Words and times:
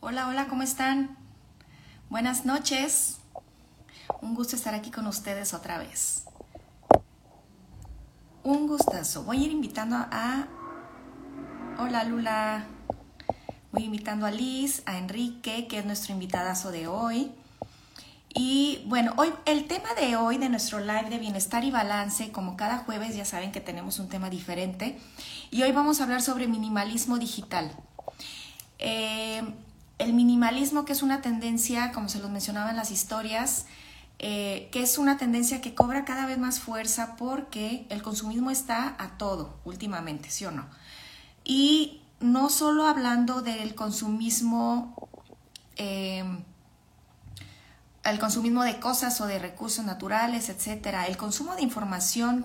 Hola, 0.00 0.28
hola, 0.28 0.46
¿cómo 0.46 0.62
están? 0.62 1.16
Buenas 2.08 2.46
noches. 2.46 3.18
Un 4.22 4.36
gusto 4.36 4.54
estar 4.54 4.72
aquí 4.72 4.92
con 4.92 5.08
ustedes 5.08 5.54
otra 5.54 5.76
vez. 5.76 6.22
Un 8.44 8.68
gustazo. 8.68 9.24
Voy 9.24 9.42
a 9.42 9.46
ir 9.46 9.50
invitando 9.50 9.96
a... 9.96 10.46
Hola, 11.80 12.04
Lula. 12.04 12.66
Voy 13.72 13.86
invitando 13.86 14.24
a 14.24 14.30
Liz, 14.30 14.84
a 14.86 14.98
Enrique, 14.98 15.66
que 15.66 15.80
es 15.80 15.84
nuestro 15.84 16.12
invitadazo 16.12 16.70
de 16.70 16.86
hoy. 16.86 17.32
Y 18.32 18.84
bueno, 18.86 19.14
hoy 19.16 19.32
el 19.46 19.66
tema 19.66 19.94
de 19.94 20.14
hoy 20.14 20.38
de 20.38 20.48
nuestro 20.48 20.78
live 20.78 21.10
de 21.10 21.18
bienestar 21.18 21.64
y 21.64 21.72
balance, 21.72 22.30
como 22.30 22.56
cada 22.56 22.78
jueves 22.78 23.16
ya 23.16 23.24
saben 23.24 23.50
que 23.50 23.60
tenemos 23.60 23.98
un 23.98 24.08
tema 24.08 24.30
diferente, 24.30 24.96
y 25.50 25.62
hoy 25.62 25.72
vamos 25.72 26.00
a 26.00 26.04
hablar 26.04 26.22
sobre 26.22 26.46
minimalismo 26.46 27.18
digital. 27.18 27.72
Eh, 28.78 29.42
el 29.98 30.12
minimalismo, 30.12 30.84
que 30.84 30.92
es 30.92 31.02
una 31.02 31.20
tendencia, 31.20 31.92
como 31.92 32.08
se 32.08 32.20
los 32.20 32.30
mencionaba 32.30 32.70
en 32.70 32.76
las 32.76 32.90
historias, 32.90 33.66
eh, 34.20 34.68
que 34.72 34.82
es 34.82 34.98
una 34.98 35.16
tendencia 35.16 35.60
que 35.60 35.74
cobra 35.74 36.04
cada 36.04 36.26
vez 36.26 36.38
más 36.38 36.60
fuerza 36.60 37.16
porque 37.16 37.86
el 37.88 38.02
consumismo 38.02 38.50
está 38.50 38.96
a 38.98 39.16
todo 39.18 39.60
últimamente, 39.64 40.30
¿sí 40.30 40.44
o 40.44 40.50
no? 40.50 40.66
Y 41.44 42.02
no 42.20 42.50
solo 42.50 42.86
hablando 42.86 43.42
del 43.42 43.74
consumismo, 43.74 45.08
eh, 45.76 46.24
el 48.04 48.18
consumismo 48.18 48.64
de 48.64 48.80
cosas 48.80 49.20
o 49.20 49.26
de 49.26 49.38
recursos 49.38 49.84
naturales, 49.84 50.48
etcétera, 50.48 51.06
el 51.06 51.16
consumo 51.16 51.54
de 51.54 51.62
información 51.62 52.44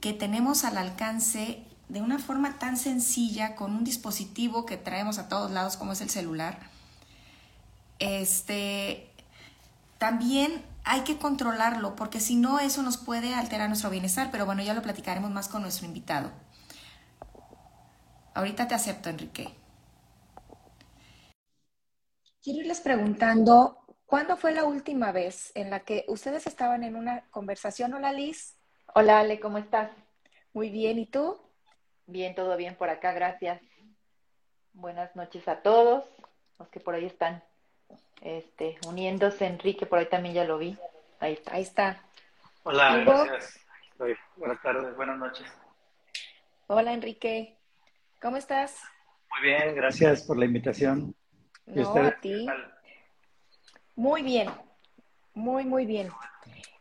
que 0.00 0.12
tenemos 0.12 0.64
al 0.64 0.76
alcance 0.76 1.62
de 1.88 2.02
una 2.02 2.18
forma 2.18 2.58
tan 2.58 2.76
sencilla 2.76 3.54
con 3.54 3.72
un 3.72 3.84
dispositivo 3.84 4.66
que 4.66 4.76
traemos 4.76 5.18
a 5.18 5.28
todos 5.28 5.50
lados 5.50 5.76
como 5.76 5.92
es 5.92 6.00
el 6.00 6.10
celular, 6.10 6.58
este, 7.98 9.10
también 9.98 10.62
hay 10.84 11.02
que 11.02 11.18
controlarlo 11.18 11.96
porque 11.96 12.20
si 12.20 12.36
no 12.36 12.60
eso 12.60 12.82
nos 12.82 12.96
puede 12.96 13.34
alterar 13.34 13.68
nuestro 13.68 13.90
bienestar, 13.90 14.28
pero 14.30 14.46
bueno, 14.46 14.62
ya 14.62 14.74
lo 14.74 14.82
platicaremos 14.82 15.30
más 15.30 15.48
con 15.48 15.62
nuestro 15.62 15.86
invitado. 15.86 16.30
Ahorita 18.34 18.68
te 18.68 18.74
acepto, 18.74 19.08
Enrique. 19.08 19.48
Quiero 22.42 22.60
irles 22.60 22.80
preguntando, 22.80 23.78
¿cuándo 24.04 24.36
fue 24.36 24.52
la 24.52 24.64
última 24.64 25.10
vez 25.10 25.50
en 25.54 25.70
la 25.70 25.80
que 25.80 26.04
ustedes 26.06 26.46
estaban 26.46 26.84
en 26.84 26.94
una 26.94 27.26
conversación? 27.30 27.94
Hola 27.94 28.12
Liz. 28.12 28.56
Hola 28.94 29.20
Ale, 29.20 29.40
¿cómo 29.40 29.58
estás? 29.58 29.90
Muy 30.52 30.70
bien, 30.70 30.98
¿y 30.98 31.06
tú? 31.06 31.40
Bien, 32.06 32.34
todo 32.34 32.56
bien 32.56 32.76
por 32.76 32.88
acá, 32.88 33.12
gracias. 33.12 33.60
Buenas 34.72 35.16
noches 35.16 35.48
a 35.48 35.62
todos 35.62 36.04
los 36.58 36.68
que 36.68 36.78
por 36.78 36.94
ahí 36.94 37.06
están 37.06 37.42
este, 38.22 38.78
uniéndose. 38.86 39.46
Enrique, 39.46 39.86
por 39.86 39.98
ahí 39.98 40.06
también 40.06 40.34
ya 40.34 40.44
lo 40.44 40.58
vi. 40.58 40.76
Ahí 41.20 41.34
está. 41.34 41.54
Ahí 41.54 41.62
está. 41.62 42.02
Hola, 42.62 42.96
gracias. 42.98 43.60
Buenas 44.36 44.60
tardes, 44.62 44.96
buenas 44.96 45.18
noches. 45.18 45.46
Hola, 46.66 46.92
Enrique. 46.92 47.56
¿Cómo 48.20 48.36
estás? 48.36 48.82
Muy 49.30 49.48
bien, 49.48 49.74
gracias 49.74 50.22
por 50.24 50.38
la 50.38 50.44
invitación. 50.46 51.14
No, 51.66 51.96
a 51.96 52.10
ti. 52.20 52.46
Muy 53.94 54.22
bien, 54.22 54.50
muy, 55.34 55.64
muy 55.64 55.86
bien. 55.86 56.10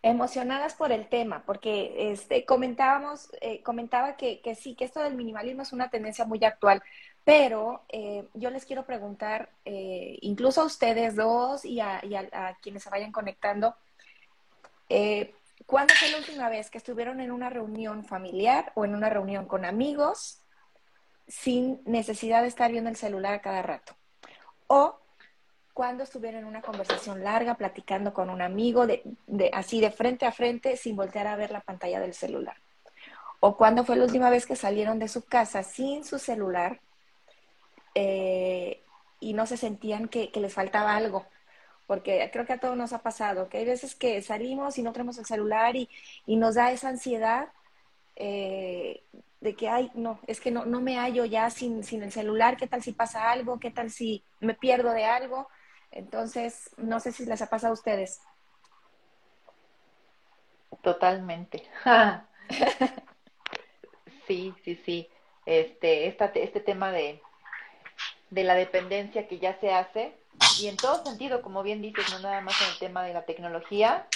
Emocionadas 0.01 0.75
por 0.75 0.91
el 0.91 1.07
tema, 1.07 1.43
porque 1.45 2.11
este, 2.11 2.45
comentábamos, 2.45 3.29
eh, 3.41 3.63
comentaba 3.63 4.15
que, 4.17 4.41
que, 4.41 4.55
sí, 4.55 4.75
que 4.75 4.85
esto 4.85 5.01
del 5.01 5.15
minimalismo 5.15 5.63
es 5.63 5.73
una 5.73 5.89
tendencia 5.89 6.25
muy 6.25 6.43
actual, 6.43 6.83
pero 7.25 7.83
eh, 7.89 8.29
yo 8.35 8.51
les 8.51 8.65
quiero 8.65 8.85
preguntar, 8.85 9.49
eh, 9.65 10.19
incluso 10.21 10.61
a 10.61 10.65
ustedes 10.65 11.15
dos 11.15 11.65
y 11.65 11.81
a, 11.81 11.99
quienes 12.61 12.83
se 12.83 12.89
vayan 12.91 13.11
conectando, 13.11 13.75
eh, 14.89 15.33
¿cuándo 15.65 15.95
fue 15.95 16.11
la 16.11 16.19
última 16.19 16.49
vez 16.49 16.69
que 16.69 16.77
estuvieron 16.77 17.19
en 17.19 17.31
una 17.31 17.49
reunión 17.49 18.05
familiar 18.05 18.71
o 18.75 18.85
en 18.85 18.93
una 18.93 19.09
reunión 19.09 19.47
con 19.47 19.65
amigos 19.65 20.43
sin 21.27 21.81
necesidad 21.85 22.43
de 22.43 22.47
estar 22.47 22.71
viendo 22.71 22.91
el 22.91 22.95
celular 22.95 23.33
a 23.33 23.41
cada 23.41 23.63
rato? 23.63 23.95
O 24.67 24.99
cuando 25.73 26.03
estuvieron 26.03 26.41
en 26.41 26.47
una 26.47 26.61
conversación 26.61 27.23
larga 27.23 27.55
platicando 27.55 28.13
con 28.13 28.29
un 28.29 28.43
amigo 28.43 28.85
de, 28.85 29.01
así 29.51 29.81
de 29.81 29.89
frente 29.89 30.27
a 30.27 30.31
frente 30.31 30.77
sin 30.77 30.95
voltear 30.95 31.25
a 31.25 31.35
ver 31.35 31.49
la 31.49 31.61
pantalla 31.61 31.99
del 31.99 32.13
celular. 32.13 32.57
O 33.39 33.57
cuándo 33.57 33.83
fue 33.83 33.95
la 33.95 34.05
última 34.05 34.29
vez 34.29 34.45
que 34.45 34.55
salieron 34.55 34.99
de 34.99 35.07
su 35.07 35.25
casa 35.25 35.63
sin 35.63 36.05
su 36.05 36.19
celular 36.19 36.79
eh, 37.95 38.83
y 39.19 39.33
no 39.33 39.47
se 39.47 39.57
sentían 39.57 40.07
que, 40.07 40.31
les 40.35 40.53
faltaba 40.53 40.95
algo. 40.95 41.25
Porque 41.87 42.29
creo 42.33 42.45
que 42.45 42.53
a 42.53 42.59
todos 42.59 42.77
nos 42.77 42.93
ha 42.93 43.03
pasado, 43.03 43.49
que 43.49 43.59
hay 43.59 43.65
veces 43.65 43.95
que 43.95 44.21
salimos 44.21 44.77
y 44.77 44.83
no 44.83 44.91
tenemos 44.91 45.17
el 45.17 45.25
celular 45.25 45.75
y, 45.75 45.89
nos 46.27 46.55
da 46.55 46.71
esa 46.71 46.89
ansiedad 46.89 47.49
eh, 48.15 49.03
de 49.39 49.55
que, 49.55 49.69
ay, 49.69 49.91
no, 49.93 50.19
es 50.27 50.41
que 50.41 50.51
no, 50.51 50.65
no 50.65 50.81
me 50.81 50.97
hallo 50.97 51.25
ya 51.25 51.49
sin, 51.49 51.83
sin 51.83 52.03
el 52.03 52.11
celular, 52.11 52.57
¿qué 52.57 52.67
tal 52.67 52.83
si 52.83 52.91
pasa 52.91 53.31
algo? 53.31 53.59
¿Qué 53.59 53.71
tal 53.71 53.91
si 53.91 54.23
me 54.39 54.55
pierdo 54.55 54.91
de 54.91 55.05
algo? 55.05 55.47
Entonces, 55.91 56.71
no 56.77 56.99
sé 56.99 57.11
si 57.11 57.25
les 57.25 57.41
ha 57.41 57.49
pasado 57.49 57.71
a 57.71 57.75
ustedes. 57.75 58.21
Totalmente. 60.81 61.63
sí, 64.27 64.53
sí, 64.63 64.75
sí. 64.85 65.09
Este, 65.45 66.07
esta, 66.07 66.25
este 66.25 66.59
tema 66.59 66.91
de, 66.91 67.21
de 68.35 68.43
la 68.43 68.53
dependencia 68.53 69.29
que 69.29 69.39
ya 69.39 69.57
se 69.61 69.73
hace 69.73 70.13
y 70.61 70.67
en 70.67 70.75
todo 70.75 71.01
sentido, 71.05 71.41
como 71.41 71.63
bien 71.63 71.81
dices, 71.81 72.05
no 72.11 72.19
nada 72.19 72.41
más 72.41 72.61
en 72.61 72.67
el 72.73 72.79
tema 72.79 73.01
de 73.03 73.13
la 73.13 73.23
tecnología, 73.23 74.07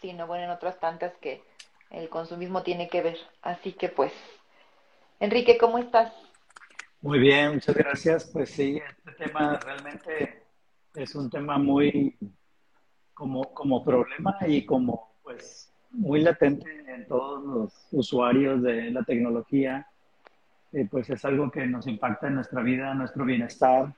sino 0.00 0.26
bueno, 0.26 0.44
en 0.44 0.50
otras 0.50 0.80
tantas 0.80 1.12
que 1.18 1.42
el 1.90 2.08
consumismo 2.08 2.62
tiene 2.62 2.88
que 2.88 3.02
ver. 3.02 3.18
Así 3.42 3.74
que 3.74 3.90
pues, 3.90 4.10
Enrique, 5.20 5.58
¿cómo 5.58 5.76
estás? 5.76 6.10
Muy 7.02 7.18
bien, 7.18 7.52
muchas 7.54 7.76
gracias. 7.76 8.30
Pues 8.32 8.48
sí, 8.48 8.80
este 9.04 9.24
tema 9.24 9.58
realmente 9.58 10.44
es 10.94 11.14
un 11.14 11.28
tema 11.28 11.58
muy 11.58 12.16
como, 13.12 13.52
como 13.52 13.84
problema 13.84 14.38
y 14.46 14.64
como 14.64 15.12
pues 15.22 15.70
muy 15.90 16.22
latente 16.22 16.84
en 16.88 17.06
todos 17.06 17.44
los 17.44 17.88
usuarios 17.92 18.62
de 18.62 18.90
la 18.92 19.02
tecnología 19.02 19.86
eh, 20.72 20.86
pues 20.90 21.08
es 21.10 21.24
algo 21.24 21.50
que 21.50 21.66
nos 21.66 21.86
impacta 21.86 22.26
en 22.26 22.34
nuestra 22.34 22.62
vida, 22.62 22.92
en 22.92 22.98
nuestro 22.98 23.24
bienestar 23.24 23.94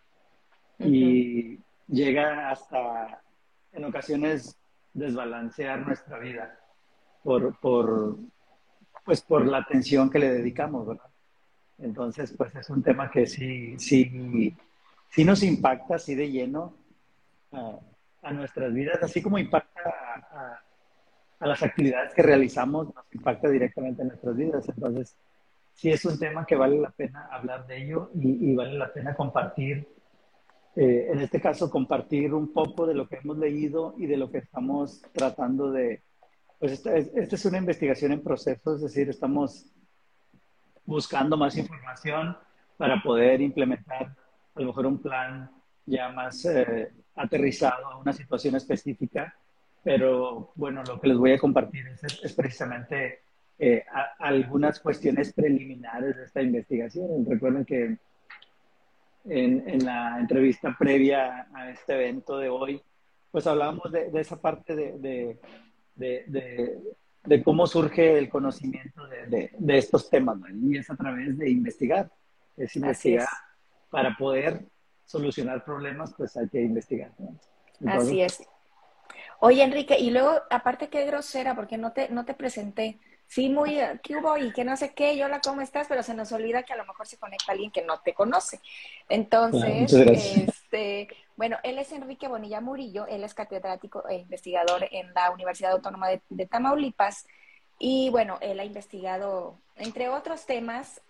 y 0.79 1.59
llega 1.89 2.51
hasta 2.51 3.21
en 3.73 3.85
ocasiones 3.85 4.57
desbalancear 4.93 5.87
nuestra 5.87 6.19
vida 6.19 6.59
por, 7.23 7.59
por, 7.59 8.17
pues 9.05 9.21
por 9.23 9.47
la 9.47 9.59
atención 9.59 10.11
que 10.11 10.19
le 10.19 10.31
dedicamos, 10.31 10.87
¿verdad? 10.87 11.11
Entonces, 11.79 12.33
pues 12.37 12.55
es 12.55 12.69
un 12.71 12.83
tema 12.83 13.11
que 13.11 13.27
sí, 13.27 13.79
sí, 13.79 14.55
sí 15.09 15.25
nos 15.25 15.43
impacta 15.43 15.97
así 15.97 16.15
de 16.15 16.31
lleno 16.31 16.75
a, 18.23 18.33
nuestras 18.33 18.73
vidas, 18.73 19.03
así 19.03 19.23
como 19.23 19.39
impacta 19.39 19.81
a, 19.85 20.61
a, 21.41 21.47
las 21.47 21.63
actividades 21.63 22.15
que 22.15 22.23
realizamos, 22.23 22.95
nos 22.95 23.05
impacta 23.13 23.49
directamente 23.49 24.03
en 24.03 24.09
nuestras 24.09 24.37
vidas. 24.37 24.69
Entonces, 24.69 25.17
sí 25.81 25.89
es 25.89 26.05
un 26.05 26.19
tema 26.19 26.45
que 26.45 26.57
vale 26.57 26.79
la 26.79 26.91
pena 26.91 27.27
hablar 27.33 27.67
de 27.67 27.83
ello 27.83 28.11
y, 28.15 28.55
vale 28.55 28.75
la 28.75 28.93
pena 28.93 29.15
compartir, 29.15 29.89
eh, 30.77 31.09
en 31.11 31.21
este 31.21 31.41
caso, 31.41 31.71
compartir 31.71 32.35
un 32.35 32.53
poco 32.53 32.87
de 32.87 32.93
lo 32.93 33.09
que 33.09 33.17
hemos 33.17 33.39
leído 33.39 33.95
y 33.97 34.05
de 34.05 34.19
lo 34.19 34.31
que 34.31 34.39
estamos 34.39 35.01
tratando 35.15 35.73
de, 35.73 36.03
pues 36.59 36.73
esta 36.73 36.95
es, 36.95 37.11
esta 37.15 37.35
es 37.35 37.45
una 37.47 37.57
investigación 37.57 38.13
en 38.13 38.23
proceso, 38.23 38.75
es 38.75 38.83
decir, 38.83 39.09
estamos 39.09 39.73
buscando 40.85 41.39
más 41.39 41.57
información 41.57 42.37
para 42.77 43.03
poder 43.03 43.41
implementar 43.41 44.15
a 44.55 44.61
lo 44.61 44.67
mejor 44.67 44.85
un 44.85 45.01
plan 45.01 45.51
ya 45.87 46.11
más 46.11 46.45
eh, 46.45 46.93
aterrizado 47.15 47.87
a 47.87 47.97
una 47.97 48.13
situación 48.13 48.55
específica, 48.55 49.35
pero 49.83 50.53
bueno, 50.57 50.83
lo 50.87 51.01
que 51.01 51.09
les 51.09 51.17
voy 51.17 51.33
a 51.33 51.39
compartir 51.39 51.87
es, 51.87 52.03
es 52.23 52.35
precisamente 52.35 53.23
eh, 53.63 53.85
algunas 54.19 54.81
cuestiones 54.81 55.35
preliminares 55.35 56.17
de 56.17 56.25
esta 56.25 56.41
investigación. 56.41 57.27
Recuerden 57.29 57.67
que 57.67 57.99
en, 59.27 59.69
en, 59.69 59.85
la 59.85 60.19
entrevista 60.19 60.75
previa 60.79 61.47
a 61.53 61.69
este 61.69 61.93
evento 61.93 62.39
de 62.39 62.49
hoy, 62.49 62.83
pues 63.31 63.47
hablábamos 63.47 63.93
de, 63.93 64.11
de 64.11 64.19
esa 64.19 64.41
parte 64.41 64.75
de, 64.75 65.39
de, 65.95 66.81
de, 67.23 67.43
cómo 67.43 67.67
surge 67.67 68.17
el 68.17 68.31
conocimiento 68.31 69.07
de, 69.07 69.51
estos 69.77 70.09
temas, 70.09 70.39
y 70.55 70.79
es 70.79 70.89
a 70.89 70.97
través 70.97 71.37
de 71.37 71.51
investigar, 71.51 72.11
es 72.57 72.75
investigar 72.77 73.29
para 73.91 74.17
poder 74.17 74.65
solucionar 75.05 75.63
problemas, 75.67 76.15
pues 76.17 76.35
hay 76.39 76.49
que 76.49 76.63
investigar. 76.63 77.13
Así 77.87 78.23
es. 78.23 78.43
Oye, 79.41 79.63
Enrique, 79.63 79.99
y 79.99 80.11
luego, 80.11 80.33
aparte 80.49 80.89
qué 80.89 81.05
grosera, 81.05 81.55
porque 81.55 81.77
no 81.77 81.93
te, 81.93 82.09
no 82.09 82.25
te 82.25 82.33
presenté 82.33 82.99
sí, 83.31 83.49
muy, 83.49 83.79
¿qué 84.03 84.17
hubo? 84.17 84.37
Y 84.37 84.53
que 84.53 84.65
no 84.65 84.77
sé 84.77 84.93
qué, 84.93 85.25
hola, 85.25 85.41
¿cómo 85.41 85.61
estás? 85.61 85.87
Pero 85.89 86.03
se 86.03 86.15
nos 86.15 86.33
olvida 86.33 86.65
que 86.65 86.73
a 86.73 86.77
lo 86.77 86.85
mejor 86.85 87.07
se 87.07 87.17
conecta 87.17 87.53
alguien 87.53 87.71
que 87.71 87.83
no 87.83 88.01
te 88.01 88.13
conoce. 88.13 88.61
Entonces, 89.09 89.93
este, 89.93 91.09
bueno, 91.37 91.57
él 91.63 91.79
es 91.79 91.93
Enrique 91.93 92.27
Bonilla 92.27 92.61
Murillo, 92.61 93.07
él 93.07 93.23
es 93.23 93.33
catedrático 93.33 94.07
e 94.09 94.17
investigador 94.17 94.89
en 94.91 95.15
la 95.15 95.31
Universidad 95.31 95.73
Autónoma 95.73 96.09
de, 96.09 96.47
Tamaulipas 96.47 97.27
y 97.79 98.11
bueno, 98.11 98.37
él 98.41 98.59
ha 98.59 98.65
investigado, 98.65 99.59
entre 99.77 100.09
otros 100.09 100.45
temas, 100.45 101.01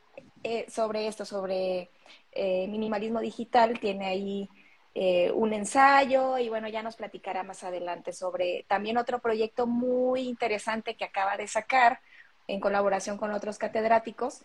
eh, 0.44 0.66
sobre 0.68 1.06
esto, 1.06 1.24
sobre 1.24 1.88
eh, 2.32 2.68
minimalismo 2.68 3.20
digital, 3.20 3.80
tiene 3.80 4.06
ahí 4.06 4.48
eh, 4.94 5.30
un 5.32 5.54
ensayo 5.54 6.36
y 6.36 6.50
bueno, 6.50 6.68
ya 6.68 6.82
nos 6.82 6.96
platicará 6.96 7.44
más 7.44 7.64
adelante 7.64 8.12
sobre 8.12 8.66
también 8.68 8.98
otro 8.98 9.20
proyecto 9.20 9.66
muy 9.66 10.28
interesante 10.28 10.96
que 10.96 11.04
acaba 11.04 11.38
de 11.38 11.48
sacar 11.48 12.00
en 12.50 12.60
colaboración 12.60 13.16
con 13.16 13.32
otros 13.32 13.58
catedráticos 13.58 14.42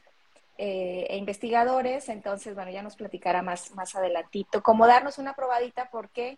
eh, 0.57 1.07
e 1.09 1.17
investigadores. 1.17 2.07
Entonces, 2.09 2.53
bueno, 2.53 2.71
ya 2.71 2.83
nos 2.83 2.95
platicará 2.95 3.41
más, 3.41 3.73
más 3.75 3.95
adelantito. 3.95 4.61
Como 4.61 4.85
darnos 4.85 5.17
una 5.17 5.33
probadita 5.33 5.89
porque 5.91 6.37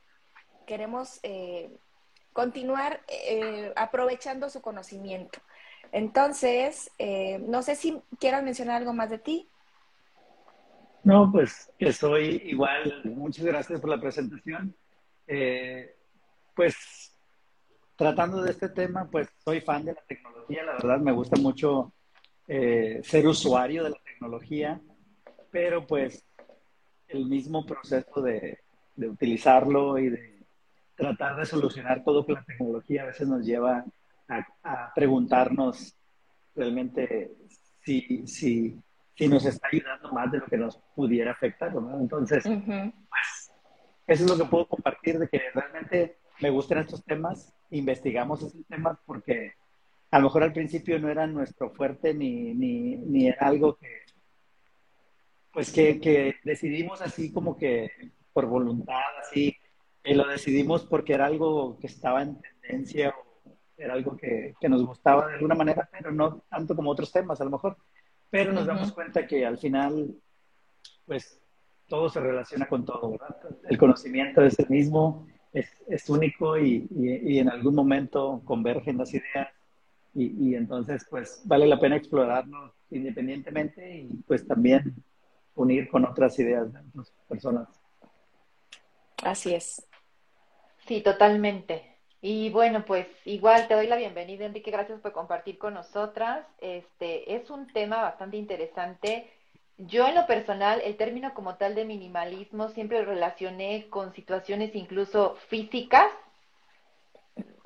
queremos 0.66 1.19
eh, 1.24 1.69
continuar 2.31 3.02
eh, 3.08 3.74
aprovechando 3.75 4.50
su 4.50 4.62
conocimiento. 4.62 5.40
Entonces, 5.92 6.92
no 7.48 7.62
sé 7.62 7.75
si 7.75 8.02
quieras 8.19 8.44
mencionar 8.44 8.78
algo 8.78 8.92
más 8.92 9.10
de 9.10 9.19
ti. 9.19 9.50
No, 11.04 11.31
pues 11.31 11.72
estoy 11.80 12.42
igual. 12.46 13.02
Muchas 13.06 13.46
gracias 13.46 13.80
por 13.80 13.90
la 13.90 14.00
presentación. 14.00 14.75
pues 16.54 17.06
tratando 17.97 18.44
de 18.44 18.51
este 18.51 18.69
tema, 18.69 19.09
pues 19.11 19.27
soy 19.44 19.59
fan 19.59 19.83
de 19.83 19.94
la 19.94 20.01
tecnología, 20.07 20.63
la 20.63 20.73
verdad 20.73 20.99
me 20.99 21.11
gusta 21.11 21.35
mucho 21.41 21.94
eh, 22.47 23.01
ser 23.03 23.27
usuario 23.27 23.83
de 23.83 23.89
la 23.89 23.99
tecnología, 24.05 24.79
pero 25.51 25.85
pues 25.85 26.23
el 27.07 27.25
mismo 27.25 27.65
proceso 27.65 28.21
de, 28.21 28.59
utilizarlo 28.97 29.97
y 29.99 30.09
de 30.09 30.44
tratar 30.95 31.35
de 31.35 31.45
solucionar 31.45 32.03
todo 32.03 32.25
con 32.25 32.35
la 32.35 32.44
tecnología 32.44 33.03
a 33.03 33.07
veces 33.07 33.27
nos 33.27 33.45
lleva 33.45 33.85
a, 34.27 34.94
preguntarnos 34.95 35.95
realmente 36.55 37.31
si, 37.83 38.25
si, 38.25 38.79
si, 39.15 39.27
nos 39.27 39.45
está 39.45 39.67
ayudando 39.71 40.11
más 40.11 40.31
de 40.31 40.39
lo 40.39 40.45
que 40.45 40.57
nos 40.57 40.77
pudiera 40.95 41.31
afectar, 41.31 41.73
¿no? 41.73 41.99
Entonces, 41.99 42.44
pues 42.44 43.51
eso 44.07 44.23
es 44.23 44.29
lo 44.29 44.38
que 44.38 44.49
puedo 44.49 44.67
compartir, 44.67 45.19
de 45.19 45.27
que 45.27 45.41
realmente 45.53 46.17
me 46.39 46.50
gustan 46.50 46.80
estos 46.80 47.04
temas, 47.04 47.54
investigamos 47.72 48.44
estos 48.44 48.66
temas 48.68 48.98
porque 49.06 49.54
a 50.12 50.19
lo 50.19 50.25
mejor 50.25 50.44
al 50.44 50.54
principio 50.54 51.00
no 51.00 51.10
era 51.10 51.28
nuestro 51.28 51.72
fuerte 51.72 52.13
ni, 52.13 52.54
ni, 52.54 52.95
ni 52.95 53.28
era 53.28 53.48
algo 53.48 53.75
que, 53.75 54.01
pues 55.51 55.72
que, 55.72 56.00
que, 56.00 56.36
decidimos 56.44 57.01
así 57.01 57.31
como 57.31 57.57
que 57.57 57.92
por 58.31 58.45
voluntad, 58.45 59.01
así, 59.19 59.56
y 60.04 60.13
lo 60.13 60.28
decidimos 60.28 60.86
porque 60.86 61.13
era 61.13 61.25
algo 61.25 61.78
que 61.80 61.88
estaba 61.88 62.22
en 62.22 62.40
tendencia 62.40 63.10
o 63.10 63.57
era 63.75 63.94
algo 63.94 64.16
que, 64.16 64.56
que 64.60 64.69
nos 64.69 64.86
gustaba 64.86 65.28
de 65.28 65.36
alguna 65.36 65.56
manera, 65.56 65.88
pero 65.92 66.12
no 66.12 66.44
tanto 66.50 66.75
como 66.75 66.92
otros 66.92 67.12
temas 67.12 67.42
a 67.42 67.44
lo 67.44 67.51
mejor. 67.51 67.78
Pero 68.30 68.51
nos 68.51 68.66
damos 68.66 68.92
cuenta 68.92 69.25
que 69.25 69.45
al 69.45 69.57
final, 69.57 70.16
pues 71.06 71.40
todo 71.88 72.10
se 72.10 72.19
relaciona 72.19 72.68
con 72.68 72.86
todo, 72.86 73.12
¿verdad? 73.12 73.38
El 73.69 73.78
conocimiento 73.78 74.42
es 74.44 74.60
el 74.60 74.69
mismo, 74.69 75.28
es, 75.53 75.69
es 75.88 76.09
único 76.09 76.57
y, 76.57 76.88
y, 76.91 77.33
y 77.35 77.39
en 77.39 77.49
algún 77.49 77.75
momento 77.75 78.41
convergen 78.45 78.97
las 78.97 79.13
ideas 79.13 79.49
y, 80.19 80.55
entonces, 80.55 81.05
pues, 81.11 81.41
vale 81.45 81.67
la 81.67 81.79
pena 81.79 81.95
explorarnos 81.95 82.73
independientemente 82.89 83.99
y 83.99 84.07
pues 84.25 84.47
también 84.47 84.95
unir 85.53 85.88
con 85.89 86.05
otras 86.05 86.39
ideas 86.39 86.73
de 86.73 86.79
otras 86.79 87.13
personas. 87.29 87.67
Así 89.23 89.53
es. 89.53 89.88
Sí, 90.88 91.01
totalmente. 91.01 91.97
Y 92.19 92.49
bueno, 92.49 92.83
pues 92.83 93.05
igual 93.25 93.67
te 93.67 93.75
doy 93.75 93.85
la 93.85 93.95
bienvenida, 93.95 94.45
Enrique, 94.45 94.71
gracias 94.71 94.99
por 95.01 95.11
compartir 95.11 95.59
con 95.59 95.75
nosotras. 95.75 96.47
Este 96.59 97.35
es 97.35 97.51
un 97.51 97.67
tema 97.67 98.01
bastante 98.01 98.38
interesante. 98.38 99.29
Yo 99.77 100.07
en 100.07 100.15
lo 100.15 100.25
personal, 100.25 100.81
el 100.83 100.97
término 100.97 101.33
como 101.33 101.56
tal 101.56 101.75
de 101.75 101.85
minimalismo 101.85 102.69
siempre 102.69 103.00
lo 103.00 103.06
relacioné 103.06 103.88
con 103.89 104.13
situaciones 104.13 104.75
incluso 104.75 105.35
físicas 105.47 106.12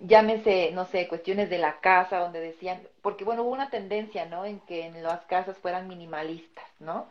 llámese, 0.02 0.72
no 0.74 0.86
sé, 0.86 1.08
cuestiones 1.08 1.50
de 1.50 1.58
la 1.58 1.80
casa, 1.80 2.20
donde 2.20 2.40
decían, 2.40 2.82
porque 3.02 3.24
bueno, 3.24 3.44
hubo 3.44 3.52
una 3.52 3.70
tendencia, 3.70 4.26
¿no? 4.26 4.46
En 4.46 4.60
que 4.62 4.86
en 4.86 5.02
las 5.04 5.24
casas 5.26 5.58
fueran 5.58 5.88
minimalistas, 5.88 6.66
¿no? 6.80 7.08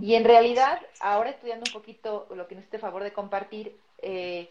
Y 0.00 0.14
en 0.14 0.24
realidad, 0.24 0.80
ahora 1.00 1.30
estudiando 1.30 1.64
un 1.68 1.74
poquito 1.74 2.26
lo 2.34 2.48
que 2.48 2.54
nos 2.54 2.64
esté 2.64 2.78
favor 2.78 3.02
de 3.02 3.12
compartir, 3.12 3.76
eh, 4.00 4.48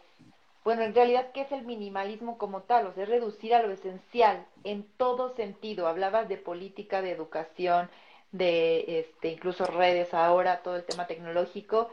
bueno, 0.64 0.84
en 0.84 0.94
realidad, 0.94 1.32
¿qué 1.34 1.42
es 1.42 1.52
el 1.52 1.64
minimalismo 1.64 2.38
como 2.38 2.62
tal? 2.62 2.86
O 2.86 2.94
sea, 2.94 3.04
es 3.04 3.10
reducir 3.10 3.56
a 3.56 3.64
lo 3.64 3.72
esencial 3.72 4.46
en 4.64 4.86
todo 4.98 5.34
sentido. 5.36 5.88
Hablabas 5.88 6.30
de 6.30 6.38
política, 6.38 7.02
de 7.02 7.10
educación, 7.12 7.90
de 8.32 9.00
este, 9.00 9.30
incluso 9.30 9.66
redes 9.66 10.14
ahora, 10.14 10.62
todo 10.62 10.76
el 10.76 10.86
tema 10.86 11.08
tecnológico. 11.08 11.90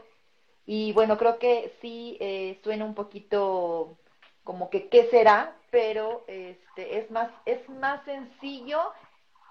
Y 0.65 0.91
bueno, 0.93 1.17
creo 1.17 1.39
que 1.39 1.73
sí 1.81 2.17
eh, 2.19 2.59
suena 2.63 2.85
un 2.85 2.95
poquito 2.95 3.97
como 4.43 4.69
que 4.69 4.87
qué 4.87 5.09
será, 5.09 5.55
pero 5.71 6.23
este, 6.27 6.99
es, 6.99 7.11
más, 7.11 7.29
es 7.45 7.67
más 7.69 8.03
sencillo 8.05 8.91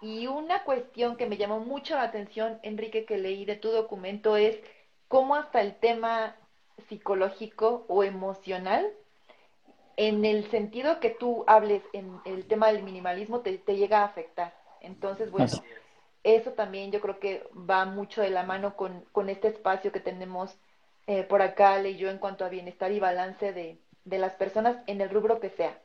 y 0.01 0.27
una 0.27 0.63
cuestión 0.65 1.17
que 1.17 1.27
me 1.27 1.37
llamó 1.37 1.61
mucho 1.61 1.95
la 1.95 2.03
atención, 2.03 2.59
Enrique, 2.63 3.05
que 3.05 3.19
leí 3.19 3.45
de 3.45 3.57
tu 3.57 3.71
documento 3.71 4.37
es 4.37 4.59
cómo 5.09 5.35
hasta 5.37 5.61
el 5.61 5.77
tema 5.77 6.37
psicológico 6.89 7.85
o 7.89 8.05
emocional, 8.05 8.91
en 9.97 10.25
el 10.27 10.51
sentido 10.51 11.01
que 11.01 11.11
tú 11.11 11.45
hables 11.47 11.83
en 11.95 12.21
el 12.27 12.47
tema 12.47 12.71
del 12.71 12.83
minimalismo, 12.83 13.41
te, 13.41 13.59
llega 13.77 14.01
a 14.01 14.05
afectar. 14.05 14.55
Entonces, 14.83 15.31
bueno, 15.31 15.51
eso 16.35 16.53
también 16.53 16.91
yo 16.91 17.01
creo 17.01 17.21
que 17.21 17.49
va 17.55 17.85
mucho 17.85 18.21
de 18.21 18.31
la 18.31 18.43
mano 18.43 18.75
con, 18.75 19.05
con 19.13 19.29
este 19.29 19.47
espacio 19.47 19.93
que 19.93 20.01
tenemos 20.01 20.59
eh, 21.07 21.23
por 21.23 21.41
acá, 21.41 21.81
y 21.87 21.97
yo, 21.97 22.11
en 22.11 22.19
cuanto 22.19 22.45
a 22.45 22.49
bienestar 22.49 22.91
y 22.91 22.99
balance 22.99 23.53
de, 23.53 23.79
de 24.05 24.19
las 24.19 24.35
personas 24.35 24.79
en 24.89 25.01
el 25.01 25.09
rubro 25.09 25.39
que 25.39 25.51
sea. 25.51 25.81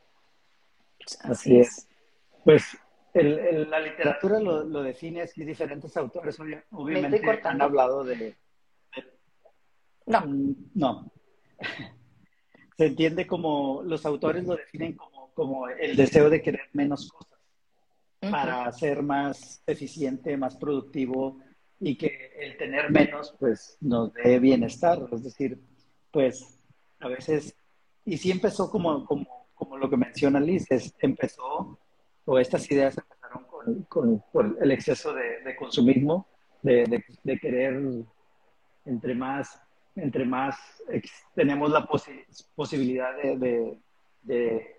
Así, 1.22 1.60
es. 1.60 1.88
Pues 2.44 2.76
la 3.14 3.80
literatura 3.80 4.40
lo, 4.40 4.82
define 4.82 5.22
así, 5.22 5.44
diferentes 5.44 5.96
autores 5.98 6.40
obviamente 6.72 7.22
han 7.44 7.62
hablado 7.62 8.04
de, 8.04 8.36
No. 10.08 10.22
Mm, 10.22 10.56
no. 10.74 11.12
Se 12.78 12.88
entiende 12.88 13.28
como, 13.28 13.84
los 13.84 14.08
autores 14.08 14.44
lo 14.48 14.56
definen 14.56 14.94
como, 14.94 15.32
como 15.36 15.68
el 15.68 15.96
deseo 15.96 16.32
de 16.32 16.42
querer 16.42 16.68
menos 16.74 17.12
cosas 17.12 17.31
para 18.30 18.72
ser 18.72 19.02
más 19.02 19.64
eficiente, 19.66 20.38
más 20.38 20.56
productivo 20.56 21.40
y 21.80 21.98
que 21.98 22.32
el 22.40 22.58
tener 22.58 22.92
menos 22.92 23.36
pues 23.40 23.78
nos 23.82 24.14
dé 24.14 24.40
bienestar. 24.40 25.00
Es 25.12 25.24
decir, 25.24 25.60
pues 26.12 26.60
a 27.00 27.08
veces 27.08 27.56
y 28.06 28.18
sí 28.18 28.32
empezó 28.32 28.70
como, 28.70 29.06
como, 29.06 29.48
como 29.54 29.78
lo 29.78 29.90
que 29.90 29.98
menciona 29.98 30.40
Liz, 30.40 30.68
empezó, 31.00 31.78
o 32.26 32.40
estas 32.40 32.70
ideas 32.72 32.98
empezaron 32.98 33.84
con, 33.88 34.20
con, 34.20 34.58
el 34.62 34.72
exceso 34.72 35.14
de, 35.14 35.56
consumismo, 35.56 36.28
de, 36.62 37.04
de, 37.24 37.40
querer, 37.40 37.80
entre 38.86 39.16
más, 39.16 39.62
entre 39.96 40.26
más 40.26 40.58
tenemos 41.36 41.72
la 41.72 41.88
posibilidad 42.56 43.16
de, 43.18 43.78
de, 44.24 44.76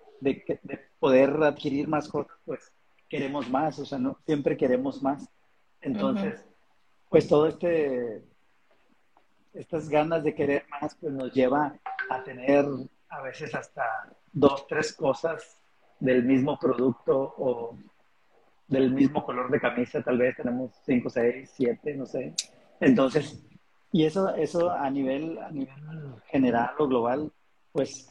poder 0.99 1.31
adquirir 1.43 1.89
más 1.89 2.09
cosas, 2.09 2.37
pues 2.45 2.73
queremos 3.13 3.51
más, 3.51 3.79
o 3.79 3.85
sea, 3.85 3.99
no 3.99 4.17
siempre 4.25 4.57
queremos 4.57 5.03
más. 5.03 5.29
Entonces, 5.83 6.43
pues 7.11 7.29
todo 7.29 7.47
este, 7.47 8.25
estas 9.53 9.91
ganas 9.91 10.25
de 10.25 10.35
querer 10.35 10.65
más, 10.71 10.95
pues 10.95 11.13
nos 11.13 11.31
lleva 11.31 11.75
a 12.09 12.23
tener 12.23 12.65
a 13.11 13.21
veces 13.21 13.55
hasta 13.55 13.85
dos, 14.33 14.67
tres 14.67 14.95
cosas 14.95 15.61
del 16.01 16.25
mismo 16.25 16.59
producto 16.59 17.35
o 17.37 17.77
del 18.67 18.91
mismo 18.91 19.23
color 19.23 19.51
de 19.51 19.61
camisa, 19.61 20.03
tal 20.03 20.17
vez 20.17 20.35
tenemos 20.35 20.71
cinco, 20.87 21.11
seis, 21.11 21.53
siete, 21.55 21.95
no 21.95 22.07
sé. 22.07 22.33
Entonces, 22.81 23.45
y 23.93 24.07
eso, 24.07 24.35
eso 24.37 24.71
a 24.71 24.89
nivel, 24.89 25.39
a 25.39 25.51
nivel 25.51 26.15
general 26.29 26.75
o 26.79 26.89
global, 26.89 27.31
pues 27.73 28.11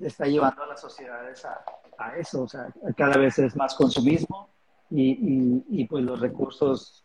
está 0.00 0.24
llevando 0.24 0.62
a 0.62 0.68
las 0.68 0.80
sociedades 0.80 1.44
a, 1.44 1.62
a 1.98 2.16
eso, 2.16 2.42
o 2.42 2.48
sea, 2.48 2.68
cada 2.96 3.16
vez 3.16 3.38
es 3.38 3.56
más 3.56 3.74
consumismo 3.74 4.48
y, 4.90 5.62
y, 5.68 5.84
pues 5.86 6.04
los 6.04 6.20
recursos, 6.20 7.04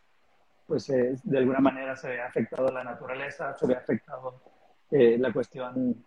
pues 0.66 0.88
de 0.88 1.38
alguna 1.38 1.60
manera 1.60 1.96
se 1.96 2.10
ve 2.10 2.22
afectado 2.22 2.70
la 2.70 2.84
naturaleza, 2.84 3.56
se 3.58 3.68
ve 3.68 3.76
afectado 3.76 4.42
eh, 4.92 5.18
la 5.18 5.32
cuestión 5.32 6.06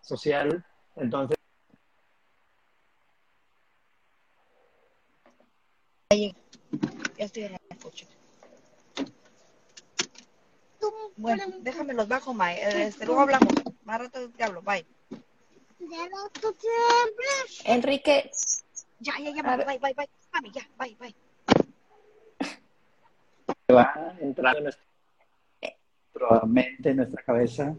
social. 0.00 0.64
Entonces, 0.96 1.36
ya 6.10 7.24
estoy 7.24 7.44
en 7.44 7.52
el 7.52 7.78
coche. 7.78 8.06
Bueno, 11.16 11.44
déjame 11.60 11.92
los 11.92 12.08
bajo, 12.08 12.32
Mae. 12.32 12.86
Este, 12.86 13.04
luego 13.04 13.20
hablamos. 13.20 13.52
Más 13.84 14.00
rato 14.00 14.30
te 14.30 14.42
hablo, 14.42 14.62
bye. 14.62 14.86
Enrique, 17.64 18.30
Ya, 19.00 19.14
ya, 19.18 19.30
ya, 19.30 19.42
A 19.42 19.56
bye, 19.56 19.78
bye, 19.78 19.94
bye. 19.94 20.08
Mami, 20.32 20.50
ya, 20.52 20.62
bye, 20.78 20.96
bye. 21.00 21.14
va 23.74 24.14
entrando 24.20 24.58
en 24.58 24.64
nuestra 24.64 26.46
mente, 26.46 26.90
en 26.90 26.96
nuestra 26.96 27.22
cabeza. 27.22 27.74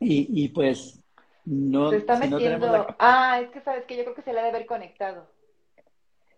Y, 0.00 0.44
y 0.44 0.48
pues 0.48 0.98
no, 1.44 1.90
Se 1.90 1.98
está 1.98 2.20
si 2.20 2.28
no 2.28 2.38
metiendo. 2.38 2.66
tenemos 2.66 2.88
la 2.88 2.96
Ah, 2.98 3.40
es 3.40 3.50
que 3.50 3.60
sabes 3.60 3.84
que 3.86 3.96
yo 3.96 4.02
creo 4.04 4.14
que 4.14 4.22
se 4.22 4.32
le 4.32 4.40
ha 4.40 4.42
de 4.42 4.48
haber 4.50 4.66
conectado. 4.66 5.30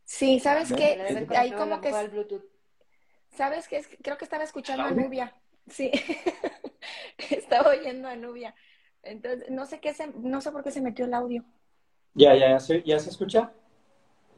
sí, 0.05 0.39
¿sabes 0.41 0.69
de 0.69 0.77
qué? 0.77 1.01
haber 1.01 1.37
Ahí 1.37 1.51
a 1.53 1.57
como 1.57 1.81
que, 1.81 1.93
Bluetooth. 2.09 2.45
¿sabes 3.37 3.69
qué? 3.69 3.79
Es 3.79 3.87
que 3.89 3.97
Creo 3.99 4.19
que 4.19 4.25
estaba 4.25 4.45
escuchando 4.45 4.85
a? 4.85 4.91
Nubia. 4.91 5.35
Sí, 5.69 5.91
estaba 7.31 7.71
oyendo 7.71 8.09
a 8.09 8.17
Nubia. 8.17 8.55
Entonces, 9.03 9.51
no 9.51 9.65
sé 9.67 9.81
qué 9.81 9.95
se, 9.95 10.09
no 10.09 10.41
sé 10.41 10.51
por 10.53 10.63
qué 10.63 10.71
se 10.71 10.81
metió 10.81 11.05
el 11.05 11.15
audio. 11.15 11.45
Ya, 12.15 12.35
ya, 12.35 12.51
ya 12.51 12.61
se, 12.61 12.83
ya 12.83 12.99
se 12.99 13.11
escucha. 13.11 13.53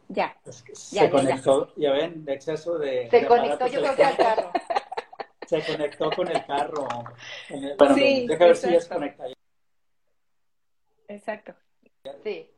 Ya, 0.08 0.36
Es 0.44 0.62
que 0.62 0.72
Ya, 0.72 0.78
se 0.78 0.94
ya, 0.96 1.04
ya. 1.04 1.10
conectó, 1.10 1.72
ya, 1.76 1.92
ven, 1.92 2.24
de 2.24 2.32
exceso 2.34 2.78
de. 2.78 3.08
Se 3.10 3.20
de 3.20 3.26
conectó, 3.26 3.66
yo 3.68 3.80
creo 3.80 3.96
que 3.96 4.04
al 4.04 4.16
carro. 4.16 4.52
Se 5.46 5.62
conectó 5.64 6.10
con 6.10 6.28
el 6.28 6.44
carro. 6.46 6.88
En 7.48 7.64
el- 7.64 7.76
bueno, 7.76 7.94
Sí, 7.94 8.26
deja 8.26 8.44
ver 8.44 8.56
si 8.56 8.62
ya 8.66 8.70
se 8.70 8.76
exacto. 8.76 8.94
conecta. 8.94 9.24
exacto. 11.08 11.54
Sí, 12.22 12.50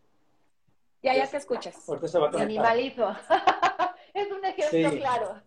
Ya, 1.02 1.14
ya 1.14 1.26
te 1.26 1.37
escuchas. 1.37 1.88
Ahorita 1.88 2.09
se 2.09 2.18
va 2.18 2.28
a 2.28 2.30
conectar. 2.30 2.47
minimalismo. 2.49 3.16
es 4.14 4.30
un 4.30 4.44
ejemplo 4.44 4.90
Sí. 4.90 4.97
claro. 4.99 5.42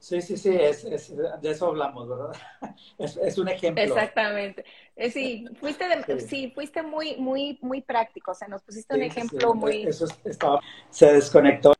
Sí, 0.00 0.22
sí, 0.22 0.36
sí, 0.36 0.54
es, 0.54 0.84
es- 0.84 1.16
de 1.16 1.50
eso 1.50 1.66
hablamos, 1.66 2.08
¿verdad? 2.08 2.32
Es, 2.98 3.16
es 3.16 3.38
un 3.38 3.48
ejemplo. 3.48 3.82
Exactamente. 3.82 4.64
Eh, 4.96 5.10
Sí, 5.10 5.46
fuiste 5.60 5.86
de- 5.88 6.20
Sí. 6.20 6.26
sí, 6.28 6.50
fuiste 6.54 6.82
muy, 6.82 7.16
muy, 7.16 7.58
muy 7.62 7.80
práctico. 7.82 8.30
O 8.30 8.34
sea, 8.34 8.48
nos 8.48 8.62
pusiste 8.62 8.94
un 8.94 9.00
Sí, 9.00 9.06
ejemplo 9.06 9.52
sí. 9.52 9.58
muy. 9.58 9.82
Eso 9.82 10.04
es- 10.06 10.18
estaba, 10.24 10.60
se 10.90 11.12
desconectó 11.12 11.72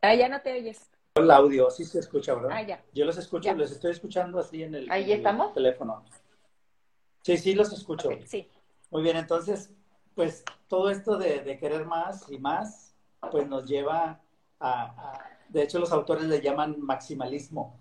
Ah, 0.00 0.14
ya 0.14 0.28
no 0.28 0.40
te 0.40 0.52
oyes. 0.52 0.88
el 1.16 1.30
audio, 1.30 1.70
sí 1.70 1.84
se 1.84 1.98
escucha, 1.98 2.34
¿verdad? 2.34 2.50
Ah, 2.52 2.62
ya. 2.62 2.84
Yo 2.94 3.04
los 3.04 3.18
escucho, 3.18 3.46
Ya. 3.48 3.54
los 3.54 3.72
estoy 3.72 3.90
escuchando 3.90 4.38
así 4.38 4.62
en 4.62 4.74
el, 4.76 4.90
¿Ahí 4.90 5.10
el 5.10 5.18
estamos? 5.18 5.52
teléfono. 5.54 6.04
Sí, 7.22 7.36
sí, 7.36 7.54
los 7.54 7.72
escucho. 7.72 8.10
Sí. 8.24 8.48
Muy 8.90 9.02
bien, 9.02 9.16
entonces, 9.16 9.70
pues 10.14 10.44
todo 10.68 10.90
esto 10.90 11.16
de, 11.18 11.40
de 11.40 11.58
querer 11.58 11.84
más 11.84 12.30
y 12.30 12.38
más, 12.38 12.94
pues 13.32 13.48
nos 13.48 13.64
lleva 13.66 14.20
a, 14.60 14.82
a- 14.82 15.37
de 15.48 15.62
hecho 15.62 15.78
los 15.78 15.92
autores 15.92 16.24
le 16.24 16.40
llaman 16.40 16.76
maximalismo, 16.80 17.74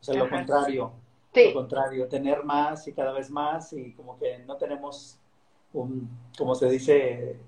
o 0.00 0.04
sea, 0.04 0.14
lo 0.14 0.28
contrario, 0.30 0.92
Sí, 1.34 1.48
lo 1.48 1.54
contrario, 1.54 2.08
tener 2.08 2.44
más 2.44 2.88
y 2.88 2.92
cada 2.92 3.12
vez 3.12 3.30
más 3.30 3.72
y 3.72 3.92
como 3.92 4.18
que 4.18 4.38
no 4.40 4.56
tenemos 4.56 5.18
un, 5.74 6.08
como 6.38 6.54
se 6.54 6.68
dice, 6.70 7.38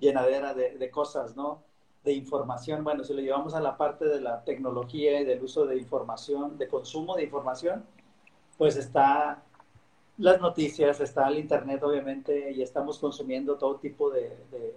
llenadera 0.00 0.54
de, 0.54 0.78
de 0.78 0.90
cosas, 0.90 1.34
¿no? 1.36 1.62
De 2.04 2.12
información, 2.12 2.84
bueno, 2.84 3.04
si 3.04 3.14
lo 3.14 3.20
llevamos 3.20 3.54
a 3.54 3.60
la 3.60 3.76
parte 3.76 4.04
de 4.06 4.20
la 4.20 4.44
tecnología 4.44 5.20
y 5.20 5.24
del 5.24 5.42
uso 5.42 5.66
de 5.66 5.76
información, 5.78 6.58
de 6.58 6.68
consumo 6.68 7.16
de 7.16 7.24
información, 7.24 7.84
pues 8.58 8.76
está 8.76 9.42
las 10.18 10.40
noticias, 10.40 11.00
está 11.00 11.28
el 11.28 11.38
internet 11.38 11.82
obviamente 11.82 12.52
y 12.52 12.62
estamos 12.62 12.98
consumiendo 12.98 13.56
todo 13.56 13.76
tipo 13.76 14.10
de, 14.10 14.36
de- 14.50 14.74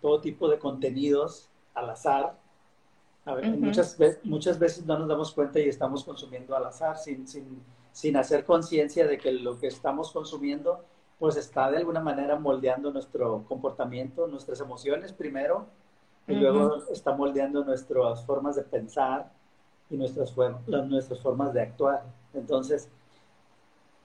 todo 0.00 0.20
tipo 0.20 0.48
de 0.48 0.58
contenidos 0.58 1.48
al 1.74 1.90
azar. 1.90 2.38
A 3.26 3.34
ver, 3.34 3.48
Ujú. 3.48 3.56
muchas, 3.58 3.98
ve- 3.98 4.18
muchas 4.24 4.58
veces 4.58 4.86
no 4.86 4.98
nos 4.98 5.08
damos 5.08 5.32
cuenta 5.32 5.58
y 5.58 5.68
estamos 5.68 6.04
consumiendo 6.04 6.56
al 6.56 6.64
azar 6.64 6.96
sin, 6.96 7.26
sin, 7.26 7.60
sin 7.92 8.16
hacer 8.16 8.44
conciencia 8.44 9.06
de 9.06 9.18
que 9.18 9.32
lo 9.32 9.58
que 9.58 9.66
estamos 9.66 10.12
consumiendo 10.12 10.84
pues 11.18 11.36
está 11.36 11.70
de 11.70 11.78
alguna 11.78 12.00
manera 12.00 12.38
moldeando 12.38 12.92
nuestro 12.92 13.44
comportamiento, 13.48 14.26
nuestras 14.26 14.60
emociones 14.60 15.12
primero 15.12 15.66
y 16.28 16.32
Ujú. 16.32 16.40
luego 16.42 16.84
está 16.90 17.14
moldeando 17.14 17.64
nuestras 17.64 18.24
formas 18.24 18.54
de 18.56 18.62
pensar 18.62 19.32
y 19.90 19.96
nuestras, 19.96 20.34
las- 20.66 20.86
nuestras 20.86 21.20
formas 21.20 21.52
de 21.52 21.62
actuar. 21.62 22.04
Entonces, 22.32 22.88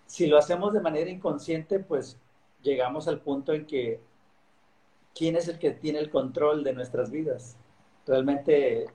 si 0.08 0.28
lo 0.28 0.38
hacemos 0.38 0.74
de 0.74 0.80
manera 0.82 1.10
inconsciente, 1.10 1.80
pues 1.80 2.18
llegamos 2.64 3.08
al 3.08 3.20
punto 3.20 3.54
en 3.54 3.66
que 3.68 4.02
quién 5.14 5.36
es 5.36 5.48
el 5.48 5.60
que 5.60 5.72
tiene 5.72 6.00
el 6.00 6.10
control 6.10 6.64
de 6.64 6.74
nuestras 6.74 7.12
vidas. 7.12 7.58
Realmente 8.06 8.88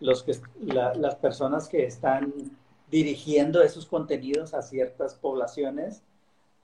los 0.00 0.22
que, 0.22 0.32
la- 0.60 0.94
las 0.94 1.16
personas 1.16 1.68
que 1.68 1.84
están 1.84 2.32
dirigiendo 2.90 3.62
esos 3.62 3.86
contenidos 3.86 4.54
a 4.54 4.62
ciertas 4.62 5.14
poblaciones 5.14 6.02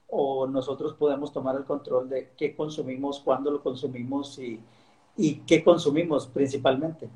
o 0.07 0.47
nosotros 0.47 0.93
podemos 0.95 1.31
tomar 1.33 1.55
el 1.55 1.65
control 1.65 2.09
de 2.09 2.31
qué 2.37 2.55
consumimos, 2.55 3.19
cuándo 3.19 3.51
lo 3.51 3.61
consumimos 3.61 4.39
y, 4.39 4.59
y 5.17 5.35
qué 5.41 5.63
consumimos 5.63 6.27
principalmente. 6.27 7.09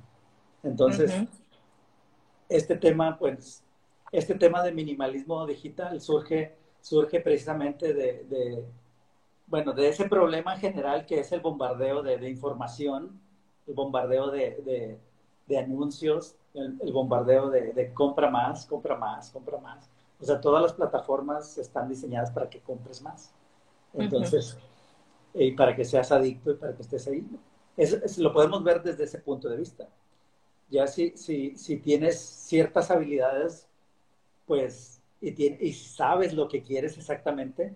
Entonces, 0.63 1.11
este 2.49 2.75
tema, 2.75 3.17
pues, 3.17 3.63
este 4.11 4.35
tema 4.35 4.63
de 4.63 4.71
minimalismo 4.71 5.45
digital 5.45 6.01
surge, 6.01 6.55
surge 6.81 7.19
precisamente 7.21 7.93
de, 7.93 8.23
de, 8.25 8.65
bueno, 9.47 9.73
de 9.73 9.89
ese 9.89 10.05
problema 10.09 10.57
general 10.57 11.05
que 11.05 11.19
es 11.19 11.31
el 11.31 11.41
bombardeo 11.41 12.01
de, 12.01 12.17
de 12.17 12.29
información, 12.29 13.19
el 13.67 13.73
bombardeo 13.75 14.31
de, 14.31 14.61
de, 14.65 14.99
de 15.49 15.59
anuncios, 15.59 16.37
el, 16.55 16.77
el 16.81 16.93
bombardeo 16.93 17.49
de, 17.51 17.73
de 17.73 17.93
compra 17.93 18.31
más, 18.31 18.67
compra 18.67 18.97
más, 18.97 19.31
compra 19.31 19.59
más. 19.59 19.89
O 20.21 20.25
sea, 20.25 20.41
todas 20.41 20.63
las 20.63 20.73
plataformas 20.73 21.57
están 21.59 21.89
diseñadas 21.89 22.31
para 22.31 22.49
que 22.49 22.61
compres 22.61 23.01
más. 23.03 23.33
Entonces, 23.93 24.59
y 25.33 25.51
para 25.53 25.75
que 25.75 25.85
seas 25.85 26.11
adicto 26.11 26.51
y 26.51 26.55
para 26.55 26.75
que 26.75 26.81
estés 26.83 27.07
ahí. 27.07 27.25
Es, 27.77 27.93
es- 27.93 28.17
lo 28.19 28.33
podemos 28.33 28.63
ver 28.63 28.83
desde 28.83 29.05
ese 29.05 29.19
punto 29.19 29.49
de 29.49 29.57
vista. 29.57 29.89
Ya 30.69 30.87
si, 30.87 31.17
si, 31.17 31.57
si 31.57 31.77
tienes 31.77 32.19
ciertas 32.19 32.91
habilidades, 32.91 33.67
pues, 34.47 35.01
y, 35.21 35.67
y 35.67 35.73
sabes 35.73 36.33
lo 36.33 36.47
que 36.49 36.63
quieres 36.63 36.97
exactamente, 36.97 37.75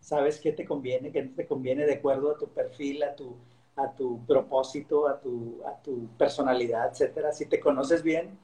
sabes 0.00 0.40
qué 0.40 0.52
te 0.52 0.64
conviene, 0.66 1.12
qué 1.12 1.22
no 1.24 1.34
te 1.34 1.46
conviene 1.46 1.86
de 1.86 1.94
acuerdo 1.94 2.32
a 2.32 2.38
tu 2.38 2.48
perfil, 2.48 3.02
a 3.02 3.14
tu, 3.16 3.36
a 3.76 3.90
tu 3.94 4.24
propósito, 4.26 5.08
a 5.08 5.20
tu, 5.20 5.60
a 5.66 5.80
tu 5.82 6.08
personalidad, 6.18 6.90
etcétera. 6.92 7.32
Si 7.32 7.46
te 7.46 7.60
conoces 7.60 8.02
bien, 8.02 8.38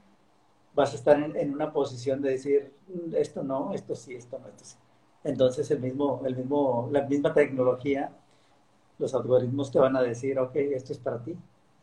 vas 0.74 0.92
a 0.92 0.96
estar 0.96 1.18
en, 1.22 1.36
en 1.36 1.54
una 1.54 1.72
posición 1.72 2.22
de 2.22 2.30
decir, 2.32 2.72
"Mm, 2.88 3.14
esto 3.16 3.42
no, 3.42 3.72
esto 3.74 3.94
sí, 3.96 4.14
esto 4.14 4.38
no, 4.38 4.48
esto 4.48 4.64
sí. 4.64 4.76
Entonces 5.24 5.70
el 5.70 5.80
mismo, 5.80 6.22
el 6.26 6.36
mismo, 6.36 6.88
la 6.92 7.02
misma 7.02 7.34
tecnología, 7.34 8.12
los 8.98 9.14
algoritmos 9.14 9.70
te 9.70 9.78
van 9.78 9.96
a 9.96 10.02
decir, 10.02 10.38
ok, 10.38 10.56
esto 10.56 10.92
es 10.92 10.98
para 10.98 11.22
ti 11.22 11.36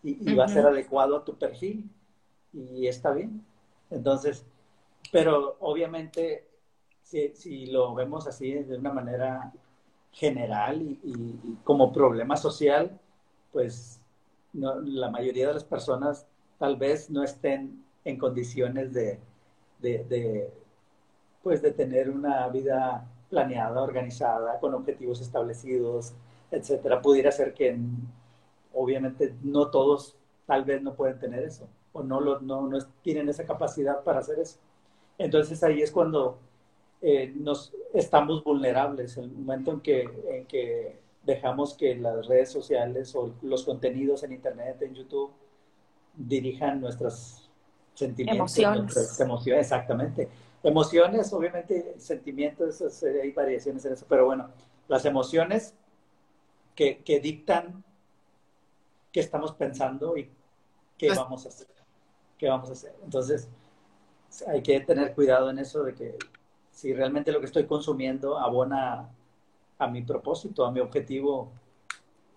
y, 0.03 0.31
y 0.31 0.35
va 0.35 0.45
a 0.45 0.47
ser 0.47 0.65
adecuado 0.65 1.17
a 1.17 1.23
tu 1.25 1.35
perfil 1.35 1.89
y 2.53 2.87
está 2.87 3.11
bien. 3.13 3.45
Entonces, 3.91 4.45
pero 5.11 5.57
obviamente 5.61 6.47
si, 7.03 7.29
si 7.35 7.67
lo 7.67 7.93
vemos 7.95 8.27
así 8.27 8.53
de 8.53 8.77
una 8.77 8.93
manera 8.93 9.53
general 10.11 10.81
y, 10.81 10.99
y- 11.03 11.41
y 11.53 11.55
como 11.63 11.91
problema 11.93 12.37
social, 12.37 12.99
pues 13.53 14.01
la 14.53 15.09
mayoría 15.09 15.47
de 15.47 15.53
las 15.53 15.63
personas 15.63 16.27
tal 16.59 16.75
vez 16.75 17.09
no 17.09 17.23
estén 17.23 17.83
en 18.03 18.17
condiciones 18.17 18.93
de, 18.93 19.19
de, 19.79 20.49
pues 21.41 21.61
de 21.61 21.71
tener 21.71 22.09
una 22.09 22.47
vida 22.49 23.07
planeada, 23.29 23.81
organizada, 23.81 24.59
con 24.59 24.73
objetivos 24.73 25.21
establecidos, 25.21 26.13
etcétera. 26.51 27.01
Pudiera 27.01 27.31
ser 27.31 27.53
que 27.53 27.77
obviamente 28.73 29.33
no 29.43 29.69
todos 29.69 30.15
tal 30.45 30.65
vez 30.65 30.81
no 30.81 30.93
pueden 30.93 31.19
tener 31.19 31.43
eso 31.43 31.67
o 31.93 32.03
no, 32.03 32.19
lo, 32.19 32.39
no, 32.41 32.67
no 32.67 32.79
tienen 33.01 33.29
esa 33.29 33.45
capacidad 33.45 34.03
para 34.03 34.19
hacer 34.19 34.39
eso. 34.39 34.57
Entonces 35.17 35.63
ahí 35.63 35.81
es 35.81 35.91
cuando 35.91 36.39
eh, 37.01 37.31
nos 37.35 37.73
estamos 37.93 38.43
vulnerables, 38.43 39.17
el 39.17 39.31
momento 39.31 39.71
en 39.71 40.45
que 40.45 41.02
dejamos 41.23 41.73
que 41.75 41.95
las 41.95 42.27
redes 42.27 42.51
sociales 42.51 43.15
o 43.15 43.33
los 43.41 43.63
contenidos 43.63 44.23
en 44.23 44.33
Internet, 44.33 44.81
en 44.81 44.93
YouTube, 44.93 45.31
dirijan 46.15 46.81
nuestros 46.81 47.49
sentimientos, 47.95 48.57
Emociones. 48.57 48.81
nuestras 48.83 49.19
emociones, 49.19 49.61
exactamente. 49.65 50.29
Emociones, 50.61 51.31
obviamente, 51.33 51.95
sentimientos, 51.97 52.81
eso, 52.81 53.05
hay 53.21 53.31
variaciones 53.31 53.83
en 53.85 53.93
eso, 53.93 54.05
pero 54.07 54.25
bueno, 54.25 54.49
las 54.87 55.05
emociones 55.05 55.73
que, 56.75 57.03
que 57.03 57.19
dictan 57.19 57.83
qué 59.11 59.19
estamos 59.19 59.53
pensando 59.53 60.17
y 60.17 60.23
qué 60.97 61.07
Pues- 61.07 61.19
vamos 61.19 61.45
a 61.45 61.49
hacer. 61.49 61.67
¿Qué 62.37 62.49
vamos 62.49 62.69
a 62.69 62.73
hacer? 62.73 62.93
Entonces, 63.03 63.47
hay 64.47 64.61
que 64.61 64.79
tener 64.81 65.13
cuidado 65.13 65.49
en 65.49 65.59
eso 65.59 65.83
de 65.83 65.93
que 65.93 66.17
si 66.71 66.93
realmente 66.93 67.31
lo 67.31 67.39
que 67.39 67.45
estoy 67.45 67.65
consumiendo 67.65 68.37
abona 68.37 69.07
a 69.77 69.87
mi 69.87 70.01
propósito, 70.01 70.65
a 70.65 70.71
mi 70.71 70.79
objetivo 70.79 71.51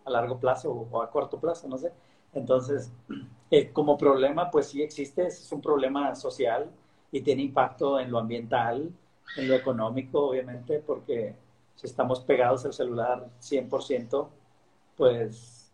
a 0.05 0.11
largo 0.11 0.39
plazo 0.39 0.73
o 0.73 1.03
a 1.03 1.11
corto 1.11 1.39
plazo, 1.39 1.69
no 1.69 1.77
sé. 1.77 1.93
Entonces, 2.33 2.93
eh, 3.51 3.73
como 3.73 3.97
problema, 3.99 4.51
pues 4.51 4.69
sí 4.69 4.83
existe, 4.83 5.27
es 5.27 5.51
un 5.53 5.61
problema 5.61 6.15
social 6.15 6.71
y 7.11 7.21
tiene 7.21 7.43
impacto 7.43 7.99
en 8.01 8.11
lo 8.11 8.19
ambiental, 8.19 8.93
en 9.37 9.49
lo 9.49 9.55
económico, 9.55 10.29
obviamente, 10.29 10.79
porque 10.79 11.35
si 11.75 11.87
estamos 11.87 12.21
pegados 12.21 12.65
al 12.65 12.73
celular 12.73 13.29
100%, 13.41 14.29
pues 14.97 15.73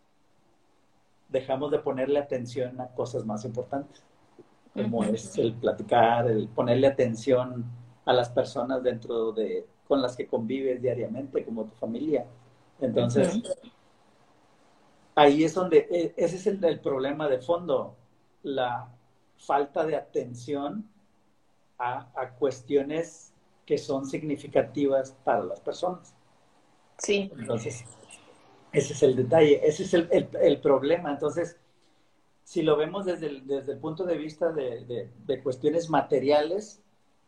dejamos 1.29 1.71
de 1.71 1.79
ponerle 1.79 2.19
atención 2.19 2.79
a 2.81 2.87
cosas 2.89 3.25
más 3.25 3.45
importantes, 3.45 4.03
como 4.73 5.03
es 5.03 5.37
el 5.37 5.53
platicar, 5.53 6.27
el 6.27 6.47
ponerle 6.47 6.87
atención 6.87 7.65
a 8.05 8.13
las 8.13 8.29
personas 8.29 8.83
dentro 8.83 9.31
de, 9.31 9.65
con 9.87 10.01
las 10.01 10.15
que 10.15 10.27
convives 10.27 10.81
diariamente, 10.81 11.43
como 11.43 11.65
tu 11.65 11.75
familia. 11.75 12.25
Entonces, 12.79 13.41
ahí 15.15 15.43
es 15.43 15.53
donde, 15.53 15.87
e, 15.89 16.13
ese 16.17 16.35
es 16.35 16.47
el, 16.47 16.63
el, 16.63 16.79
problema 16.79 17.27
de 17.27 17.39
fondo, 17.39 17.95
la 18.43 18.89
falta 19.37 19.85
de 19.85 19.95
atención 19.95 20.89
a, 21.77 22.09
a, 22.15 22.31
cuestiones 22.31 23.33
que 23.65 23.77
son 23.77 24.05
significativas 24.05 25.11
para 25.23 25.43
las 25.43 25.59
personas. 25.59 26.13
Sí. 26.97 27.31
Entonces, 27.37 27.85
ese 28.71 28.93
es 28.93 29.03
el 29.03 29.15
detalle, 29.15 29.65
ese 29.67 29.83
es 29.83 29.93
el, 29.93 30.07
el, 30.11 30.29
el 30.41 30.59
problema. 30.59 31.11
Entonces, 31.11 31.57
si 32.43 32.61
lo 32.61 32.75
vemos 32.75 33.05
desde 33.05 33.27
el, 33.27 33.47
desde 33.47 33.73
el 33.73 33.79
punto 33.79 34.03
de 34.05 34.17
vista 34.17 34.51
de, 34.51 34.85
de, 34.85 35.09
de 35.25 35.43
cuestiones 35.43 35.89
materiales, 35.89 36.82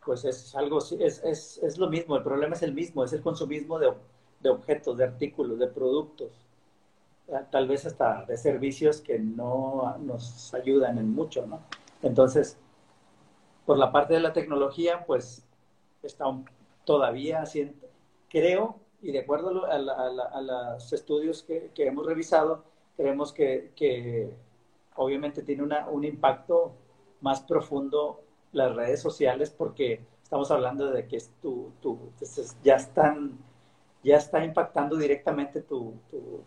pues 0.06 0.24
es 0.24 0.54
algo, 0.54 0.78
es, 0.78 0.92
es, 0.92 1.58
es, 1.58 1.78
lo 1.78 1.90
mismo, 1.90 2.16
el 2.16 2.22
problema 2.22 2.54
es 2.54 2.62
el 2.62 2.72
mismo, 2.72 3.02
es 3.02 3.12
el 3.12 3.22
consumismo 3.22 3.76
de, 3.80 3.92
de 4.38 4.50
objetos, 4.50 4.96
de 4.96 5.04
artículos, 5.04 5.58
de 5.58 5.66
productos, 5.66 6.30
tal 7.50 7.66
vez 7.66 7.84
hasta 7.86 8.24
de 8.24 8.36
servicios 8.36 9.00
que 9.00 9.18
no 9.18 9.96
nos 9.98 10.54
ayudan 10.54 10.98
en 10.98 11.12
mucho, 11.12 11.44
¿no? 11.44 11.60
Entonces, 12.02 12.56
por 13.66 13.78
la 13.78 13.90
parte 13.90 14.14
de 14.14 14.20
la 14.20 14.32
tecnología, 14.32 15.04
pues 15.04 15.44
está 16.04 16.24
todavía 16.84 17.42
haciendo, 17.42 17.88
creo, 18.28 18.76
y 19.02 19.10
de 19.10 19.18
acuerdo 19.18 19.66
a, 19.66 19.76
la, 19.76 19.92
a, 19.92 20.40
la, 20.40 20.74
los 20.74 20.92
estudios 20.92 21.42
que, 21.42 21.72
que, 21.74 21.88
hemos 21.88 22.06
revisado, 22.06 22.62
creemos 22.96 23.32
que, 23.32 23.72
que 23.74 24.32
obviamente 24.94 25.42
tiene 25.42 25.64
una, 25.64 25.88
un 25.88 26.04
impacto 26.04 26.76
más 27.20 27.40
profundo 27.40 28.22
las 28.52 28.74
redes 28.74 29.00
sociales 29.00 29.50
porque 29.50 30.00
estamos 30.22 30.50
hablando 30.50 30.90
de 30.90 31.06
que 31.06 31.18
tu, 31.40 31.72
tu, 31.80 32.12
ya 32.62 32.76
están 32.76 33.38
ya 34.02 34.16
está 34.16 34.44
impactando 34.44 34.96
directamente 34.96 35.62
tu, 35.62 35.94
tu, 36.08 36.44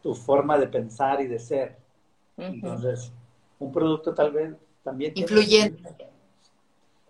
tu, 0.00 0.14
forma 0.14 0.56
de 0.56 0.68
pensar 0.68 1.20
y 1.20 1.26
de 1.26 1.40
ser. 1.40 1.76
Uh 2.36 2.42
-huh. 2.42 2.54
Entonces, 2.54 3.12
un 3.58 3.72
producto 3.72 4.14
tal 4.14 4.30
vez 4.30 4.54
también... 4.84 5.12
Influyente. 5.16 5.96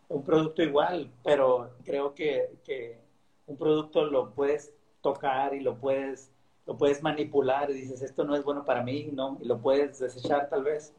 Un 0.08 0.22
producto 0.22 0.62
igual, 0.62 1.10
pero 1.22 1.70
creo 1.84 2.14
que, 2.14 2.50
que, 2.64 2.98
un 3.46 3.56
producto 3.58 4.06
lo 4.06 4.30
puedes 4.30 4.72
tocar 5.02 5.54
y 5.54 5.60
lo 5.60 5.76
puedes, 5.76 6.30
lo 6.66 6.76
puedes 6.78 7.02
manipular 7.02 7.70
y 7.70 7.74
dices, 7.74 8.00
esto 8.02 8.24
no 8.24 8.34
es 8.34 8.44
bueno 8.44 8.64
para 8.64 8.82
mí, 8.82 9.10
¿no? 9.12 9.38
Y 9.42 9.46
lo 9.46 9.58
puedes 9.58 9.98
desechar 9.98 10.48
tal 10.48 10.64
vez 10.64 10.94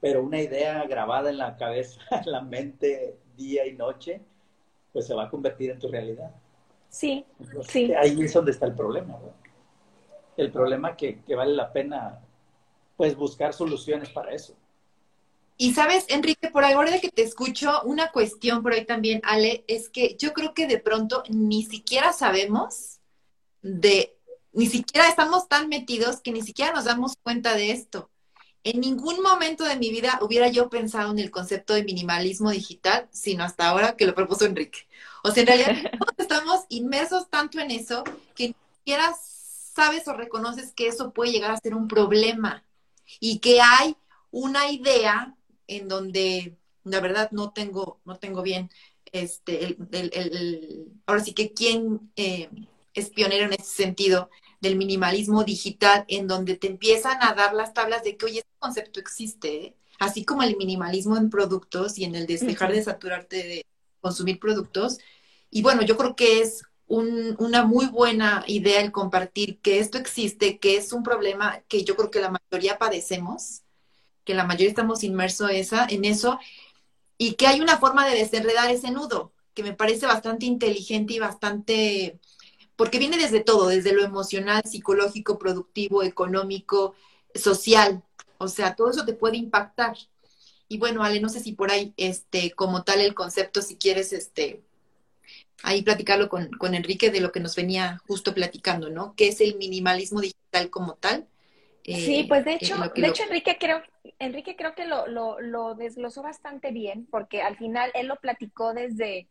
pero 0.00 0.22
una 0.22 0.40
idea 0.40 0.84
grabada 0.86 1.30
en 1.30 1.38
la 1.38 1.56
cabeza, 1.56 2.00
en 2.10 2.32
la 2.32 2.40
mente, 2.40 3.18
día 3.36 3.66
y 3.66 3.74
noche, 3.74 4.20
pues 4.92 5.06
se 5.06 5.14
va 5.14 5.24
a 5.24 5.30
convertir 5.30 5.70
en 5.70 5.78
tu 5.78 5.88
realidad. 5.88 6.30
Sí, 6.88 7.24
Entonces, 7.38 7.72
sí. 7.72 7.92
Ahí 7.94 8.20
es 8.20 8.32
donde 8.32 8.50
está 8.50 8.66
el 8.66 8.74
problema. 8.74 9.18
El 10.36 10.50
problema 10.50 10.96
que, 10.96 11.20
que, 11.22 11.34
vale 11.34 11.54
la 11.54 11.72
pena, 11.72 12.20
pues, 12.96 13.14
buscar 13.14 13.52
soluciones 13.52 14.08
para 14.08 14.32
eso. 14.32 14.54
Y 15.56 15.74
sabes, 15.74 16.06
Enrique, 16.08 16.50
por 16.50 16.64
ahora 16.64 16.90
de 16.90 17.00
que 17.00 17.10
te 17.10 17.22
escucho, 17.22 17.82
una 17.84 18.10
cuestión 18.10 18.62
por 18.62 18.72
ahí 18.72 18.86
también, 18.86 19.20
Ale, 19.24 19.64
es 19.68 19.90
que 19.90 20.16
yo 20.16 20.32
creo 20.32 20.54
que 20.54 20.66
de 20.66 20.78
pronto 20.78 21.22
ni 21.28 21.62
siquiera 21.62 22.14
sabemos 22.14 22.98
de, 23.60 24.16
ni 24.52 24.66
siquiera 24.66 25.06
estamos 25.06 25.48
tan 25.48 25.68
metidos 25.68 26.22
que 26.22 26.32
ni 26.32 26.40
siquiera 26.40 26.72
nos 26.72 26.86
damos 26.86 27.14
cuenta 27.22 27.54
de 27.54 27.72
esto 27.72 28.10
en 28.64 28.80
ningún 28.80 29.22
momento 29.22 29.64
de 29.64 29.76
mi 29.76 29.90
vida 29.90 30.18
hubiera 30.22 30.48
yo 30.48 30.68
pensado 30.68 31.10
en 31.10 31.18
el 31.18 31.30
concepto 31.30 31.74
de 31.74 31.84
minimalismo 31.84 32.50
digital, 32.50 33.08
sino 33.10 33.44
hasta 33.44 33.68
ahora 33.68 33.96
que 33.96 34.06
lo 34.06 34.14
propuso 34.14 34.44
Enrique. 34.44 34.80
O 35.22 35.30
sea, 35.30 35.42
en 35.42 35.46
realidad 35.46 35.76
estamos 36.18 36.66
inmersos 36.68 37.30
tanto 37.30 37.58
en 37.60 37.70
eso 37.70 38.04
que 38.34 38.48
ni 38.48 38.54
siquiera 38.76 39.14
sabes 39.74 40.06
o 40.08 40.14
reconoces 40.14 40.72
que 40.72 40.88
eso 40.88 41.12
puede 41.12 41.32
llegar 41.32 41.52
a 41.52 41.60
ser 41.60 41.74
un 41.74 41.88
problema 41.88 42.64
y 43.18 43.38
que 43.38 43.60
hay 43.60 43.96
una 44.30 44.70
idea 44.70 45.34
en 45.66 45.88
donde 45.88 46.56
la 46.84 47.00
verdad 47.00 47.30
no 47.32 47.52
tengo, 47.52 48.00
no 48.04 48.18
tengo 48.18 48.42
bien 48.42 48.70
este, 49.12 49.64
el, 49.64 49.88
el, 49.92 50.10
el, 50.12 50.92
ahora 51.06 51.22
sí 51.22 51.32
que 51.32 51.52
quién 51.52 52.12
eh, 52.16 52.48
es 52.94 53.10
pionero 53.10 53.46
en 53.46 53.54
ese 53.54 53.64
sentido, 53.64 54.30
del 54.60 54.76
minimalismo 54.76 55.44
digital, 55.44 56.04
en 56.08 56.26
donde 56.26 56.56
te 56.56 56.66
empiezan 56.66 57.18
a 57.22 57.34
dar 57.34 57.54
las 57.54 57.72
tablas 57.72 58.02
de 58.04 58.16
que, 58.16 58.26
oye, 58.26 58.38
este 58.38 58.58
concepto 58.58 59.00
existe, 59.00 59.66
¿eh? 59.66 59.76
así 59.98 60.24
como 60.24 60.42
el 60.42 60.56
minimalismo 60.56 61.16
en 61.16 61.30
productos 61.30 61.98
y 61.98 62.04
en 62.04 62.14
el 62.14 62.26
de 62.26 62.38
dejar 62.38 62.70
uh 62.70 62.72
-huh. 62.72 62.76
de 62.76 62.82
saturarte 62.82 63.36
de 63.36 63.66
consumir 64.00 64.38
productos. 64.38 64.98
Y 65.50 65.62
bueno, 65.62 65.82
yo 65.82 65.96
creo 65.96 66.16
que 66.16 66.40
es 66.40 66.62
un, 66.86 67.36
una 67.38 67.64
muy 67.64 67.86
buena 67.86 68.44
idea 68.46 68.80
el 68.80 68.92
compartir 68.92 69.60
que 69.60 69.78
esto 69.78 69.98
existe, 69.98 70.58
que 70.58 70.76
es 70.76 70.92
un 70.92 71.02
problema 71.02 71.62
que 71.68 71.84
yo 71.84 71.96
creo 71.96 72.10
que 72.10 72.20
la 72.20 72.30
mayoría 72.30 72.78
padecemos, 72.78 73.62
que 74.24 74.34
la 74.34 74.44
mayoría 74.44 74.68
estamos 74.68 75.04
inmersos 75.04 75.50
esa, 75.50 75.86
en 75.88 76.04
eso, 76.04 76.38
y 77.16 77.34
que 77.34 77.46
hay 77.46 77.60
una 77.60 77.78
forma 77.78 78.08
de 78.08 78.16
desenredar 78.16 78.70
ese 78.70 78.90
nudo, 78.90 79.32
que 79.54 79.62
me 79.62 79.72
parece 79.72 80.06
bastante 80.06 80.46
inteligente 80.46 81.14
y 81.14 81.18
bastante 81.18 82.18
porque 82.80 82.98
viene 82.98 83.18
desde 83.18 83.40
todo, 83.40 83.68
desde 83.68 83.92
lo 83.92 84.02
emocional, 84.02 84.62
psicológico, 84.64 85.38
productivo, 85.38 86.02
económico, 86.02 86.94
social. 87.34 88.02
O 88.38 88.48
sea, 88.48 88.74
todo 88.74 88.88
eso 88.88 89.04
te 89.04 89.12
puede 89.12 89.36
impactar. 89.36 89.98
Y 90.66 90.78
bueno, 90.78 91.02
Ale, 91.02 91.20
no 91.20 91.28
sé 91.28 91.40
si 91.40 91.52
por 91.52 91.70
ahí, 91.70 91.92
este, 91.98 92.52
como 92.52 92.82
tal 92.82 93.02
el 93.02 93.12
concepto, 93.12 93.60
si 93.60 93.76
quieres, 93.76 94.14
este, 94.14 94.62
ahí 95.62 95.82
platicarlo 95.82 96.30
con, 96.30 96.48
con 96.52 96.74
Enrique 96.74 97.10
de 97.10 97.20
lo 97.20 97.32
que 97.32 97.40
nos 97.40 97.54
venía 97.54 98.00
justo 98.06 98.32
platicando, 98.32 98.88
¿no? 98.88 99.14
¿Qué 99.14 99.28
es 99.28 99.42
el 99.42 99.56
minimalismo 99.56 100.22
digital 100.22 100.70
como 100.70 100.94
tal? 100.94 101.28
Eh, 101.84 102.02
sí, 102.02 102.24
pues 102.26 102.46
de 102.46 102.54
hecho, 102.54 102.82
eh, 102.82 102.90
de 102.94 103.02
lo... 103.02 103.08
hecho 103.08 103.24
Enrique 103.24 103.58
creo, 103.60 103.82
Enrique 104.18 104.56
creo 104.56 104.74
que 104.74 104.86
lo, 104.86 105.06
lo, 105.06 105.38
lo 105.38 105.74
desglosó 105.74 106.22
bastante 106.22 106.72
bien, 106.72 107.06
porque 107.10 107.42
al 107.42 107.58
final 107.58 107.90
él 107.92 108.06
lo 108.06 108.16
platicó 108.16 108.72
desde, 108.72 109.28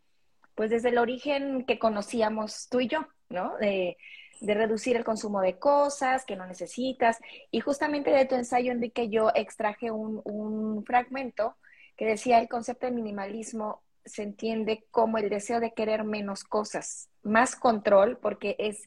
pues 0.54 0.70
desde 0.70 0.90
el 0.90 1.00
origen 1.00 1.66
que 1.66 1.80
conocíamos 1.80 2.68
tú 2.70 2.82
y 2.82 2.88
yo, 2.88 3.08
¿no? 3.30 3.58
De, 3.58 3.98
de, 4.42 4.54
reducir 4.54 4.96
el 4.96 5.04
consumo 5.04 5.42
de 5.42 5.58
cosas 5.58 6.26
que 6.26 6.36
no 6.36 6.46
necesitas. 6.46 7.20
Y 7.52 7.60
justamente 7.60 8.12
de 8.12 8.26
tu 8.26 8.36
ensayo, 8.36 8.72
Enrique, 8.72 9.10
yo 9.10 9.32
extraje 9.36 9.92
un, 9.92 10.22
un 10.26 10.84
fragmento 10.86 11.56
que 11.96 12.06
decía 12.06 12.40
el 12.40 12.50
concepto 12.50 12.86
de 12.86 12.94
minimalismo 12.94 13.82
se 14.06 14.24
entiende 14.24 14.86
como 14.92 15.18
el 15.18 15.30
deseo 15.30 15.60
de 15.60 15.74
querer 15.74 16.04
menos 16.04 16.44
cosas, 16.44 17.10
más 17.22 17.56
control, 17.56 18.18
porque 18.18 18.56
es, 18.58 18.86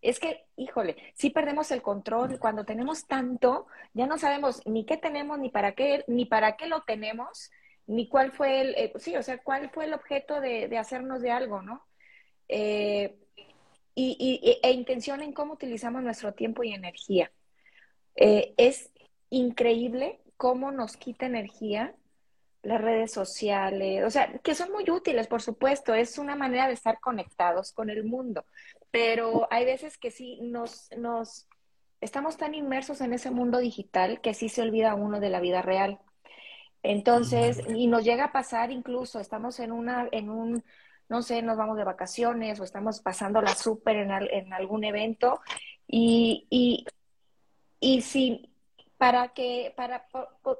es 0.00 0.18
que, 0.18 0.44
híjole, 0.56 0.96
si 1.14 1.30
perdemos 1.30 1.70
el 1.70 1.82
control, 1.82 2.38
cuando 2.38 2.64
tenemos 2.64 3.06
tanto, 3.06 3.66
ya 3.92 4.06
no 4.06 4.18
sabemos 4.18 4.62
ni 4.66 4.86
qué 4.86 4.96
tenemos, 4.96 5.38
ni 5.38 5.50
para 5.50 5.72
qué, 5.72 6.04
ni 6.06 6.24
para 6.24 6.56
qué 6.56 6.66
lo 6.66 6.82
tenemos, 6.82 7.50
ni 7.86 8.08
cuál 8.08 8.32
fue 8.32 8.60
el, 8.60 8.74
eh, 8.76 8.92
sí, 8.96 9.16
o 9.16 9.22
sea, 9.22 9.38
cuál 9.38 9.70
fue 9.70 9.84
el 9.84 9.94
objeto 9.94 10.40
de, 10.40 10.68
de 10.68 10.78
hacernos 10.78 11.20
de 11.20 11.30
algo, 11.30 11.62
¿no? 11.62 11.84
Eh, 12.48 13.16
y, 13.94 14.16
y, 14.18 14.58
e 14.66 14.72
intención 14.72 15.22
en 15.22 15.32
cómo 15.32 15.54
utilizamos 15.54 16.02
nuestro 16.02 16.32
tiempo 16.34 16.64
y 16.64 16.72
energía. 16.72 17.30
Eh, 18.16 18.54
es 18.56 18.90
increíble 19.30 20.20
cómo 20.36 20.72
nos 20.72 20.96
quita 20.96 21.26
energía 21.26 21.94
las 22.62 22.80
redes 22.80 23.12
sociales, 23.12 24.04
o 24.04 24.10
sea, 24.10 24.38
que 24.38 24.54
son 24.54 24.70
muy 24.70 24.88
útiles, 24.88 25.26
por 25.26 25.42
supuesto, 25.42 25.94
es 25.94 26.18
una 26.18 26.36
manera 26.36 26.68
de 26.68 26.74
estar 26.74 27.00
conectados 27.00 27.72
con 27.72 27.90
el 27.90 28.04
mundo, 28.04 28.44
pero 28.92 29.48
hay 29.50 29.64
veces 29.64 29.98
que 29.98 30.12
sí 30.12 30.38
nos, 30.42 30.88
nos 30.96 31.48
estamos 32.00 32.36
tan 32.36 32.54
inmersos 32.54 33.00
en 33.00 33.14
ese 33.14 33.32
mundo 33.32 33.58
digital 33.58 34.20
que 34.20 34.34
sí 34.34 34.48
se 34.48 34.62
olvida 34.62 34.94
uno 34.94 35.18
de 35.18 35.30
la 35.30 35.40
vida 35.40 35.60
real. 35.60 35.98
Entonces, 36.84 37.60
y 37.68 37.86
nos 37.86 38.04
llega 38.04 38.24
a 38.26 38.32
pasar 38.32 38.70
incluso, 38.70 39.20
estamos 39.20 39.60
en 39.60 39.72
una, 39.72 40.08
en 40.10 40.30
un, 40.30 40.64
no 41.12 41.20
sé, 41.20 41.42
nos 41.42 41.58
vamos 41.58 41.76
de 41.76 41.84
vacaciones 41.84 42.58
o 42.58 42.64
estamos 42.64 43.00
pasando 43.00 43.42
la 43.42 43.54
súper 43.54 43.96
en, 43.96 44.10
en, 44.10 44.52
algún 44.54 44.82
evento 44.82 45.42
y, 45.86 46.46
y, 46.48 46.86
y 47.80 48.00
si 48.00 48.50
para 48.96 49.28
que, 49.34 49.74
para, 49.76 50.06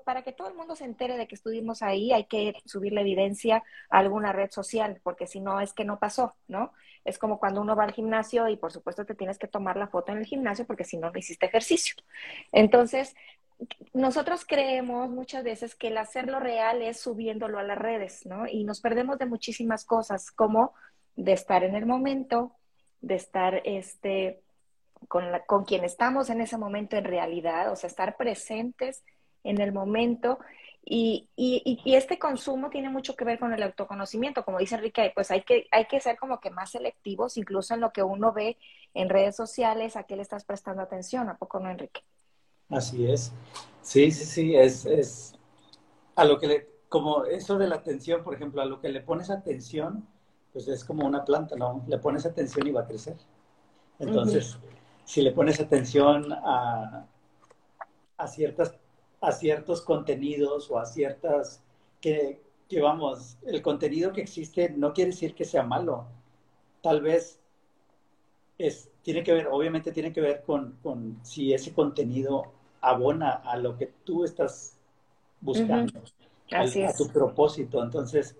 para 0.04 0.22
que 0.22 0.32
todo 0.32 0.48
el 0.48 0.54
mundo 0.54 0.76
se 0.76 0.84
entere 0.84 1.16
de 1.16 1.26
que 1.26 1.36
estuvimos 1.36 1.80
ahí, 1.80 2.12
hay 2.12 2.24
que 2.24 2.52
subir 2.66 2.92
la 2.92 3.00
evidencia 3.00 3.62
a 3.88 3.98
alguna 3.98 4.32
red 4.32 4.50
social, 4.50 5.00
porque 5.02 5.26
si 5.26 5.40
no 5.40 5.58
es 5.58 5.72
que 5.72 5.86
no 5.86 5.98
pasó, 5.98 6.34
¿no? 6.48 6.74
Es 7.06 7.18
como 7.18 7.38
cuando 7.38 7.62
uno 7.62 7.74
va 7.74 7.84
al 7.84 7.92
gimnasio 7.92 8.48
y 8.48 8.58
por 8.58 8.72
supuesto 8.72 9.06
te 9.06 9.14
tienes 9.14 9.38
que 9.38 9.48
tomar 9.48 9.78
la 9.78 9.88
foto 9.88 10.12
en 10.12 10.18
el 10.18 10.26
gimnasio 10.26 10.66
porque 10.66 10.84
si 10.84 10.98
no, 10.98 11.10
no 11.10 11.18
hiciste 11.18 11.46
ejercicio. 11.46 11.94
Entonces, 12.52 13.14
nosotros 13.92 14.44
creemos 14.46 15.10
muchas 15.10 15.44
veces 15.44 15.74
que 15.74 15.88
el 15.88 15.98
hacerlo 15.98 16.40
real 16.40 16.82
es 16.82 17.00
subiéndolo 17.00 17.58
a 17.58 17.62
las 17.62 17.78
redes, 17.78 18.26
¿no? 18.26 18.46
Y 18.46 18.64
nos 18.64 18.80
perdemos 18.80 19.18
de 19.18 19.26
muchísimas 19.26 19.84
cosas, 19.84 20.30
como 20.30 20.72
de 21.16 21.32
estar 21.32 21.62
en 21.64 21.74
el 21.74 21.86
momento, 21.86 22.56
de 23.00 23.16
estar 23.16 23.60
este, 23.64 24.42
con, 25.08 25.30
la, 25.30 25.44
con 25.44 25.64
quien 25.64 25.84
estamos 25.84 26.30
en 26.30 26.40
ese 26.40 26.56
momento 26.58 26.96
en 26.96 27.04
realidad, 27.04 27.70
o 27.70 27.76
sea, 27.76 27.88
estar 27.88 28.16
presentes 28.16 29.04
en 29.44 29.60
el 29.60 29.72
momento. 29.72 30.38
Y, 30.84 31.28
y, 31.36 31.80
y, 31.84 31.94
este 31.94 32.18
consumo 32.18 32.68
tiene 32.68 32.90
mucho 32.90 33.14
que 33.14 33.24
ver 33.24 33.38
con 33.38 33.52
el 33.52 33.62
autoconocimiento, 33.62 34.44
como 34.44 34.58
dice 34.58 34.74
Enrique, 34.74 35.12
pues 35.14 35.30
hay 35.30 35.42
que, 35.42 35.68
hay 35.70 35.84
que 35.86 36.00
ser 36.00 36.16
como 36.16 36.40
que 36.40 36.50
más 36.50 36.72
selectivos, 36.72 37.36
incluso 37.36 37.74
en 37.74 37.80
lo 37.80 37.92
que 37.92 38.02
uno 38.02 38.32
ve 38.32 38.58
en 38.94 39.08
redes 39.08 39.36
sociales, 39.36 39.96
a 39.96 40.04
qué 40.04 40.16
le 40.16 40.22
estás 40.22 40.44
prestando 40.44 40.82
atención, 40.82 41.28
¿a 41.28 41.36
poco 41.36 41.60
no, 41.60 41.70
Enrique? 41.70 42.02
Así 42.72 43.06
es. 43.06 43.32
Sí, 43.82 44.10
sí, 44.10 44.24
sí, 44.24 44.56
es, 44.56 44.86
es 44.86 45.34
a 46.16 46.24
lo 46.24 46.38
que 46.38 46.46
le, 46.46 46.68
como 46.88 47.24
eso 47.24 47.58
de 47.58 47.68
la 47.68 47.76
atención, 47.76 48.22
por 48.22 48.34
ejemplo, 48.34 48.62
a 48.62 48.64
lo 48.64 48.80
que 48.80 48.88
le 48.88 49.00
pones 49.00 49.30
atención, 49.30 50.06
pues 50.52 50.68
es 50.68 50.84
como 50.84 51.06
una 51.06 51.24
planta, 51.24 51.56
¿no? 51.56 51.84
Le 51.86 51.98
pones 51.98 52.26
atención 52.26 52.66
y 52.66 52.72
va 52.72 52.82
a 52.82 52.86
crecer. 52.86 53.16
Entonces, 53.98 54.58
si 55.04 55.22
le 55.22 55.32
pones 55.32 55.60
atención 55.60 56.32
a, 56.32 57.06
a, 58.16 58.26
ciertas, 58.28 58.74
a 59.20 59.32
ciertos 59.32 59.82
contenidos 59.82 60.70
o 60.70 60.78
a 60.78 60.86
ciertas, 60.86 61.62
que, 62.00 62.42
que 62.68 62.80
vamos, 62.80 63.38
el 63.46 63.62
contenido 63.62 64.12
que 64.12 64.22
existe 64.22 64.70
no 64.70 64.92
quiere 64.92 65.10
decir 65.10 65.34
que 65.34 65.44
sea 65.44 65.62
malo. 65.62 66.06
Tal 66.82 67.00
vez 67.00 67.38
es, 68.58 68.90
tiene 69.02 69.22
que 69.22 69.32
ver, 69.32 69.48
obviamente 69.48 69.92
tiene 69.92 70.12
que 70.12 70.20
ver 70.20 70.42
con, 70.42 70.78
con 70.82 71.18
si 71.22 71.52
ese 71.52 71.72
contenido 71.72 72.52
abona 72.82 73.30
a 73.30 73.56
lo 73.56 73.78
que 73.78 73.86
tú 74.04 74.24
estás 74.24 74.76
buscando, 75.40 76.00
a 76.50 76.92
tu 76.96 77.08
propósito. 77.08 77.82
Entonces, 77.82 78.36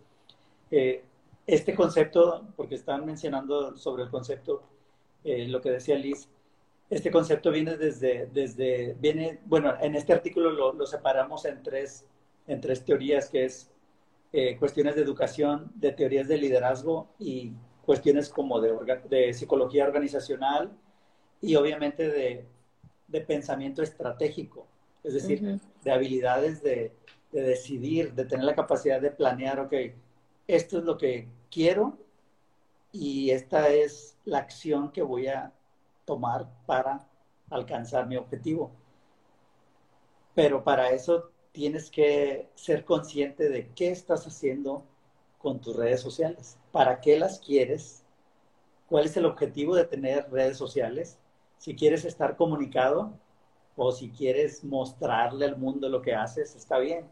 eh, 0.71 1.05
este 1.47 1.75
concepto, 1.75 2.49
porque 2.57 2.75
están 2.75 3.07
mencionando 3.07 3.77
sobre 3.77 4.03
el 4.03 4.11
concepto, 4.11 4.63
eh, 5.25 5.47
lo 5.49 5.61
que 5.61 5.71
decía 5.71 5.97
Liz, 5.97 6.29
este 6.91 7.11
concepto 7.11 7.51
viene 7.51 7.77
desde, 7.77 8.27
desde 8.27 8.95
viene, 9.01 9.41
bueno, 9.47 9.75
en 9.81 9.95
este 9.95 10.13
artículo 10.13 10.51
lo, 10.51 10.87
separamos 10.87 11.45
en 11.47 11.63
tres, 11.63 12.05
en 12.47 12.61
tres 12.61 12.85
teorías, 12.85 13.31
que 13.31 13.45
es 13.45 13.71
eh, 14.33 14.57
cuestiones 14.59 14.97
de 14.97 15.03
educación, 15.03 15.71
de 15.77 15.93
teorías 15.93 16.29
de 16.29 16.37
liderazgo 16.37 17.09
y 17.19 17.53
cuestiones 17.87 18.29
como 18.29 18.61
de, 18.61 18.73
de 19.09 19.33
psicología 19.33 19.85
organizacional 19.85 20.73
y 21.41 21.55
obviamente 21.57 22.09
de, 22.09 22.47
de 23.13 23.21
pensamiento 23.21 23.83
estratégico, 23.83 24.67
es 25.05 25.15
decir, 25.15 25.61
de 25.85 25.93
habilidades 25.93 26.63
de, 26.63 26.93
de 27.31 27.43
decidir, 27.43 28.15
de 28.15 28.25
tener 28.25 28.45
la 28.45 28.55
capacidad 28.55 29.01
de 29.01 29.11
planear, 29.11 29.61
ok, 29.61 29.75
esto 30.49 30.79
es 30.79 30.85
lo 30.85 30.99
que 30.99 31.29
quiero 31.51 31.99
y 32.91 33.31
esta 33.31 33.69
es 33.69 34.17
la 34.25 34.39
acción 34.39 34.91
que 34.91 35.03
voy 35.03 35.29
a 35.29 35.53
tomar 36.05 36.49
para 36.67 37.07
alcanzar 37.51 38.07
mi 38.07 38.17
objetivo. 38.17 38.71
Pero 40.35 40.65
para 40.65 40.91
eso 40.91 41.31
tienes 41.53 41.91
que 41.91 42.49
ser 42.55 42.85
consciente 42.85 43.49
de 43.49 43.69
qué 43.75 43.91
estás 43.91 44.27
haciendo 44.27 44.85
con 45.39 45.61
tus 45.61 45.77
redes 45.77 46.01
sociales, 46.01 46.59
para 46.71 47.01
qué 47.01 47.19
las 47.19 47.39
quieres, 47.41 48.05
cuál 48.89 49.07
es 49.07 49.17
el 49.17 49.27
objetivo 49.27 49.75
de 49.75 49.85
tener 49.85 50.31
redes 50.31 50.57
sociales, 50.57 51.19
si 51.63 51.77
quieres 51.77 52.05
estar 52.05 52.35
comunicado 52.35 53.13
o 53.77 53.93
si 53.93 54.11
quieres 54.11 54.65
mostrarle 54.65 55.45
al 55.45 55.57
mundo 55.57 55.89
lo 55.89 56.03
que 56.03 56.13
haces, 56.13 56.57
está 56.57 56.79
bien. 56.79 57.07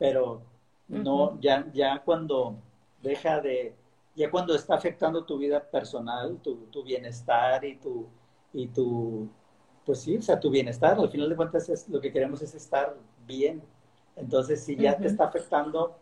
Pero 0.00 0.42
no, 0.88 1.40
ya, 1.40 1.64
ya 1.72 2.02
cuando 2.04 2.56
deja 3.00 3.40
de, 3.40 3.76
ya 4.16 4.32
cuando 4.32 4.56
está 4.56 4.74
afectando 4.74 5.24
tu 5.24 5.38
vida 5.38 5.62
personal, 5.62 6.40
tu, 6.42 6.56
tu 6.72 6.82
bienestar 6.82 7.64
y 7.64 7.76
tu, 7.76 8.08
y 8.52 8.66
tu, 8.66 9.28
pues 9.86 10.00
sí, 10.00 10.16
o 10.16 10.22
sea, 10.22 10.40
tu 10.40 10.50
bienestar, 10.50 10.98
al 10.98 11.08
final 11.08 11.28
de 11.28 11.36
cuentas 11.36 11.68
es, 11.68 11.88
lo 11.88 12.00
que 12.00 12.12
queremos 12.12 12.42
es 12.42 12.56
estar 12.56 12.96
bien. 13.28 13.62
Entonces, 14.16 14.64
si 14.64 14.74
ya 14.74 14.98
te 14.98 15.06
está 15.06 15.26
afectando, 15.26 15.96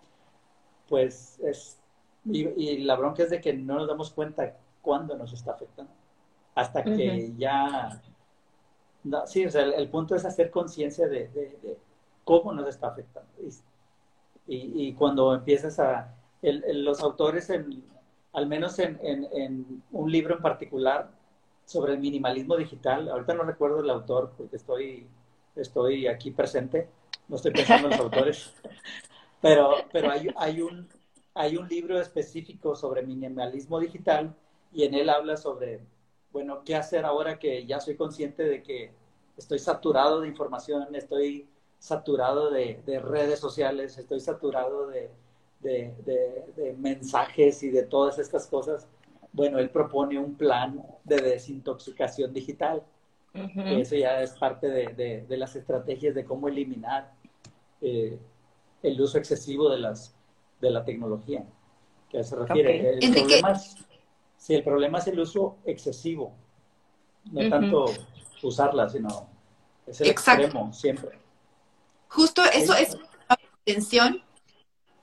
pues 0.89 1.39
es, 1.41 1.79
y, 2.25 2.49
y, 2.49 2.79
la 2.85 2.97
bronca 2.97 3.23
es 3.23 3.29
de 3.29 3.41
que 3.43 3.53
no 3.53 3.75
nos 3.75 3.87
damos 3.87 4.11
cuenta 4.12 4.57
cuándo 4.81 5.15
nos 5.15 5.35
está 5.35 5.53
afectando. 5.53 5.93
Hasta 6.57 6.83
que 6.83 7.35
ya, 7.37 8.03
sí, 9.27 9.45
o 9.45 9.51
sea, 9.51 9.62
el, 9.62 9.90
punto 9.90 10.16
es 10.16 10.25
hacer 10.25 10.51
conciencia 10.51 11.07
de, 11.07 11.29
de, 11.29 11.59
de, 11.62 11.77
cómo 12.25 12.51
nos 12.51 12.66
está 12.66 12.88
afectando. 12.88 13.31
Y, 14.49 14.88
y 14.88 14.95
cuando 14.95 15.35
empiezas 15.35 15.79
a, 15.79 16.14
los 16.40 17.03
autores, 17.03 17.51
en, 17.51 17.85
al 18.33 18.47
menos 18.47 18.79
en, 18.79 18.99
en, 19.03 19.83
un 19.92 20.11
libro 20.11 20.37
en 20.37 20.40
particular 20.40 21.11
sobre 21.66 21.92
el 21.92 22.01
minimalismo 22.01 22.57
digital, 22.57 23.11
ahorita 23.11 23.35
no 23.35 23.42
recuerdo 23.42 23.81
el 23.81 23.90
autor 23.90 24.33
porque 24.35 24.57
estoy, 24.57 25.07
estoy 25.57 26.07
aquí 26.07 26.31
presente, 26.31 26.88
no 27.29 27.37
estoy 27.37 27.53
pensando 27.53 27.88
en 27.88 27.92
los 27.92 28.01
autores, 28.01 28.55
pero, 29.42 29.75
pero 29.92 30.11
hay, 30.11 30.29
hay, 30.37 30.62
un, 30.62 30.88
hay 31.35 31.59
un 31.59 31.69
libro 31.69 32.01
específico 32.01 32.75
sobre 32.75 33.03
minimalismo 33.03 33.79
digital 33.79 34.35
y 34.73 34.85
en 34.85 34.95
él 34.95 35.11
habla 35.11 35.37
sobre, 35.37 35.81
bueno, 36.37 36.62
qué 36.66 36.77
hacer 36.77 37.07
ahora 37.07 37.38
que 37.38 37.64
ya 37.64 37.81
soy 37.81 37.96
consciente 37.96 38.42
de 38.42 38.62
que 38.62 38.90
estoy 39.38 39.59
saturado 39.59 40.20
de 40.20 40.29
información, 40.29 40.94
estoy 40.94 41.49
saturado 41.79 42.51
de, 42.51 42.83
de 42.85 43.01
redes 43.01 43.40
sociales, 43.40 43.96
estoy 43.96 44.20
saturado 44.20 44.87
de, 44.87 45.09
de, 45.62 46.77
mensajes 46.77 47.62
y 47.62 47.70
de 47.70 47.85
todas 47.85 48.18
estas 48.18 48.49
cosas, 48.49 48.87
bueno, 49.33 49.59
él 49.59 49.70
propone 49.70 50.18
un 50.18 50.35
plan 50.35 50.85
de 51.05 51.16
desintoxicación 51.22 52.35
digital. 52.35 52.83
Eso 53.33 53.96
ya 53.96 54.20
es 54.20 54.33
parte 54.33 54.68
de, 54.68 55.25
las 55.38 55.57
estrategias 55.57 56.14
de 56.14 56.27
cómo 56.27 56.49
eliminar 56.49 57.14
eh, 57.81 58.18
el 58.83 59.01
uso 59.01 59.16
excesivo 59.16 59.70
de, 59.70 59.79
las, 59.79 60.14
de 60.61 60.70
la 60.70 60.85
tecnología. 60.85 61.46
Que 62.11 62.22
se 62.22 62.37
refiere. 62.37 62.90
El 62.99 63.11
problema 63.11 63.53
es, 63.53 63.86
sí, 64.46 64.54
el 64.54 64.62
problema 64.62 64.98
es 64.98 65.09
el 65.09 65.18
uso 65.18 65.59
excesivo, 65.64 66.37
no 67.32 67.50
tanto 67.50 67.87
usarla, 68.42 68.88
sino 68.88 69.28
es 69.85 70.00
el 70.00 70.11
extremo 70.11 70.72
siempre. 70.72 71.18
Justo 72.09 72.44
eso 72.44 72.74
es 72.74 72.94
una 72.94 73.09
atención 73.28 74.22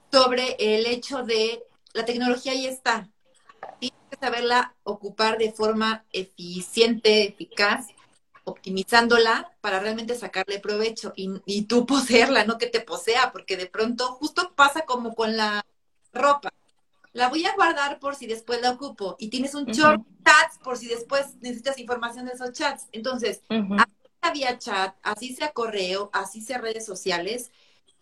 sobre 0.09 0.55
el 0.59 0.85
hecho 0.85 1.23
de 1.23 1.61
la 1.93 2.05
tecnología 2.05 2.53
ahí 2.53 2.67
está. 2.67 3.09
Tienes 3.79 3.99
que 4.09 4.17
saberla 4.17 4.75
ocupar 4.83 5.37
de 5.37 5.51
forma 5.51 6.05
eficiente, 6.13 7.27
eficaz, 7.27 7.87
optimizándola 8.45 9.51
para 9.59 9.81
realmente 9.81 10.15
sacarle 10.15 10.59
provecho 10.59 11.11
y, 11.17 11.29
y 11.45 11.63
tú 11.63 11.85
poseerla, 11.85 12.45
no 12.45 12.57
que 12.57 12.67
te 12.67 12.79
posea, 12.79 13.33
porque 13.33 13.57
de 13.57 13.65
pronto 13.65 14.07
justo 14.13 14.53
pasa 14.55 14.85
como 14.85 15.13
con 15.15 15.35
la 15.35 15.65
ropa. 16.13 16.49
La 17.13 17.29
voy 17.29 17.45
a 17.45 17.55
guardar 17.55 17.99
por 17.99 18.15
si 18.15 18.25
después 18.25 18.61
la 18.61 18.71
ocupo 18.71 19.15
y 19.19 19.29
tienes 19.29 19.53
un 19.53 19.65
short 19.65 20.01
chats 20.25 20.57
por 20.63 20.77
si 20.77 20.87
después 20.87 21.35
necesitas 21.41 21.77
información 21.77 22.25
de 22.25 22.33
esos 22.33 22.51
chats. 22.53 22.87
Entonces, 22.91 23.41
así 24.19 24.39
sea 24.39 24.57
chat, 24.57 24.95
así 25.03 25.35
sea 25.35 25.51
correo, 25.51 26.09
así 26.11 26.41
sea 26.41 26.57
redes 26.57 26.85
sociales, 26.85 27.51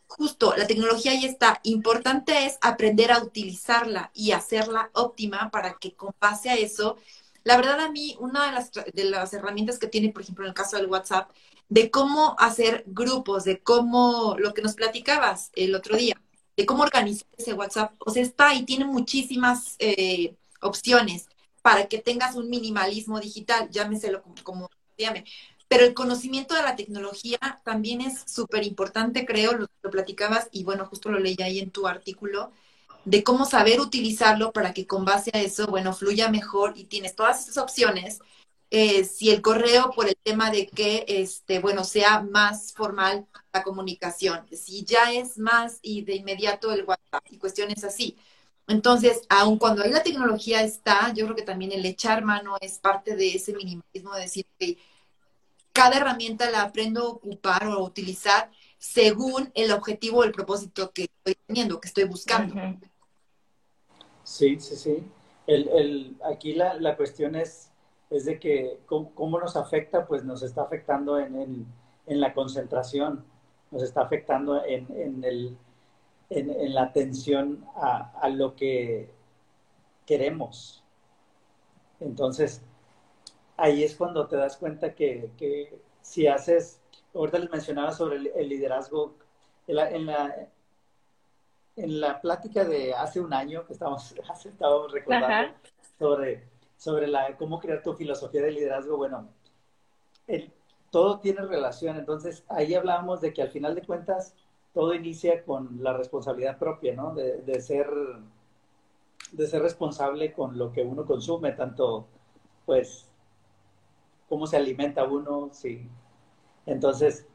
justo 0.08 0.54
la 0.56 0.68
tecnología 0.68 1.12
ahí 1.12 1.26
está. 1.26 1.60
Importante 1.64 2.46
es 2.46 2.58
aprender 2.62 3.12
a 3.12 3.24
utilizarla 3.24 4.12
y 4.14 4.32
hacerla 4.32 4.90
óptima 4.94 5.50
para 5.52 5.74
que 5.74 5.94
con 5.94 6.14
base 6.20 6.50
a 6.50 6.56
eso, 6.56 6.98
la 7.44 7.58
verdad 7.58 7.80
a 7.80 7.92
mí, 7.92 8.16
una 8.20 8.46
de 8.46 8.52
las, 8.52 8.72
de 8.72 9.04
las 9.06 9.34
herramientas 9.34 9.80
que 9.80 9.88
tiene, 9.88 10.10
por 10.10 10.22
ejemplo, 10.22 10.46
en 10.46 10.50
el 10.50 10.56
caso 10.56 10.78
del 10.78 10.88
WhatsApp, 10.88 11.32
de 11.70 11.90
cómo 11.90 12.36
hacer 12.38 12.84
grupos, 12.88 13.46
de 13.46 13.60
cómo, 13.60 14.36
lo 14.38 14.54
que 14.54 14.62
nos 14.62 14.76
platicabas 14.76 15.52
el 15.56 15.74
otro 15.74 15.96
día, 15.96 16.22
cómo 16.66 16.84
organizar 16.84 17.28
ese 17.38 17.54
WhatsApp, 17.54 17.94
o 18.00 18.12
sea, 18.12 18.24
está 18.24 18.54
y 18.54 18.64
tiene 18.64 18.86
muchísimas 18.86 19.76
eh, 19.80 20.36
opciones 20.62 21.28
para 21.62 21.88
que 21.88 22.00
tengas 22.00 22.36
un 22.36 22.50
minimalismo 22.50 23.20
digital, 23.20 23.70
llámeselo 23.70 24.22
como, 24.24 24.36
como 24.44 24.70
llame. 24.98 25.26
Pero 25.68 25.86
el 25.86 25.94
conocimiento 25.94 26.56
de 26.56 26.64
la 26.64 26.76
tecnología 26.76 27.40
también 27.64 28.02
es 28.02 28.24
súper 28.26 28.66
importante, 28.66 29.26
creo, 29.26 29.54
lo, 29.54 29.68
lo, 29.82 29.92
platicabas 29.92 30.50
y 30.52 30.64
bueno, 30.64 30.86
justo 30.86 31.10
lo 31.10 31.20
leí 31.20 31.38
ahí 31.42 31.60
en 31.60 31.72
tu 31.72 31.88
artículo, 31.88 32.52
de 33.06 33.24
cómo 33.24 33.46
saber 33.46 33.80
utilizarlo 33.80 34.52
para 34.52 34.74
que 34.74 34.86
con 34.86 35.06
base 35.06 35.32
a 35.34 35.40
eso, 35.40 35.68
bueno, 35.68 35.94
fluya 35.94 36.30
mejor 36.30 36.74
y 36.76 36.86
tienes 36.86 37.16
todas 37.16 37.42
esas 37.44 37.58
opciones. 37.58 38.20
Eh, 38.74 39.04
si 39.04 39.30
el 39.30 39.42
correo 39.42 39.92
por 39.92 40.08
el 40.08 40.16
tema 40.24 40.50
de 40.50 40.66
que, 40.66 41.04
este, 41.08 41.60
bueno, 41.60 41.84
sea 41.84 42.22
más 42.22 42.74
formal 42.74 43.28
la 43.54 43.64
comunicación, 43.64 44.48
si 44.52 44.86
ya 44.86 45.12
es 45.12 45.38
más 45.38 45.80
y 45.82 46.04
de 46.04 46.16
inmediato 46.16 46.72
el 46.72 46.86
WhatsApp 46.86 47.26
y 47.30 47.38
cuestiones 47.38 47.84
así. 47.84 48.18
Entonces, 48.68 49.24
aun 49.28 49.58
cuando 49.58 49.84
ahí 49.84 49.92
la 49.92 50.04
tecnología 50.04 50.64
está, 50.64 51.14
yo 51.14 51.26
creo 51.26 51.36
que 51.36 51.42
también 51.42 51.74
el 51.74 51.86
echar 51.86 52.24
mano 52.24 52.56
es 52.62 52.80
parte 52.80 53.18
de 53.18 53.36
ese 53.36 53.54
minimalismo 53.54 54.16
de 54.16 54.22
decir, 54.22 54.46
que 54.58 54.78
cada 55.74 55.98
herramienta 55.98 56.50
la 56.50 56.62
aprendo 56.62 57.02
a 57.02 57.10
ocupar 57.10 57.68
o 57.68 57.74
a 57.74 57.84
utilizar 57.84 58.50
según 58.78 59.52
el 59.54 59.72
objetivo 59.72 60.20
o 60.20 60.24
el 60.24 60.32
propósito 60.32 60.92
que 60.92 61.04
estoy 61.04 61.36
teniendo, 61.46 61.82
que 61.82 61.88
estoy 61.90 62.06
buscando. 62.06 62.56
Sí, 64.24 64.60
sí, 64.60 64.76
sí. 64.76 65.04
El, 65.48 65.68
el, 65.70 66.18
aquí 66.24 66.54
la, 66.54 66.76
la, 66.76 66.96
cuestión 66.96 67.36
es, 67.36 67.71
es 68.12 68.26
de 68.26 68.40
que 68.40 68.80
cómo, 68.86 69.40
nos 69.40 69.56
afecta, 69.56 70.06
pues 70.06 70.24
nos 70.24 70.44
está 70.44 70.64
afectando 70.64 71.18
en, 71.18 71.36
en, 71.36 71.66
en 72.06 72.22
la 72.22 72.34
concentración, 72.34 73.26
nos 73.72 73.82
está 73.82 74.02
afectando 74.02 74.64
en, 74.64 74.86
en 74.92 75.24
el, 75.24 75.58
en, 76.30 76.74
la 76.74 76.84
atención 76.84 77.66
a, 77.76 78.12
a, 78.20 78.30
lo 78.30 78.56
que 78.56 79.10
queremos. 80.06 80.84
Entonces, 82.00 82.62
ahí 83.58 83.84
es 83.84 83.96
cuando 83.96 84.28
te 84.28 84.36
das 84.36 84.58
cuenta 84.58 84.94
que, 84.94 85.32
que 85.38 85.80
si 86.02 86.28
haces 86.28 86.82
ahorita 87.14 87.40
les 87.40 87.52
mencionaba 87.52 87.92
sobre 87.92 88.18
el, 88.18 88.50
liderazgo, 88.50 89.16
en 89.68 89.76
la, 89.76 89.90
en 89.90 90.06
la, 90.06 90.48
en 91.76 92.02
la 92.02 92.22
plática 92.22 92.64
de 92.66 92.94
hace 92.94 93.20
un 93.20 93.34
año 93.34 93.66
que 93.66 93.74
estábamos, 93.74 94.14
estábamos 94.46 94.92
recordando 94.92 95.54
sobre, 96.00 96.44
sobre 96.82 97.08
la, 97.08 97.38
cómo 97.38 97.60
crear 97.60 97.84
tu 97.84 97.94
filosofía 97.94 98.42
de 98.42 98.52
liderazgo, 98.52 98.98
bueno, 98.98 99.30
todo 100.90 101.20
tiene 101.20 101.42
relación, 101.42 101.98
entonces 101.98 102.44
ahí 102.48 102.74
hablábamos 102.74 103.22
de 103.22 103.34
que 103.34 103.42
al 103.42 103.52
final 103.52 103.76
de 103.76 103.84
cuentas 103.84 104.34
todo 104.74 104.94
inicia 104.96 105.44
con 105.44 105.84
la 105.84 105.94
responsabilidad 105.94 106.58
propia, 106.58 106.96
¿no? 106.96 107.14
De, 107.14 107.42
de 107.42 107.62
ser 107.62 107.88
de 109.32 109.48
ser 109.48 109.62
responsable 109.62 110.34
con 110.34 110.58
lo 110.58 110.72
que 110.72 110.82
uno 110.82 111.06
consume, 111.06 111.52
tanto 111.52 112.08
pues 112.66 113.08
cómo 114.28 114.48
se 114.48 114.58
alimenta 114.58 115.04
uno, 115.04 115.50
si 115.54 115.88
entonces, 116.66 117.28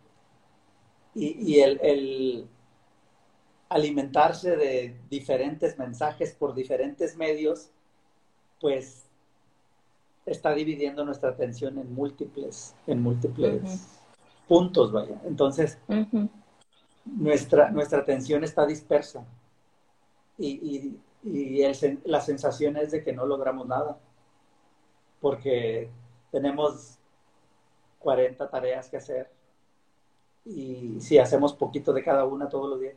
y, 1.14 1.60
el, 1.60 2.48
alimentarse 3.68 4.56
de 4.56 4.96
diferentes 5.10 5.78
mensajes 5.78 6.32
por 6.34 6.54
diferentes 6.54 7.16
medios, 7.16 7.70
pues 8.60 9.05
está 10.26 10.52
dividiendo 10.52 11.04
nuestra 11.04 11.30
atención 11.30 11.78
en 11.78 11.94
múltiples, 11.94 12.74
en 12.86 13.00
múltiples 13.00 14.00
puntos, 14.48 14.92
vaya. 14.92 15.20
Entonces, 15.24 15.78
nuestra, 17.04 17.70
nuestra 17.70 18.00
atención 18.00 18.44
está 18.44 18.66
dispersa 18.66 19.24
y, 20.36 20.98
y, 21.24 21.62
la 22.04 22.20
sensación 22.20 22.76
es 22.76 22.92
de 22.92 23.02
que 23.02 23.12
no 23.12 23.26
logramos 23.26 23.66
nada, 23.66 23.98
porque 25.20 25.90
tenemos 26.30 26.98
40 27.98 28.48
tareas 28.48 28.88
que 28.88 28.98
hacer 28.98 29.30
y 30.44 31.00
si 31.00 31.18
hacemos 31.18 31.52
poquito 31.52 31.92
de 31.92 32.04
cada 32.04 32.24
una 32.24 32.48
todos 32.48 32.70
los 32.70 32.80
días, 32.80 32.94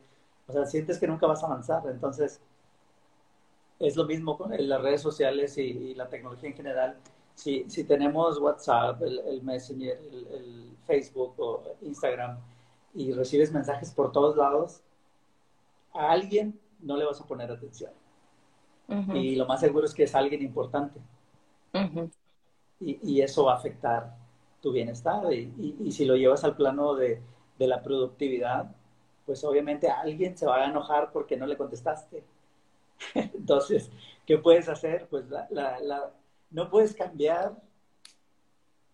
o 0.48 0.52
sea, 0.52 0.66
sientes 0.66 1.00
que 1.00 1.08
nunca 1.08 1.28
vas 1.28 1.44
a 1.44 1.48
avanzar. 1.48 1.84
Entonces, 1.88 2.42
es 3.80 3.96
lo 3.96 4.06
mismo 4.06 4.38
con 4.38 4.52
las 4.56 4.82
redes 4.82 5.02
sociales 5.02 5.58
y, 5.58 5.96
la 5.96 6.10
tecnología 6.10 6.50
en 6.50 6.56
general. 6.56 6.98
Si, 7.40 7.64
si 7.70 7.86
tenemos 7.86 8.38
WhatsApp, 8.38 9.02
el, 9.02 9.42
Messenger, 9.44 9.98
el, 9.98 10.76
Facebook 10.86 11.36
o 11.38 11.64
Instagram 11.84 12.38
y 12.94 13.14
recibes 13.14 13.54
mensajes 13.54 13.92
por 13.92 14.12
todos 14.12 14.36
lados, 14.36 14.82
a 15.94 16.12
alguien 16.12 16.60
no 16.82 16.98
le 16.98 17.06
vas 17.06 17.22
a 17.22 17.26
poner 17.26 17.50
atención. 17.50 17.94
Y 19.14 19.38
lo 19.38 19.46
más 19.46 19.62
seguro 19.62 19.86
es 19.86 19.94
que 19.94 20.04
es 20.04 20.14
alguien 20.16 20.42
importante. 20.42 21.00
y, 22.82 23.00
y, 23.04 23.22
eso 23.22 23.46
va 23.46 23.54
a 23.54 23.56
afectar 23.56 24.18
tu 24.62 24.74
bienestar. 24.74 25.32
Y, 25.32 25.78
y, 25.80 25.94
si 25.94 26.04
lo 26.04 26.18
llevas 26.18 26.44
al 26.44 26.58
plano 26.58 26.94
de, 26.94 27.22
de, 27.58 27.68
la 27.68 27.82
productividad, 27.82 28.76
pues 29.26 29.46
obviamente 29.46 29.90
alguien 29.90 30.38
se 30.38 30.46
va 30.46 30.58
a 30.58 30.70
enojar 30.70 31.14
porque 31.14 31.38
no 31.38 31.46
le 31.46 31.56
contestaste. 31.56 32.22
Entonces, 33.14 33.90
¿qué 34.26 34.38
puedes 34.38 34.68
hacer? 34.68 35.08
Pues 35.10 35.30
la, 35.30 35.48
la, 35.52 36.12
no 36.52 36.70
puedes 36.70 36.94
cambiar, 36.94 37.56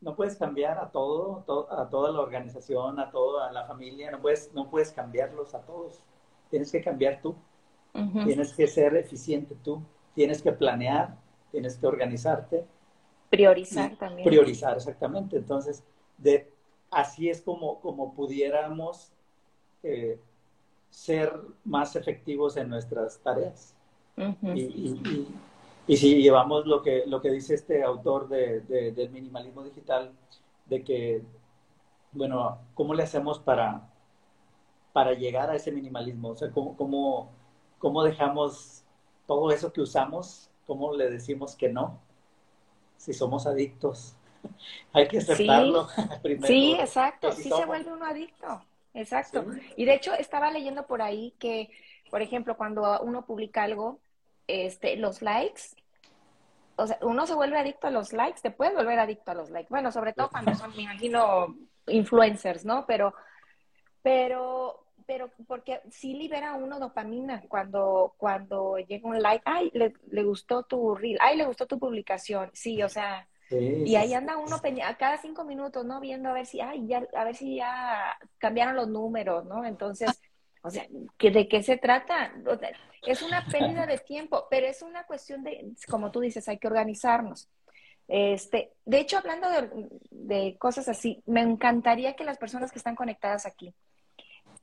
no 0.02 0.16
puedes 0.16 0.38
cambiar 0.38 0.78
a 0.78 0.92
todo, 0.92 1.46
a 1.70 1.90
toda 1.90 2.12
la 2.12 2.22
organización, 2.22 3.00
a 3.00 3.12
toda 3.12 3.52
la 3.52 3.66
familia, 3.66 4.12
no 4.12 4.22
puedes, 4.22 4.54
no 4.54 4.70
puedes 4.70 4.92
cambiarlos 4.92 5.56
a 5.56 5.62
todos. 5.62 6.02
Tienes 6.50 6.72
que 6.72 6.82
cambiar 6.82 7.22
tú. 7.22 7.36
Tienes 8.26 8.54
que 8.54 8.68
ser 8.68 8.96
eficiente 8.98 9.56
tú. 9.64 9.82
Tienes 10.14 10.42
que 10.42 10.52
planear, 10.52 11.18
tienes 11.52 11.78
que 11.78 11.88
organizarte 11.88 12.66
Priorizar 13.30 13.98
también. 13.98 14.28
Priorizar, 14.28 14.78
exactamente. 14.78 15.38
Entonces, 15.38 15.84
de, 16.18 16.52
así 16.92 17.30
es 17.30 17.42
como, 17.42 17.80
como 17.82 18.14
pudiéramos 18.14 19.12
eh, 19.84 20.20
ser 20.90 21.34
más 21.64 21.96
efectivos 21.96 22.56
en 22.58 22.70
nuestras 22.70 23.20
tareas. 23.20 23.76
y, 24.18 24.62
y, 24.62 25.36
si 25.88 26.22
llevamos 26.22 26.66
lo 26.66 26.82
que, 26.82 27.04
lo 27.06 27.22
que 27.22 27.32
dice 27.32 27.54
este 27.56 27.84
autor 27.84 28.28
de, 28.28 28.62
del 28.92 29.10
minimalismo 29.12 29.64
digital, 29.64 30.12
de 30.66 30.84
que, 30.84 31.24
bueno, 32.12 32.60
¿cómo 32.74 32.94
le 32.94 33.04
hacemos 33.04 33.40
para, 33.40 33.88
para 34.94 35.14
llegar 35.14 35.50
a 35.50 35.56
ese 35.56 35.72
minimalismo? 35.72 36.30
O 36.30 36.36
sea, 36.36 36.50
¿cómo, 36.52 36.76
cómo, 36.76 37.32
cómo 37.78 38.04
dejamos 38.04 38.84
todo 39.28 39.52
eso 39.52 39.72
que 39.72 39.82
usamos, 39.82 40.50
cómo 40.66 40.96
le 40.96 41.10
decimos 41.10 41.56
que 41.56 41.70
no? 41.70 42.00
si 42.98 43.14
somos 43.14 43.46
adictos. 43.46 44.16
Hay 44.94 45.08
que 45.08 45.20
aceptarlo 45.20 45.88
sí, 45.90 46.02
primero. 46.24 46.48
Sí, 46.48 46.74
exacto, 46.80 47.32
sí 47.32 47.50
se 47.50 47.66
vuelve 47.66 47.94
uno 47.94 48.06
adicto, 48.06 48.64
exacto. 48.94 49.46
Y 49.76 49.86
de 49.86 49.96
hecho 49.96 50.14
estaba 50.14 50.52
leyendo 50.52 50.86
por 50.86 51.02
ahí 51.02 51.34
que, 51.40 51.70
por 52.10 52.22
ejemplo, 52.22 52.58
cuando 52.58 53.00
uno 53.02 53.26
publica 53.26 53.64
algo, 53.64 54.00
este, 54.48 54.96
los 54.98 55.22
likes, 55.22 55.62
o 56.78 56.88
sea, 56.88 56.98
uno 57.02 57.26
se 57.26 57.36
vuelve 57.36 57.58
adicto 57.58 57.88
a 57.88 57.92
los 57.92 58.14
likes, 58.14 58.42
te 58.42 58.52
puedes 58.52 58.76
volver 58.76 59.00
adicto 59.00 59.32
a 59.32 59.36
los 59.36 59.50
likes. 59.50 59.70
Bueno, 59.70 59.92
sobre 59.92 60.14
todo 60.14 60.30
cuando 60.30 60.54
son, 60.56 60.76
me 60.76 60.84
imagino, 60.84 61.56
influencers, 61.88 62.66
¿no? 62.66 62.86
Pero, 62.86 63.14
pero, 64.02 64.86
pero 65.06 65.32
porque 65.48 65.82
sí 65.90 66.14
libera 66.14 66.54
uno 66.56 66.80
dopamina 66.80 67.42
cuando, 67.48 68.14
cuando 68.18 68.78
llega 68.78 69.08
un 69.08 69.22
like, 69.22 69.44
ay, 69.46 69.72
le, 69.74 69.94
le 70.10 70.24
gustó 70.24 70.64
tu 70.64 70.96
reel, 70.96 71.18
ay, 71.22 71.38
le 71.38 71.46
gustó 71.46 71.66
tu 71.66 71.80
publicación, 71.80 72.50
sí, 72.54 72.84
o 72.84 72.90
sea, 72.90 73.28
y 73.52 73.96
ahí 73.96 74.14
anda 74.14 74.38
uno 74.38 74.56
a 74.56 74.98
cada 74.98 75.18
cinco 75.18 75.44
minutos, 75.44 75.86
¿no? 75.86 76.00
Viendo 76.00 76.30
a 76.30 76.34
ver 76.34 76.48
si, 76.48 76.62
ay, 76.62 76.88
ya, 76.88 77.08
a 77.16 77.24
ver 77.24 77.36
si 77.36 77.58
ya 77.58 78.18
cambiaron 78.40 78.76
los 78.76 78.88
números, 78.88 79.46
¿no? 79.46 79.64
Entonces, 79.64 80.20
o 80.64 80.72
sea, 80.72 80.88
¿de 81.20 81.48
qué 81.48 81.62
se 81.62 81.78
trata? 81.78 82.34
Es 83.06 83.22
una 83.22 83.46
pérdida 83.46 83.86
de 83.86 83.98
tiempo, 83.98 84.48
pero 84.50 84.68
es 84.68 84.82
una 84.82 85.06
cuestión 85.06 85.44
de, 85.44 85.74
como 85.90 86.12
tú 86.12 86.20
dices, 86.20 86.48
hay 86.48 86.58
que 86.58 86.68
organizarnos. 86.68 87.48
Este, 88.08 88.72
de 88.86 89.00
hecho, 89.00 89.18
hablando 89.18 89.48
de, 90.12 90.58
cosas 90.58 90.88
así, 90.88 91.24
me 91.26 91.42
encantaría 91.42 92.16
que 92.16 92.24
las 92.24 92.38
personas 92.38 92.72
que 92.72 92.78
están 92.78 92.96
conectadas 92.96 93.46
aquí, 93.46 93.74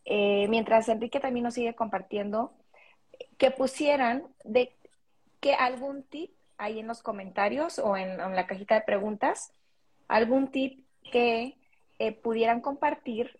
eh, 0.05 0.46
mientras 0.48 0.88
Enrique 0.88 1.20
también 1.20 1.44
nos 1.44 1.55
sigue 1.55 1.74
compartiendo, 1.74 2.52
que 3.38 3.50
pusieran 3.50 4.24
de 4.44 4.72
que 5.40 5.55
algún 5.55 6.02
tip 6.05 6.31
ahí 6.59 6.78
en 6.78 6.87
los 6.87 7.02
comentarios 7.02 7.78
o 7.78 7.96
en, 7.96 8.16
la 8.16 8.46
cajita 8.46 8.76
de 8.76 8.83
preguntas, 8.83 9.52
algún 10.09 10.48
tip 10.48 10.85
que 11.11 11.57
eh, 11.98 12.12
pudieran 12.12 12.61
compartir 12.61 13.38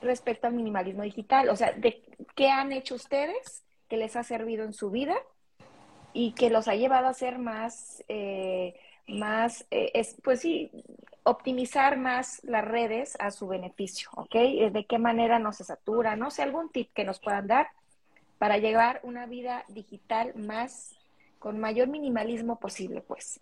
respecto 0.00 0.46
al 0.46 0.54
minimalismo 0.54 1.02
digital, 1.02 1.48
o 1.48 1.56
sea, 1.56 1.72
de 1.72 2.02
qué 2.34 2.50
han 2.50 2.72
hecho 2.72 2.94
ustedes 2.94 3.62
que 3.92 3.98
les 3.98 4.16
ha 4.16 4.22
servido 4.22 4.64
en 4.64 4.72
su 4.72 4.90
vida 4.90 5.14
y 6.14 6.32
que 6.32 6.48
los 6.48 6.66
ha 6.66 6.74
llevado 6.74 7.08
a 7.08 7.12
ser 7.12 7.38
más, 7.38 8.02
eh, 8.08 8.74
más, 9.06 9.66
es, 9.70 10.16
pues 10.24 10.40
sí, 10.40 10.70
optimizar 11.24 11.98
más 11.98 12.42
las 12.42 12.64
redes 12.64 13.16
a 13.20 13.30
su 13.30 13.48
beneficio, 13.48 14.08
¿ok? 14.14 14.34
Eh, 14.34 14.70
¿De 14.72 14.86
qué 14.86 14.96
manera 14.96 15.38
no 15.38 15.52
se 15.52 15.64
satura? 15.64 16.16
No 16.16 16.30
sé, 16.30 16.40
algún 16.40 16.72
tip 16.72 16.90
que 16.94 17.04
nos 17.04 17.20
puedan 17.20 17.46
dar 17.46 17.68
para 18.38 18.56
llevar 18.56 19.00
una 19.02 19.26
vida 19.26 19.66
digital 19.68 20.32
más, 20.36 20.96
con 21.38 21.60
mayor 21.60 21.88
minimalismo 21.88 22.58
posible, 22.58 23.02
pues. 23.02 23.40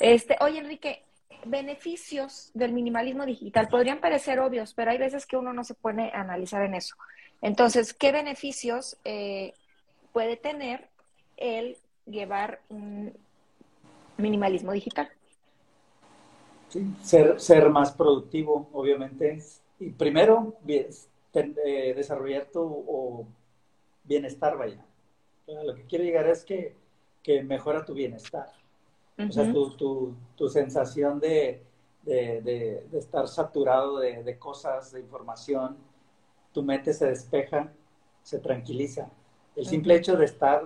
Este, 0.00 0.36
oye, 0.40 0.58
Enrique, 0.58 1.04
beneficios 1.44 2.50
del 2.54 2.72
minimalismo 2.72 3.24
digital 3.24 3.68
podrían 3.68 4.00
parecer 4.00 4.40
obvios, 4.40 4.74
pero 4.74 4.90
hay 4.90 4.98
veces 4.98 5.26
que 5.26 5.36
uno 5.36 5.52
no 5.52 5.62
se 5.62 5.74
pone 5.74 6.10
a 6.12 6.22
analizar 6.22 6.64
en 6.64 6.74
eso. 6.74 6.96
Entonces, 7.40 7.94
¿qué 7.94 8.10
beneficios 8.10 8.98
eh, 9.04 9.54
puede 10.16 10.38
tener 10.38 10.88
el 11.36 11.76
llevar 12.06 12.62
un 12.70 13.12
minimalismo 14.16 14.72
digital? 14.72 15.10
ser, 17.02 17.38
ser 17.38 17.68
más 17.68 17.92
productivo, 17.92 18.66
obviamente. 18.72 19.38
Y 19.78 19.90
primero, 19.90 20.54
eh, 20.66 21.92
desarrollar 21.94 22.46
tu 22.46 23.26
bienestar, 24.04 24.56
vaya. 24.56 24.82
lo 25.46 25.74
que 25.74 25.84
quiero 25.84 26.02
llegar 26.02 26.26
es 26.28 26.46
que, 26.46 26.74
que 27.22 27.42
mejora 27.42 27.84
tu 27.84 27.92
bienestar. 27.92 28.48
O 29.18 29.30
sea, 29.30 29.52
tu, 29.52 29.76
tu, 29.76 30.14
tu 30.34 30.48
sensación 30.48 31.20
de, 31.20 31.62
de, 32.04 32.40
de, 32.40 32.86
de 32.90 32.98
estar 32.98 33.28
saturado 33.28 33.98
de, 33.98 34.22
de, 34.22 34.38
cosas, 34.38 34.92
de 34.92 35.00
información, 35.00 35.76
tu 36.54 36.62
mente 36.62 36.94
se 36.94 37.04
despeja, 37.06 37.70
se 38.22 38.38
tranquiliza. 38.38 39.10
El 39.56 39.66
simple 39.66 39.94
uh 39.94 39.96
-huh. 39.96 40.00
hecho 40.00 40.16
de 40.16 40.26
estar, 40.26 40.62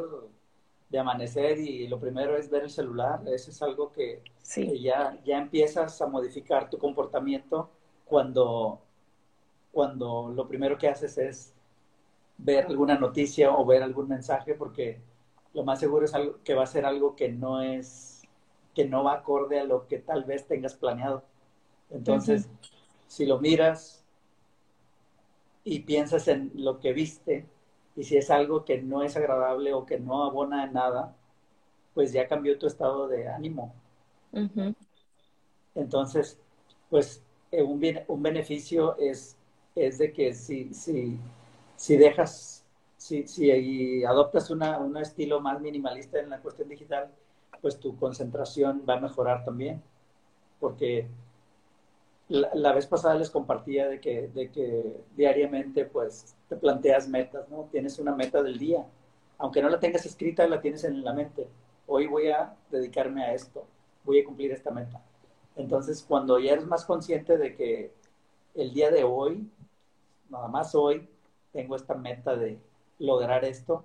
de 0.89 0.99
amanecer 0.99 1.59
y 1.59 1.87
lo 1.87 1.99
primero 1.99 2.37
es 2.37 2.51
ver 2.51 2.65
el 2.65 2.71
celular, 2.71 3.23
eso 3.29 3.51
es 3.51 3.63
algo 3.63 3.93
que, 3.93 4.23
sí. 4.43 4.67
que 4.67 4.81
ya, 4.81 5.19
ya 5.25 5.39
empiezas 5.39 6.03
a 6.03 6.09
modificar 6.09 6.69
tu 6.69 6.77
comportamiento 6.77 7.71
cuando, 8.05 8.81
cuando 9.71 10.33
lo 10.35 10.49
primero 10.49 10.77
que 10.77 10.89
haces 10.89 11.17
es 11.19 11.55
ver 12.37 12.67
alguna 12.67 12.99
noticia 12.99 13.53
o 13.53 13.65
ver 13.65 13.83
algún 13.83 14.09
mensaje, 14.09 14.55
porque 14.55 14.99
lo 15.55 15.63
más 15.63 15.79
seguro 15.79 16.05
es 16.05 16.15
algo 16.15 16.39
que 16.43 16.55
va 16.55 16.65
a 16.65 16.67
ser 16.67 16.85
algo 16.85 17.15
que 17.15 17.29
no 17.31 17.63
es, 17.63 18.23
que 18.75 18.85
no 18.85 19.05
va 19.05 19.15
acorde 19.15 19.61
a 19.61 19.65
lo 19.65 19.87
que 19.87 19.99
tal 19.99 20.25
vez 20.25 20.47
tengas 20.47 20.75
planeado. 20.75 21.23
Entonces, 21.91 22.47
uh 22.47 22.49
-huh. 22.49 22.71
si 23.07 23.27
lo 23.27 23.39
miras 23.39 24.05
y 25.63 25.81
piensas 25.81 26.27
en 26.27 26.51
lo 26.55 26.81
que 26.81 26.93
viste, 26.93 27.47
y 28.01 28.05
si 28.05 28.17
es 28.17 28.31
algo 28.31 28.65
que 28.65 28.81
no 28.81 29.03
es 29.03 29.15
agradable 29.19 29.75
o 29.75 29.85
que 29.85 29.99
no 30.01 30.25
abona 30.25 30.65
en 30.65 30.73
nada, 30.73 31.15
pues 31.93 32.13
ya 32.15 32.27
cambió 32.27 32.59
tu 32.59 32.67
estado 32.67 33.07
de 33.09 33.29
ánimo. 33.29 33.75
Uh 34.33 34.39
-huh. 34.49 34.75
Entonces, 35.75 36.39
pues 36.89 37.23
un, 37.53 37.83
un 38.09 38.23
beneficio 38.23 38.97
es, 38.97 39.37
es 39.75 39.99
de 39.99 40.15
que 40.15 40.33
si, 40.33 40.73
si, 40.73 41.19
si 41.77 41.97
dejas, 41.99 42.65
si, 42.97 43.27
si 43.29 44.03
adoptas 44.03 44.49
una, 44.49 44.79
un 44.79 44.97
estilo 44.97 45.39
más 45.41 45.61
minimalista 45.61 46.21
en 46.21 46.31
la 46.31 46.41
cuestión 46.41 46.71
digital, 46.71 47.11
pues 47.61 47.79
tu 47.79 47.99
concentración 47.99 48.83
va 48.89 48.95
a 48.95 49.01
mejorar 49.01 49.45
también. 49.45 49.83
Porque 50.59 51.07
la, 52.31 52.73
vez 52.73 52.87
pasada 52.87 53.17
les 53.17 53.29
compartía 53.29 53.89
de 53.89 54.01
que, 54.01 54.29
de 54.29 54.51
que 54.51 55.01
diariamente 55.17 55.85
pues 55.85 56.37
te 56.49 56.57
planteas 56.57 57.09
metas, 57.09 57.49
¿no? 57.49 57.69
Tienes 57.73 57.99
una 57.99 58.15
meta 58.15 58.41
del 58.41 58.57
día. 58.57 58.87
Aunque 59.39 59.61
no 59.61 59.69
la 59.69 59.81
tengas 59.81 60.07
escrita, 60.07 60.47
la 60.47 60.61
tienes 60.61 60.85
en 60.85 61.03
la 61.03 61.13
mente. 61.13 61.49
Hoy 61.89 62.07
voy 62.07 62.29
a 62.29 62.55
dedicarme 62.71 63.25
a 63.25 63.35
esto, 63.35 63.67
voy 64.05 64.21
a 64.21 64.25
cumplir 64.25 64.53
esta 64.53 64.71
meta. 64.71 65.03
Entonces, 65.57 66.05
cuando 66.07 66.39
ya 66.39 66.53
eres 66.53 66.67
más 66.67 66.85
consciente 66.85 67.37
de 67.37 67.57
que 67.57 67.93
el 68.55 68.73
día 68.73 68.93
de 68.93 69.03
hoy, 69.03 69.51
nada 70.29 70.47
más 70.47 70.77
hoy, 70.77 71.09
tengo 71.53 71.75
esta 71.75 71.95
meta 71.95 72.37
de 72.37 72.61
lograr 73.01 73.45
esto, 73.45 73.85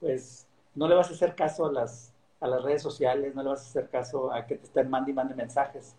pues 0.00 0.48
no 0.74 0.88
le 0.88 0.96
vas 0.96 1.08
a 1.08 1.14
hacer 1.14 1.36
caso 1.36 1.66
a 1.66 1.72
las, 1.72 2.12
a 2.40 2.48
las 2.48 2.62
redes 2.62 2.82
sociales, 2.82 3.32
no 3.36 3.44
le 3.44 3.50
vas 3.50 3.64
a 3.64 3.68
hacer 3.68 3.88
caso 3.90 4.32
a 4.32 4.44
que 4.44 4.56
te 4.56 4.64
estén 4.64 4.90
mandando 4.90 5.12
y 5.12 5.14
manden 5.14 5.36
mensajes 5.36 5.94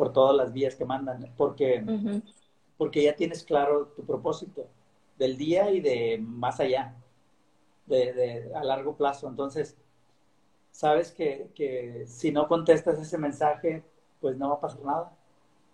por 0.00 0.14
todas 0.14 0.34
las 0.34 0.50
vías 0.50 0.74
que 0.76 0.86
mandan, 0.86 1.30
porque, 1.36 1.84
uh 1.86 1.90
-huh. 1.90 2.22
porque 2.78 3.02
ya 3.02 3.14
tienes 3.14 3.44
claro 3.44 3.88
tu 3.94 4.02
propósito 4.02 4.66
del 5.18 5.36
día 5.36 5.70
y 5.70 5.82
de 5.82 6.16
más 6.18 6.58
allá, 6.58 6.94
de, 7.84 8.14
de 8.14 8.54
a 8.54 8.64
largo 8.64 8.96
plazo. 8.96 9.28
Entonces, 9.28 9.76
sabes 10.70 11.12
que, 11.12 11.50
que, 11.54 12.04
si 12.06 12.32
no 12.32 12.48
contestas 12.48 12.98
ese 12.98 13.18
mensaje, 13.18 13.82
pues 14.22 14.38
no 14.38 14.48
va 14.48 14.54
a 14.54 14.60
pasar 14.60 14.82
nada. 14.82 15.12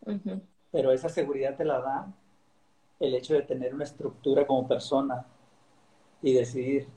Uh 0.05 0.11
-huh. 0.15 0.41
Pero 0.73 0.91
esa 0.91 1.09
seguridad 1.09 1.55
te 1.55 1.65
la 1.65 1.79
da 1.81 2.12
el 2.99 3.15
hecho 3.15 3.35
de 3.35 3.43
tener 3.43 3.77
una 3.77 3.85
estructura 3.85 4.45
como 4.45 4.67
persona 4.67 5.25
y 6.21 6.33
decidir, 6.33 6.89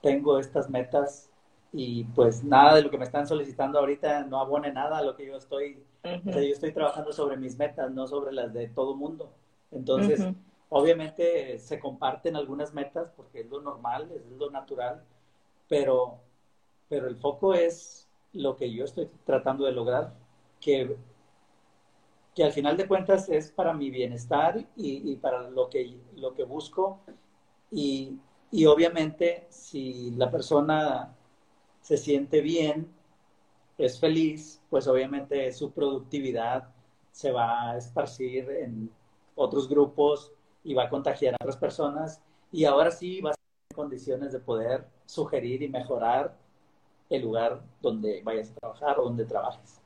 tengo 0.00 0.36
estas 0.36 0.68
metas 0.68 1.30
y 1.72 2.02
pues 2.16 2.42
nada 2.42 2.74
de 2.74 2.82
lo 2.82 2.90
que 2.90 2.98
me 2.98 3.04
están 3.04 3.28
solicitando 3.28 3.78
ahorita 3.78 4.24
no 4.24 4.40
abone 4.40 4.72
nada 4.72 4.98
a 4.98 5.02
lo 5.02 5.14
que 5.14 5.26
yo 5.26 5.36
estoy, 5.36 5.80
uh 6.04 6.08
-huh. 6.08 6.30
o 6.30 6.32
sea, 6.32 6.42
yo 6.42 6.52
estoy 6.52 6.72
trabajando 6.72 7.12
sobre 7.12 7.36
mis 7.36 7.56
metas, 7.58 7.90
no 7.92 8.06
sobre 8.06 8.32
las 8.32 8.52
de 8.52 8.68
todo 8.68 8.94
mundo. 8.94 9.32
Entonces, 9.70 10.20
uh 10.20 10.24
-huh. 10.24 10.34
obviamente 10.68 11.58
se 11.58 11.78
comparten 11.80 12.36
algunas 12.36 12.72
metas 12.74 13.10
porque 13.16 13.40
es 13.40 13.50
lo 13.50 13.60
normal, 13.60 14.10
es 14.12 14.26
lo 14.38 14.50
natural, 14.50 15.02
pero, 15.68 16.18
pero 16.88 17.06
el 17.08 17.16
foco 17.16 17.54
es 17.54 18.08
lo 18.32 18.56
que 18.56 18.72
yo 18.72 18.84
estoy 18.84 19.08
tratando 19.24 19.64
de 19.64 19.72
lograr, 19.72 20.14
que, 20.60 20.96
que 22.34 22.44
al 22.44 22.52
final 22.52 22.76
de 22.76 22.86
cuentas 22.88 23.28
es 23.28 23.50
para 23.50 23.74
mi 23.74 23.90
bienestar 23.90 24.58
y, 24.76 25.12
y 25.12 25.16
para 25.16 25.50
lo 25.50 25.68
que, 25.68 25.98
lo 26.16 26.34
que 26.34 26.44
busco. 26.44 27.00
Y, 27.70 28.18
y 28.50 28.66
obviamente 28.66 29.46
si 29.50 30.10
la 30.12 30.30
persona 30.30 31.14
se 31.80 31.96
siente 31.96 32.40
bien, 32.40 32.86
es 33.78 33.98
feliz, 34.00 34.62
pues 34.70 34.86
obviamente 34.86 35.52
su 35.52 35.72
productividad 35.72 36.68
se 37.10 37.30
va 37.32 37.70
a 37.72 37.76
esparcir 37.78 38.48
en 38.50 38.90
otros 39.34 39.68
grupos 39.68 40.32
y 40.64 40.74
va 40.74 40.84
a 40.84 40.90
contagiar 40.90 41.34
a 41.34 41.38
otras 41.44 41.56
personas 41.56 42.22
y 42.50 42.64
ahora 42.64 42.90
sí 42.90 43.20
va 43.20 43.30
a 43.30 43.32
estar 43.32 43.44
en 43.70 43.76
condiciones 43.76 44.32
de 44.32 44.40
poder 44.40 44.86
sugerir 45.06 45.62
y 45.62 45.68
mejorar 45.68 46.36
el 47.10 47.22
lugar 47.22 47.62
donde 47.80 48.22
vayas 48.24 48.50
a 48.52 48.54
trabajar 48.54 48.98
o 49.00 49.04
donde 49.04 49.24
trabajes. 49.26 49.80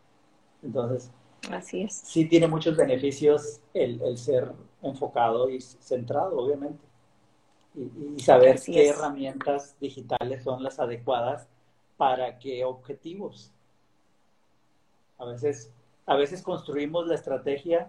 Entonces, 0.63 1.13
así 1.51 1.83
es. 1.83 2.05
Sí 2.05 2.29
tiene 2.29 2.49
muchos 2.49 2.77
beneficios 2.77 3.61
el, 3.75 4.01
el 4.03 4.19
ser 4.19 4.55
enfocado 4.83 5.51
y 5.51 5.61
centrado, 5.61 6.39
obviamente. 6.39 6.85
Y, 7.75 7.91
y 8.17 8.21
saber 8.21 8.57
así 8.57 8.73
qué 8.73 8.89
es. 8.91 8.91
herramientas 8.91 9.77
digitales 9.81 10.43
son 10.45 10.63
las 10.63 10.79
adecuadas 10.79 11.49
para 11.97 12.39
qué 12.39 12.65
objetivos. 12.65 13.53
A 15.19 15.25
veces, 15.25 15.73
a 16.07 16.17
veces 16.17 16.43
construimos 16.43 17.07
la 17.07 17.15
estrategia 17.15 17.89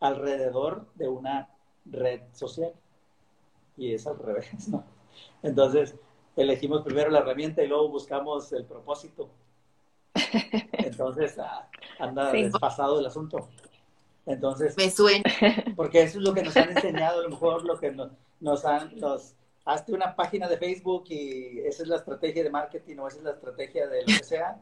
alrededor 0.00 0.86
de 0.94 1.08
una 1.08 1.48
red 1.86 2.20
social 2.32 2.72
y 3.76 3.94
es 3.94 4.06
al 4.06 4.18
revés, 4.18 4.68
¿no? 4.68 4.84
Entonces, 5.42 5.94
elegimos 6.36 6.82
primero 6.82 7.10
la 7.10 7.20
herramienta 7.20 7.62
y 7.62 7.68
luego 7.68 7.88
buscamos 7.88 8.52
el 8.52 8.64
propósito. 8.64 9.28
Entonces, 10.72 11.38
ah, 11.38 11.68
anda 11.98 12.30
sí. 12.30 12.44
despasado 12.44 12.98
el 13.00 13.06
asunto. 13.06 13.48
Entonces, 14.26 14.76
me 14.76 14.90
suena. 14.90 15.24
Porque 15.76 16.02
eso 16.02 16.18
es 16.18 16.24
lo 16.24 16.34
que 16.34 16.42
nos 16.42 16.56
han 16.56 16.70
enseñado, 16.70 17.20
a 17.20 17.22
lo 17.24 17.30
mejor 17.30 17.64
lo 17.64 17.78
que 17.78 17.90
nos, 17.90 18.10
nos 18.40 18.64
han, 18.64 18.98
los, 19.00 19.34
hazte 19.64 19.92
una 19.92 20.14
página 20.14 20.48
de 20.48 20.56
Facebook 20.56 21.04
y 21.08 21.60
esa 21.60 21.82
es 21.82 21.88
la 21.88 21.96
estrategia 21.96 22.42
de 22.42 22.50
marketing 22.50 22.98
o 22.98 23.08
esa 23.08 23.18
es 23.18 23.24
la 23.24 23.32
estrategia 23.32 23.86
de 23.88 24.00
lo 24.00 24.06
que 24.06 24.24
sea. 24.24 24.60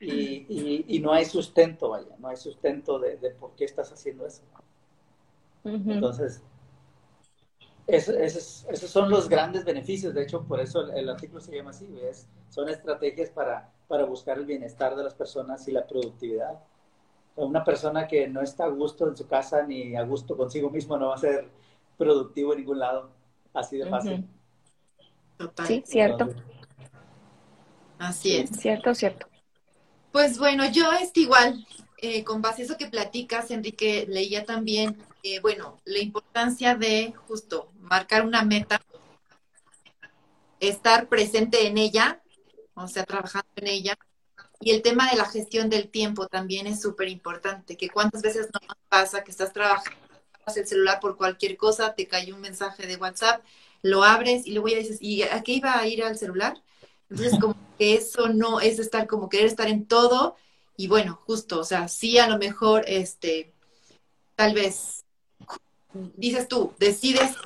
Y, 0.00 0.46
y, 0.48 0.84
y 0.88 0.98
no 1.00 1.12
hay 1.12 1.24
sustento, 1.24 1.90
vaya, 1.90 2.14
no 2.18 2.28
hay 2.28 2.36
sustento 2.36 2.98
de, 2.98 3.16
de 3.16 3.30
por 3.30 3.54
qué 3.54 3.64
estás 3.64 3.90
haciendo 3.92 4.26
eso. 4.26 4.42
Uh 5.64 5.70
-huh. 5.70 5.94
Entonces, 5.94 6.42
eso, 7.86 8.12
esos, 8.12 8.66
esos, 8.68 8.90
son 8.90 9.08
los 9.10 9.28
grandes 9.28 9.64
beneficios. 9.64 10.12
De 10.14 10.22
hecho, 10.22 10.44
por 10.44 10.60
eso 10.60 10.82
el, 10.82 10.98
el 10.98 11.08
artículo 11.08 11.40
se 11.40 11.56
llama 11.56 11.70
así, 11.70 11.86
¿ves? 11.86 12.28
Son 12.50 12.68
estrategias 12.68 13.30
para, 13.30 13.72
para 13.88 14.04
buscar 14.04 14.38
el 14.38 14.46
bienestar 14.46 14.94
de 14.96 15.04
las 15.04 15.14
personas 15.14 15.66
y 15.68 15.72
la 15.72 15.86
productividad. 15.86 16.60
Una 17.36 17.64
persona 17.64 18.06
que 18.06 18.28
no 18.28 18.42
está 18.42 18.64
a 18.64 18.68
gusto 18.68 19.08
en 19.08 19.16
su 19.16 19.26
casa 19.26 19.62
ni 19.66 19.96
a 19.96 20.02
gusto 20.02 20.36
consigo 20.36 20.70
mismo 20.70 20.96
no 20.98 21.08
va 21.08 21.14
a 21.14 21.18
ser 21.18 21.50
productivo 21.96 22.52
en 22.52 22.60
ningún 22.60 22.78
lado. 22.78 23.10
Así 23.54 23.78
de 23.78 23.86
fácil. 23.86 24.14
Uh 24.14 24.16
-huh. 24.18 24.28
Total. 25.36 25.66
Sí, 25.66 25.82
cierto. 25.86 26.28
Así 27.98 28.36
es. 28.36 28.50
Cierto, 28.50 28.94
cierto. 28.94 29.26
Pues 30.14 30.38
bueno, 30.38 30.64
yo 30.70 30.92
es 30.92 31.10
igual, 31.16 31.66
eh, 31.98 32.22
con 32.22 32.40
base 32.40 32.62
a 32.62 32.64
eso 32.66 32.76
que 32.76 32.86
platicas, 32.86 33.50
Enrique, 33.50 34.06
leía 34.08 34.44
también, 34.44 34.96
eh, 35.24 35.40
bueno, 35.40 35.80
la 35.84 35.98
importancia 35.98 36.76
de 36.76 37.12
justo 37.26 37.72
marcar 37.80 38.24
una 38.24 38.44
meta, 38.44 38.80
estar 40.60 41.08
presente 41.08 41.66
en 41.66 41.78
ella, 41.78 42.22
o 42.74 42.86
sea, 42.86 43.02
trabajando 43.02 43.48
en 43.56 43.66
ella, 43.66 43.98
y 44.60 44.70
el 44.70 44.82
tema 44.82 45.10
de 45.10 45.16
la 45.16 45.24
gestión 45.24 45.68
del 45.68 45.88
tiempo 45.88 46.28
también 46.28 46.68
es 46.68 46.80
súper 46.80 47.08
importante, 47.08 47.76
que 47.76 47.90
cuántas 47.90 48.22
veces 48.22 48.50
nos 48.52 48.76
pasa 48.88 49.24
que 49.24 49.32
estás 49.32 49.52
trabajando 49.52 49.98
el 50.54 50.66
celular 50.68 51.00
por 51.00 51.16
cualquier 51.16 51.56
cosa, 51.56 51.96
te 51.96 52.06
cae 52.06 52.32
un 52.32 52.40
mensaje 52.40 52.86
de 52.86 52.94
WhatsApp, 52.94 53.44
lo 53.82 54.04
abres 54.04 54.46
y 54.46 54.52
luego 54.52 54.68
ya 54.68 54.78
dices, 54.78 54.98
¿y 55.00 55.22
a 55.24 55.42
qué 55.42 55.54
iba 55.54 55.76
a 55.76 55.88
ir 55.88 56.04
al 56.04 56.16
celular? 56.16 56.62
Entonces, 57.14 57.38
como 57.38 57.54
que 57.78 57.94
eso 57.94 58.28
no 58.28 58.60
es 58.60 58.80
estar 58.80 59.06
como 59.06 59.28
querer 59.28 59.46
estar 59.46 59.68
en 59.68 59.86
todo 59.86 60.34
y 60.76 60.88
bueno, 60.88 61.20
justo, 61.24 61.60
o 61.60 61.64
sea, 61.64 61.86
sí 61.86 62.18
a 62.18 62.28
lo 62.28 62.38
mejor, 62.38 62.82
este, 62.88 63.52
tal 64.34 64.52
vez, 64.52 65.04
dices 66.16 66.48
tú, 66.48 66.72
decides 66.80 67.36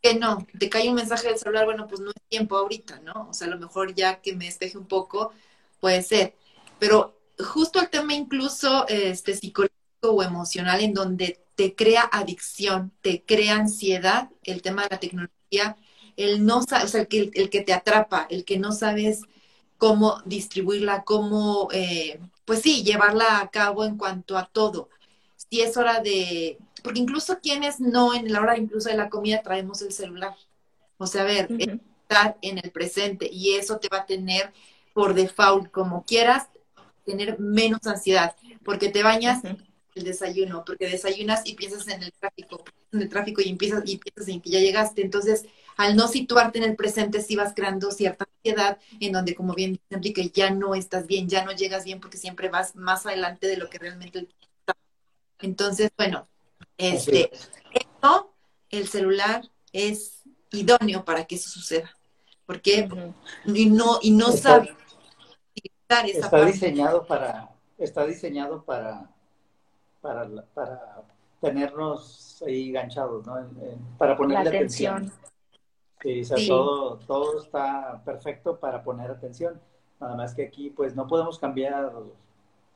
que 0.00 0.14
no, 0.14 0.46
te 0.56 0.70
cae 0.70 0.88
un 0.88 0.94
mensaje 0.94 1.26
del 1.26 1.38
celular, 1.38 1.64
bueno, 1.64 1.88
pues 1.88 2.00
no 2.00 2.10
es 2.10 2.22
tiempo 2.28 2.56
ahorita, 2.56 3.00
¿no? 3.00 3.28
O 3.30 3.34
sea, 3.34 3.48
a 3.48 3.50
lo 3.50 3.58
mejor 3.58 3.92
ya 3.92 4.20
que 4.20 4.36
me 4.36 4.44
despeje 4.44 4.78
un 4.78 4.86
poco, 4.86 5.32
puede 5.80 6.02
ser. 6.02 6.34
Pero 6.78 7.18
justo 7.40 7.80
el 7.80 7.90
tema 7.90 8.14
incluso 8.14 8.86
este, 8.86 9.34
psicológico 9.34 9.74
o 10.02 10.22
emocional 10.22 10.80
en 10.80 10.94
donde 10.94 11.44
te 11.56 11.74
crea 11.74 12.08
adicción, 12.12 12.92
te 13.02 13.24
crea 13.24 13.56
ansiedad, 13.56 14.30
el 14.44 14.62
tema 14.62 14.84
de 14.84 14.88
la 14.92 15.00
tecnología, 15.00 15.76
el 16.18 16.44
no 16.44 16.58
o 16.58 16.62
sea, 16.62 16.82
el 16.82 17.08
que, 17.08 17.30
el 17.34 17.48
que 17.48 17.62
te 17.62 17.72
atrapa, 17.72 18.26
el 18.28 18.44
que 18.44 18.58
no 18.58 18.72
sabes 18.72 19.22
cómo 19.78 20.20
distribuirla, 20.26 21.04
cómo, 21.04 21.68
eh, 21.72 22.20
pues 22.44 22.60
sí, 22.62 22.82
llevarla 22.82 23.40
a 23.40 23.48
cabo 23.50 23.84
en 23.84 23.96
cuanto 23.96 24.36
a 24.36 24.46
todo. 24.46 24.90
Si 25.36 25.60
es 25.60 25.76
hora 25.76 26.00
de, 26.00 26.58
porque 26.82 27.00
incluso 27.00 27.38
quienes 27.40 27.80
no 27.80 28.14
en 28.14 28.32
la 28.32 28.40
hora 28.40 28.58
incluso 28.58 28.88
de 28.88 28.96
la 28.96 29.08
comida 29.08 29.42
traemos 29.42 29.80
el 29.82 29.92
celular. 29.92 30.34
O 30.98 31.06
sea, 31.06 31.22
a 31.22 31.26
ver, 31.26 31.48
estar 32.02 32.36
en 32.42 32.58
el 32.58 32.70
presente 32.72 33.28
y 33.32 33.54
eso 33.54 33.78
te 33.78 33.88
va 33.88 33.98
a 33.98 34.06
tener 34.06 34.52
por 34.92 35.14
default, 35.14 35.70
como 35.70 36.04
quieras, 36.04 36.48
tener 37.04 37.38
menos 37.38 37.86
ansiedad, 37.86 38.34
porque 38.64 38.88
te 38.88 39.04
bañas 39.04 39.42
el 39.98 40.04
desayuno, 40.04 40.64
porque 40.64 40.88
desayunas 40.88 41.42
y 41.44 41.54
piensas 41.54 41.86
en 41.88 42.02
el 42.02 42.12
tráfico, 42.12 42.64
en 42.92 43.02
el 43.02 43.08
tráfico 43.08 43.40
y 43.40 43.48
empiezas 43.48 43.82
y 43.86 43.98
piensas 43.98 44.28
en 44.28 44.40
que 44.40 44.50
ya 44.50 44.60
llegaste. 44.60 45.02
Entonces, 45.02 45.46
al 45.76 45.96
no 45.96 46.08
situarte 46.08 46.58
en 46.58 46.64
el 46.64 46.76
presente, 46.76 47.20
sí 47.20 47.36
vas 47.36 47.52
creando 47.54 47.90
cierta 47.90 48.26
ansiedad 48.36 48.78
en 49.00 49.12
donde, 49.12 49.34
como 49.34 49.54
bien 49.54 49.72
dice 49.72 49.84
Enrique, 49.90 50.30
ya 50.32 50.50
no 50.50 50.74
estás 50.74 51.06
bien, 51.06 51.28
ya 51.28 51.44
no 51.44 51.52
llegas 51.52 51.84
bien 51.84 52.00
porque 52.00 52.18
siempre 52.18 52.48
vas 52.48 52.74
más 52.74 53.06
adelante 53.06 53.46
de 53.46 53.56
lo 53.56 53.68
que 53.68 53.78
realmente 53.78 54.26
está. 54.60 54.76
Entonces, 55.40 55.90
bueno, 55.96 56.28
este, 56.76 57.30
esto, 57.72 58.34
el 58.70 58.88
celular 58.88 59.42
es 59.72 60.22
idóneo 60.50 61.04
para 61.04 61.24
que 61.26 61.36
eso 61.36 61.50
suceda. 61.50 61.94
Porque 62.46 62.88
y 63.44 63.66
no, 63.66 63.98
y 64.00 64.10
no 64.12 64.30
está, 64.30 64.64
sabe 64.64 64.78
está 65.88 66.44
diseñado 66.44 67.06
para, 67.06 67.50
está 67.78 68.06
diseñado 68.06 68.64
para, 68.64 69.10
para, 70.08 70.44
para 70.54 71.02
tenernos 71.40 72.42
ahí 72.46 72.70
enganchados, 72.70 73.26
¿no? 73.26 73.36
para 73.98 74.16
ponerle 74.16 74.48
atención. 74.48 75.12
Sí, 76.00 76.22
o 76.22 76.24
sea, 76.24 76.36
Todo, 76.46 76.98
todo 76.98 77.42
está 77.42 78.00
perfecto 78.04 78.58
para 78.58 78.82
poner 78.82 79.10
atención. 79.10 79.60
Nada 80.00 80.14
más 80.16 80.34
que 80.34 80.46
aquí, 80.46 80.70
pues, 80.70 80.94
no 80.94 81.06
podemos 81.06 81.38
cambiar 81.38 81.92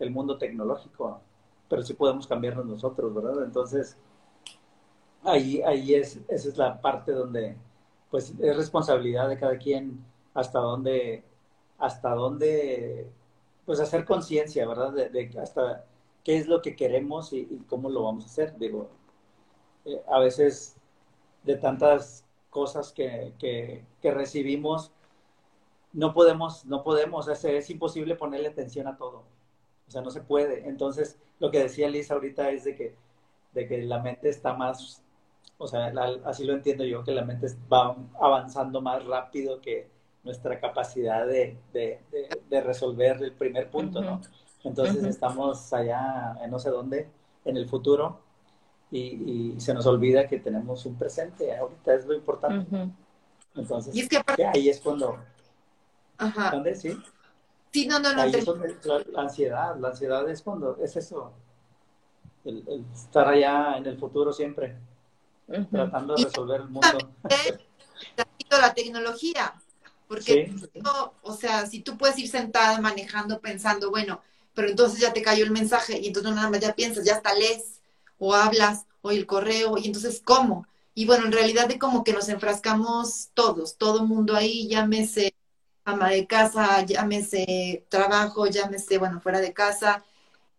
el 0.01 0.11
mundo 0.11 0.37
tecnológico, 0.39 1.21
pero 1.69 1.83
sí 1.83 1.95
podemos 1.95 2.27
cambiarnos 2.27 2.67
nosotros, 2.67 3.15
¿verdad? 3.15 3.45
Entonces, 3.45 3.97
ahí, 5.23 5.63
ahí 5.63 5.95
es, 5.95 6.21
esa 6.29 6.49
es 6.49 6.57
la 6.59 6.81
parte 6.81 7.13
donde, 7.13 7.57
pues, 8.11 8.35
es 8.41 8.57
responsabilidad 8.57 9.29
de 9.29 9.39
cada 9.39 9.57
quien 9.57 10.05
hasta 10.35 10.59
dónde, 10.59 11.25
hasta 11.79 12.11
dónde, 12.11 13.09
pues, 13.65 13.79
hacer 13.79 14.05
conciencia, 14.05 14.67
¿verdad? 14.67 14.93
De, 14.93 15.31
hasta 15.41 15.85
qué 16.25 16.37
es 16.37 16.47
lo 16.47 16.63
que 16.63 16.77
queremos 16.77 17.33
y, 17.33 17.47
cómo 17.69 17.91
lo 17.91 18.05
vamos 18.05 18.25
a 18.25 18.27
hacer. 18.27 18.57
Digo, 18.59 18.91
eh, 19.85 20.01
a 20.09 20.19
veces 20.19 20.77
de 21.43 21.57
tantas 21.57 22.25
cosas 22.51 22.93
que, 22.93 23.33
que, 23.39 24.11
recibimos, 24.11 24.93
no 25.93 26.15
podemos, 26.15 26.65
no 26.67 26.83
podemos, 26.83 27.29
hacer 27.29 27.55
es 27.55 27.71
imposible 27.71 28.15
ponerle 28.15 28.49
atención 28.49 28.87
a 28.87 28.97
todo. 28.97 29.25
O 29.89 29.91
sea, 29.91 30.03
no 30.03 30.11
se 30.11 30.21
puede. 30.21 30.69
Entonces, 30.69 31.19
lo 31.39 31.51
que 31.51 31.61
decía 31.61 31.89
Lisa 31.89 32.15
ahorita 32.15 32.51
es 32.51 32.65
de 32.65 32.77
que, 32.77 32.95
de 33.53 33.67
que 33.67 33.83
la 33.83 34.01
mente 34.01 34.29
está 34.29 34.55
más, 34.55 35.03
o 35.59 35.67
sea, 35.67 35.93
así 36.25 36.45
lo 36.45 36.55
entiendo 36.55 36.85
yo, 36.85 37.05
que 37.05 37.13
la 37.13 37.25
mente 37.25 37.49
va 37.71 37.97
avanzando 38.21 38.81
más 38.81 39.05
rápido 39.05 39.61
que 39.61 39.89
nuestra 40.25 40.61
capacidad 40.61 41.27
de, 41.27 41.59
de, 41.73 42.61
resolver 42.61 43.21
el 43.23 43.33
primer 43.33 43.71
punto, 43.71 44.01
¿no? 44.01 44.21
Entonces 44.65 45.03
estamos 45.05 45.73
allá 45.73 46.37
en 46.43 46.51
no 46.51 46.59
sé 46.59 46.71
dónde, 46.71 47.09
en 47.45 47.57
el 47.57 47.69
futuro, 47.69 48.21
y, 48.91 49.55
se 49.59 49.73
nos 49.73 49.87
olvida 49.87 50.29
que 50.29 50.39
tenemos 50.39 50.85
un 50.85 50.97
presente, 50.97 51.57
ahorita 51.57 51.95
es 51.95 52.07
lo 52.07 52.15
importante. 52.15 52.91
Entonces, 53.55 54.09
ahí 54.53 54.69
es 54.69 54.81
cuando... 54.81 55.19
Ajá. 56.19 56.51
¿Dónde? 56.51 56.75
Sí. 56.75 56.97
Sí, 57.73 57.87
no, 57.87 57.99
no, 57.99 58.15
no. 58.15 58.23
Ahí 58.23 58.35
es 58.35 58.47
la, 58.47 59.23
ansiedad, 59.23 59.77
la 59.79 59.89
ansiedad 59.89 60.29
es 60.29 60.43
cuando, 60.43 60.77
es 60.77 60.95
eso, 60.97 61.33
el, 62.45 62.85
estar 62.93 63.29
allá 63.29 63.79
en 63.79 63.87
el 63.87 63.99
futuro 63.99 64.33
siempre, 64.33 64.77
tratando 65.71 66.15
de 66.15 66.25
resolver 66.25 66.61
el 66.61 66.69
mundo. 66.69 66.99
la 68.51 68.75
tecnología, 68.75 69.55
porque, 70.07 70.55
o 71.23 71.33
sea, 71.33 71.65
si 71.67 71.81
tú 71.81 71.97
puedes 71.97 72.19
ir 72.19 72.29
sentada 72.29 72.79
manejando 72.81 73.41
pensando, 73.41 73.91
bueno, 73.91 74.21
pero 74.55 74.69
entonces 74.69 75.01
ya 75.01 75.13
te 75.13 75.23
cayó 75.23 75.45
el 75.45 75.51
mensaje 75.51 75.99
y 76.01 76.09
entonces 76.09 76.35
nada 76.35 76.51
más 76.51 76.61
ya 76.61 76.75
piensas, 76.75 77.05
ya 77.05 77.15
hasta 77.17 77.35
lees 77.35 77.81
o 78.19 78.35
hablas 78.35 78.87
o 79.03 79.11
el 79.11 79.27
correo 79.27 79.79
y 79.79 79.87
entonces 79.87 80.23
¿cómo? 80.25 80.67
Y 80.95 81.07
bueno, 81.07 81.27
en 81.27 81.33
realidad 81.33 81.69
de 81.69 81.79
como 81.79 82.05
que 82.05 82.13
nos 82.13 82.29
enfrascamos 82.29 83.31
todos, 83.35 83.77
todo 83.79 84.07
mundo 84.07 84.37
ahí, 84.37 84.69
llámese 84.69 85.35
ama 85.85 86.11
de 86.11 86.27
casa, 86.27 86.85
llámese 86.85 87.85
trabajo, 87.89 88.47
llámese, 88.47 88.99
bueno, 88.99 89.21
fuera 89.21 89.41
de 89.41 89.53
casa, 89.53 90.05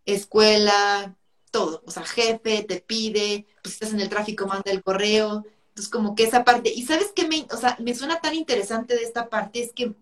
escuela, 0.06 1.16
todo. 1.50 1.82
O 1.86 1.90
sea, 1.90 2.04
jefe 2.04 2.64
te 2.64 2.80
pide, 2.80 3.46
pues 3.62 3.74
estás 3.74 3.92
en 3.92 4.00
el 4.00 4.08
tráfico, 4.08 4.46
manda 4.46 4.70
el 4.70 4.82
correo. 4.82 5.44
Entonces, 5.68 5.90
como 5.90 6.14
que 6.14 6.24
esa 6.24 6.44
parte, 6.44 6.72
y 6.72 6.84
sabes 6.84 7.12
qué 7.14 7.26
me, 7.28 7.46
o 7.52 7.56
sea, 7.56 7.76
me 7.80 7.94
suena 7.94 8.20
tan 8.20 8.34
interesante 8.34 8.94
de 8.94 9.02
esta 9.02 9.28
parte, 9.28 9.62
es 9.62 9.72
que 9.72 9.94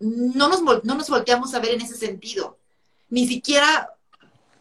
no 0.00 0.48
nos, 0.48 0.62
no 0.84 0.94
nos 0.94 1.10
volteamos 1.10 1.54
a 1.54 1.60
ver 1.60 1.74
en 1.74 1.82
ese 1.82 1.96
sentido. 1.96 2.57
Ni 3.10 3.26
siquiera, 3.26 3.94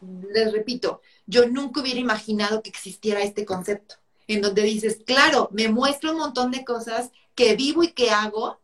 les 0.01 0.51
repito, 0.51 1.01
yo 1.25 1.47
nunca 1.47 1.81
hubiera 1.81 1.99
imaginado 1.99 2.61
que 2.61 2.69
existiera 2.69 3.21
este 3.21 3.45
concepto, 3.45 3.95
en 4.27 4.41
donde 4.41 4.63
dices, 4.63 5.01
claro, 5.05 5.49
me 5.51 5.67
muestra 5.69 6.11
un 6.11 6.17
montón 6.17 6.51
de 6.51 6.63
cosas 6.63 7.11
que 7.35 7.55
vivo 7.55 7.83
y 7.83 7.91
que 7.91 8.09
hago, 8.11 8.59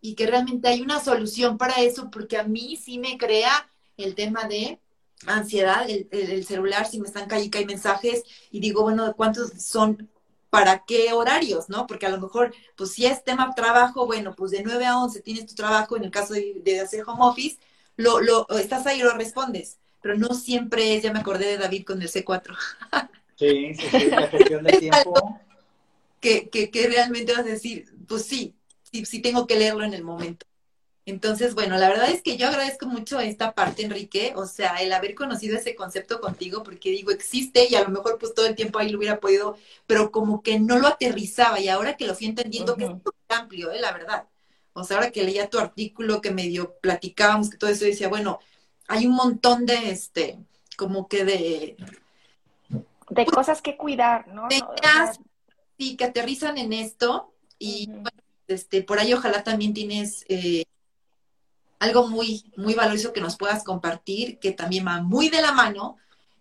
y 0.00 0.14
que 0.14 0.26
realmente 0.26 0.68
hay 0.68 0.80
una 0.80 1.02
solución 1.02 1.58
para 1.58 1.80
eso, 1.82 2.10
porque 2.10 2.36
a 2.36 2.44
mí 2.44 2.76
sí 2.76 2.98
me 2.98 3.18
crea 3.18 3.68
el 3.96 4.14
tema 4.14 4.44
de 4.44 4.80
ansiedad, 5.26 5.88
el, 5.88 6.44
celular, 6.46 6.86
si 6.86 7.00
me 7.00 7.08
están 7.08 7.28
cayendo 7.28 7.58
hay 7.58 7.66
mensajes, 7.66 8.22
y 8.50 8.60
digo, 8.60 8.82
bueno, 8.82 9.12
¿cuántos 9.16 9.50
son? 9.60 10.08
¿Para 10.50 10.84
qué 10.86 11.12
horarios, 11.12 11.68
no? 11.68 11.86
Porque 11.86 12.06
a 12.06 12.10
lo 12.10 12.20
mejor, 12.20 12.54
pues 12.74 12.92
si 12.92 13.04
es 13.04 13.22
tema 13.22 13.54
trabajo, 13.54 14.06
bueno, 14.06 14.34
pues 14.34 14.52
de 14.52 14.62
9 14.62 14.86
a 14.86 14.98
11 14.98 15.20
tienes 15.20 15.46
tu 15.46 15.54
trabajo, 15.54 15.96
en 15.96 16.04
el 16.04 16.10
caso 16.10 16.32
de, 16.32 16.62
de 16.64 16.80
hacer 16.80 17.04
home 17.06 17.18
office, 17.20 17.58
lo, 17.98 18.20
lo, 18.20 18.48
estás 18.58 18.86
ahí 18.86 19.00
y 19.00 19.02
lo 19.02 19.12
respondes 19.12 19.78
pero 20.00 20.16
no 20.16 20.34
siempre 20.34 20.96
es, 20.96 21.02
ya 21.02 21.12
me 21.12 21.18
acordé 21.20 21.46
de 21.46 21.58
David 21.58 21.84
con 21.84 22.00
el 22.00 22.08
C4. 22.08 22.56
Sí, 23.36 23.74
sí, 23.74 23.86
sí, 23.90 24.06
la 24.06 24.26
gestión 24.26 24.64
de 24.64 24.72
tiempo. 24.78 25.40
Que, 26.20 26.48
que, 26.48 26.70
que, 26.70 26.88
realmente 26.88 27.32
vas 27.32 27.42
a 27.42 27.44
decir, 27.44 27.86
pues 28.08 28.24
sí, 28.24 28.56
sí, 28.90 29.04
sí 29.04 29.20
tengo 29.20 29.46
que 29.46 29.56
leerlo 29.56 29.84
en 29.84 29.94
el 29.94 30.02
momento. 30.02 30.44
Entonces, 31.06 31.54
bueno, 31.54 31.78
la 31.78 31.88
verdad 31.88 32.10
es 32.10 32.20
que 32.20 32.36
yo 32.36 32.48
agradezco 32.48 32.86
mucho 32.86 33.18
esta 33.20 33.54
parte, 33.54 33.84
Enrique, 33.84 34.32
o 34.34 34.44
sea, 34.44 34.76
el 34.76 34.92
haber 34.92 35.14
conocido 35.14 35.56
ese 35.56 35.74
concepto 35.74 36.20
contigo, 36.20 36.62
porque 36.62 36.90
digo, 36.90 37.12
existe 37.12 37.66
y 37.70 37.76
a 37.76 37.82
lo 37.82 37.88
mejor 37.90 38.18
pues 38.18 38.34
todo 38.34 38.46
el 38.46 38.56
tiempo 38.56 38.78
ahí 38.78 38.90
lo 38.90 38.98
hubiera 38.98 39.20
podido, 39.20 39.56
pero 39.86 40.10
como 40.10 40.42
que 40.42 40.58
no 40.58 40.78
lo 40.78 40.88
aterrizaba 40.88 41.60
y 41.60 41.68
ahora 41.68 41.96
que 41.96 42.06
lo 42.06 42.14
fui 42.14 42.26
entendiendo, 42.26 42.76
que 42.76 42.84
es 42.84 42.90
muy 42.90 43.00
amplio, 43.28 43.70
¿eh? 43.70 43.80
la 43.80 43.92
verdad. 43.92 44.26
O 44.80 44.84
sea, 44.84 44.98
ahora 44.98 45.10
que 45.10 45.24
leía 45.24 45.50
tu 45.50 45.58
artículo, 45.58 46.20
que 46.20 46.30
medio 46.30 46.74
platicábamos, 46.80 47.50
que 47.50 47.56
todo 47.56 47.70
eso, 47.70 47.84
decía, 47.84 48.08
bueno, 48.08 48.38
hay 48.86 49.06
un 49.06 49.14
montón 49.14 49.66
de, 49.66 49.90
este, 49.90 50.38
como 50.76 51.08
que 51.08 51.24
de... 51.24 51.76
De 53.10 53.26
cosas 53.26 53.62
que 53.62 53.76
cuidar, 53.76 54.28
¿no? 54.28 54.48
sí, 55.78 55.96
que 55.96 56.04
aterrizan 56.04 56.58
en 56.58 56.72
esto 56.72 57.32
y 57.58 57.86
bueno, 57.86 58.10
este, 58.48 58.82
por 58.82 58.98
ahí 58.98 59.12
ojalá 59.14 59.44
también 59.44 59.72
tienes 59.72 60.24
eh, 60.28 60.64
algo 61.78 62.08
muy, 62.08 62.50
muy 62.56 62.74
valioso 62.74 63.12
que 63.12 63.20
nos 63.20 63.36
puedas 63.36 63.64
compartir, 63.64 64.38
que 64.38 64.52
también 64.52 64.86
va 64.86 65.00
muy 65.00 65.28
de 65.28 65.40
la 65.40 65.52
mano 65.52 65.96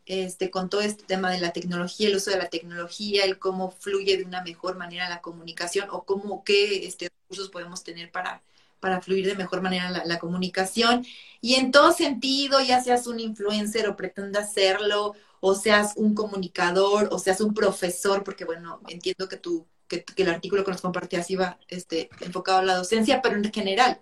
este, 0.06 0.50
con 0.50 0.70
todo 0.70 0.82
este 0.82 1.04
tema 1.04 1.32
de 1.32 1.40
la 1.40 1.52
tecnología, 1.52 2.08
el 2.08 2.16
uso 2.16 2.32
de 2.32 2.38
la 2.38 2.50
tecnología, 2.50 3.26
el 3.26 3.40
cómo 3.40 3.72
fluye 3.72 4.18
de 4.18 4.24
una 4.24 4.42
mejor 4.42 4.78
manera 4.78 5.10
la 5.10 5.22
comunicación 5.22 5.90
o 5.92 6.04
cómo 6.06 6.44
qué 6.44 6.86
este, 6.88 7.10
recursos 7.28 7.50
podemos 7.50 7.84
tener 7.84 8.12
para, 8.12 8.42
para 8.80 9.02
fluir 9.02 9.26
de 9.26 9.36
mejor 9.36 9.62
manera 9.62 9.92
la, 10.06 10.20
comunicación. 10.20 11.06
Y 11.42 11.56
en 11.56 11.72
todo 11.72 11.92
sentido, 11.92 12.62
ya 12.62 12.82
seas 12.82 13.08
un 13.08 13.20
influencer 13.20 13.88
o 13.90 13.98
pretendas 13.98 14.54
serlo, 14.54 15.14
o 15.42 15.54
seas 15.54 15.94
un 15.98 16.16
comunicador, 16.16 17.10
o 17.12 17.20
seas 17.20 17.42
un 17.42 17.54
profesor, 17.54 18.24
porque 18.24 18.46
bueno, 18.46 18.80
entiendo 18.88 19.28
que 19.28 19.38
tú, 19.38 19.68
que, 19.88 20.06
el 20.16 20.30
artículo 20.30 20.64
que 20.64 20.72
nos 20.72 20.82
compartías 20.82 21.30
iba 21.30 21.60
este, 21.68 22.10
enfocado 22.22 22.60
a 22.60 22.64
la 22.64 22.76
docencia, 22.76 23.22
pero 23.22 23.36
en 23.36 23.52
general. 23.52 24.00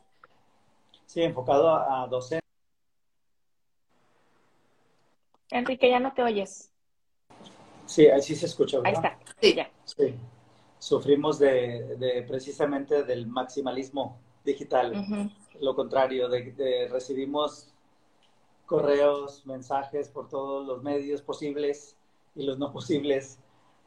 Sí, 1.08 1.24
enfocado 1.24 1.70
a, 1.70 2.08
docencia. 2.08 2.42
Enrique, 5.50 5.90
ya 5.90 6.00
no 6.00 6.14
te 6.14 6.22
oyes. 6.22 6.72
Sí, 7.86 8.08
ahí 8.08 8.22
sí 8.22 8.36
se 8.36 8.48
escucha, 8.48 8.80
Ahí 8.84 8.94
está, 8.94 9.18
sí, 9.40 9.54
ya. 9.54 9.70
Sí. 9.86 10.16
Sufrimos 10.86 11.40
de, 11.40 11.96
de 11.98 12.22
precisamente 12.28 13.04
del 13.04 13.26
maximalismo 13.26 14.20
digital. 14.44 14.94
Lo 15.60 15.76
contrario, 15.76 16.30
de, 16.30 16.88
recibimos 16.92 17.74
correos, 18.68 19.44
mensajes 19.48 20.10
por 20.10 20.30
todos 20.30 20.68
los 20.68 20.84
medios 20.84 21.24
posibles 21.24 21.96
y 22.36 22.44
los 22.44 22.60
no 22.60 22.72
posibles, 22.72 23.40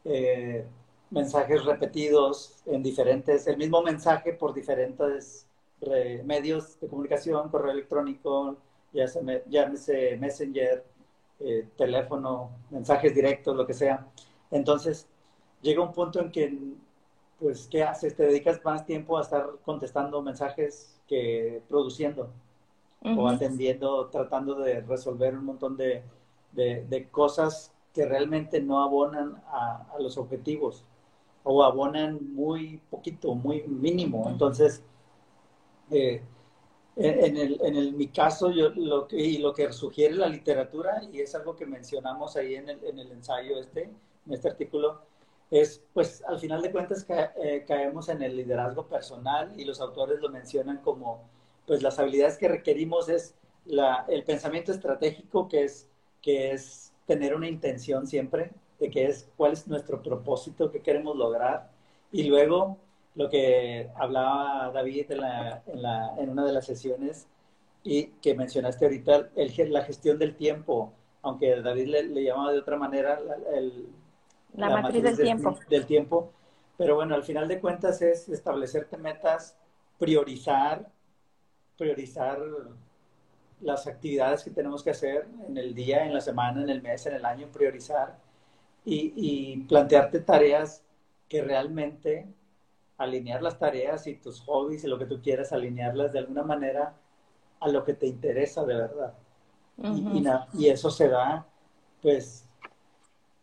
eh, 0.03 0.65
mensajes 1.09 1.63
repetidos 1.63 2.57
en 2.65 2.83
diferentes, 2.83 3.47
el 3.47 3.55
mismo 3.55 3.81
mensaje 3.81 4.33
por 4.33 4.53
diferentes 4.53 5.47
medios 6.25 6.81
de 6.81 6.89
comunicación, 6.89 7.47
correo 7.47 7.71
electrónico, 7.71 8.57
ya 8.91 9.07
se 9.07 9.23
me, 9.23 9.43
llámese 9.47 10.17
Messenger, 10.17 10.83
eh, 11.39 11.65
teléfono, 11.77 12.51
mensajes 12.71 13.15
directos, 13.15 13.55
lo 13.55 13.65
que 13.65 13.73
sea. 13.73 14.05
Entonces, 14.51 15.07
llega 15.61 15.81
un 15.81 15.93
punto 15.93 16.19
en 16.19 16.29
que, 16.29 16.57
pues, 17.39 17.67
¿qué 17.69 17.83
haces? 17.83 18.15
Te 18.15 18.23
dedicas 18.23 18.63
más 18.63 18.85
tiempo 18.85 19.17
a 19.17 19.21
estar 19.21 19.49
contestando 19.63 20.21
mensajes 20.21 20.99
que 21.07 21.61
produciendo 21.67 22.29
o 23.01 23.27
atendiendo, 23.27 24.07
tratando 24.07 24.55
de 24.55 24.81
resolver 24.81 25.37
un 25.37 25.45
montón 25.45 25.77
de, 25.77 26.03
de, 26.51 27.07
cosas 27.11 27.73
que 27.93 28.05
realmente 28.05 28.61
no 28.61 28.83
abonan 28.83 29.41
a, 29.47 29.87
a, 29.93 29.99
los 29.99 30.17
objetivos 30.17 30.83
o 31.43 31.63
abonan 31.63 32.19
muy 32.33 32.81
poquito, 32.89 33.33
muy 33.35 33.63
mínimo. 33.63 34.27
Entonces, 34.29 34.83
eh, 35.89 36.21
en, 36.97 37.37
el, 37.37 37.59
en 37.63 37.75
el, 37.77 37.93
mi 37.93 38.07
caso, 38.07 38.51
yo, 38.51 38.69
lo 38.75 39.07
que, 39.07 39.15
y 39.15 39.37
lo 39.37 39.53
que 39.53 39.71
sugiere 39.71 40.15
la 40.15 40.27
literatura, 40.27 41.01
y 41.11 41.21
es 41.21 41.33
algo 41.33 41.55
que 41.55 41.65
mencionamos 41.65 42.35
ahí 42.35 42.55
en 42.55 42.67
el, 42.67 42.83
en 42.83 42.99
el 42.99 43.11
ensayo 43.11 43.57
este, 43.57 43.83
en 44.25 44.33
este 44.33 44.49
artículo, 44.49 45.01
es, 45.51 45.83
pues, 45.93 46.23
al 46.27 46.39
final 46.39 46.61
de 46.61 46.71
cuentas 46.71 47.05
eh, 47.09 47.65
caemos 47.67 48.09
en 48.09 48.21
el 48.21 48.35
liderazgo 48.35 48.87
personal 48.87 49.53
y 49.57 49.65
los 49.65 49.81
autores 49.81 50.19
lo 50.21 50.29
mencionan 50.29 50.77
como, 50.77 51.27
pues, 51.65 51.81
las 51.81 51.97
habilidades 51.99 52.37
que 52.37 52.47
requerimos 52.47 53.09
es 53.09 53.35
la, 53.65 54.05
el 54.09 54.23
pensamiento 54.23 54.71
estratégico, 54.71 55.47
que 55.47 55.63
es, 55.63 55.87
que 56.21 56.51
es 56.51 56.93
tener 57.07 57.35
una 57.35 57.47
intención 57.47 58.07
siempre, 58.07 58.51
de 58.79 58.89
qué 58.89 59.05
es, 59.05 59.29
cuál 59.37 59.53
es 59.53 59.67
nuestro 59.67 60.01
propósito, 60.01 60.71
qué 60.71 60.81
queremos 60.81 61.15
lograr, 61.17 61.71
y 62.11 62.23
luego 62.23 62.77
lo 63.15 63.29
que 63.29 63.89
hablaba 63.95 64.71
David 64.71 65.11
en, 65.11 65.21
la, 65.21 65.63
en, 65.67 65.81
la, 65.81 66.15
en 66.17 66.29
una 66.29 66.45
de 66.45 66.53
las 66.53 66.65
sesiones 66.65 67.27
y 67.83 68.07
que 68.21 68.35
mencionaste 68.35 68.85
ahorita, 68.85 69.29
la 69.35 69.83
gestión 69.83 70.19
del 70.19 70.35
tiempo, 70.35 70.93
aunque 71.21 71.61
David 71.61 71.87
le, 71.87 72.03
le 72.03 72.23
llamaba 72.23 72.51
de 72.51 72.59
otra 72.59 72.77
manera 72.77 73.19
el, 73.53 73.87
la, 74.55 74.69
matriz, 74.69 75.03
del, 75.03 75.17
tiempo. 75.17 75.57
del 75.69 75.85
tiempo. 75.85 76.31
Pero 76.77 76.95
bueno, 76.95 77.15
al 77.15 77.23
final 77.23 77.47
de 77.47 77.59
cuentas 77.59 78.01
es 78.01 78.29
establecerte 78.29 78.97
metas, 78.97 79.57
priorizar, 79.97 80.89
priorizar 81.77 82.39
las 83.61 83.87
actividades 83.87 84.43
que 84.43 84.51
tenemos 84.51 84.83
que 84.83 84.91
hacer 84.91 85.27
en 85.47 85.57
el 85.57 85.73
día, 85.73 86.05
en 86.05 86.13
la 86.13 86.21
semana, 86.21 86.61
en 86.63 86.69
el 86.69 86.81
mes, 86.81 87.05
en 87.05 87.15
el 87.15 87.25
año, 87.25 87.47
priorizar 87.51 88.17
y, 88.85 89.13
y 89.15 89.57
plantearte 89.63 90.21
tareas 90.21 90.83
que 91.27 91.41
realmente 91.41 92.27
alinear 92.97 93.41
las 93.41 93.57
tareas 93.57 94.07
y 94.07 94.15
tus 94.15 94.41
hobbies 94.41 94.83
y 94.83 94.87
lo 94.87 94.99
que 94.99 95.05
tú 95.05 95.21
quieras, 95.21 95.53
alinearlas 95.53 96.11
de 96.11 96.19
alguna 96.19 96.43
manera 96.43 96.93
a 97.59 97.69
lo 97.69 97.83
que 97.83 97.93
te 97.93 98.07
interesa 98.07 98.65
de 98.65 98.75
verdad. 98.75 99.13
y, 99.77 100.23
y, 100.53 100.67
eso 100.67 100.91
se 100.91 101.07
da, 101.07 101.45
pues, 102.01 102.45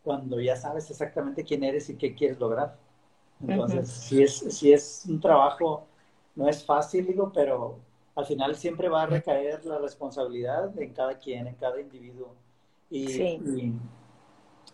cuando 0.07 0.39
ya 0.39 0.55
sabes 0.55 0.89
exactamente 0.89 1.43
quién 1.43 1.65
eres 1.65 1.89
y 1.89 1.97
qué 1.97 2.15
quieres 2.15 2.39
lograr. 2.39 2.77
Entonces, 3.45 3.89
si, 3.89 4.23
es, 4.23 4.37
si 4.37 4.71
es 4.71 5.03
un 5.05 5.19
trabajo, 5.19 5.85
no 6.33 6.47
es 6.47 6.63
fácil, 6.63 7.05
digo, 7.05 7.29
pero 7.35 7.77
al 8.15 8.25
final 8.25 8.55
siempre 8.55 8.87
va 8.87 9.03
a 9.03 9.05
recaer 9.07 9.65
la 9.65 9.79
responsabilidad 9.79 10.71
en 10.79 10.93
cada 10.93 11.19
quien, 11.19 11.47
en 11.47 11.55
cada 11.55 11.81
individuo. 11.81 12.33
Y, 12.89 13.21
y, 13.21 13.73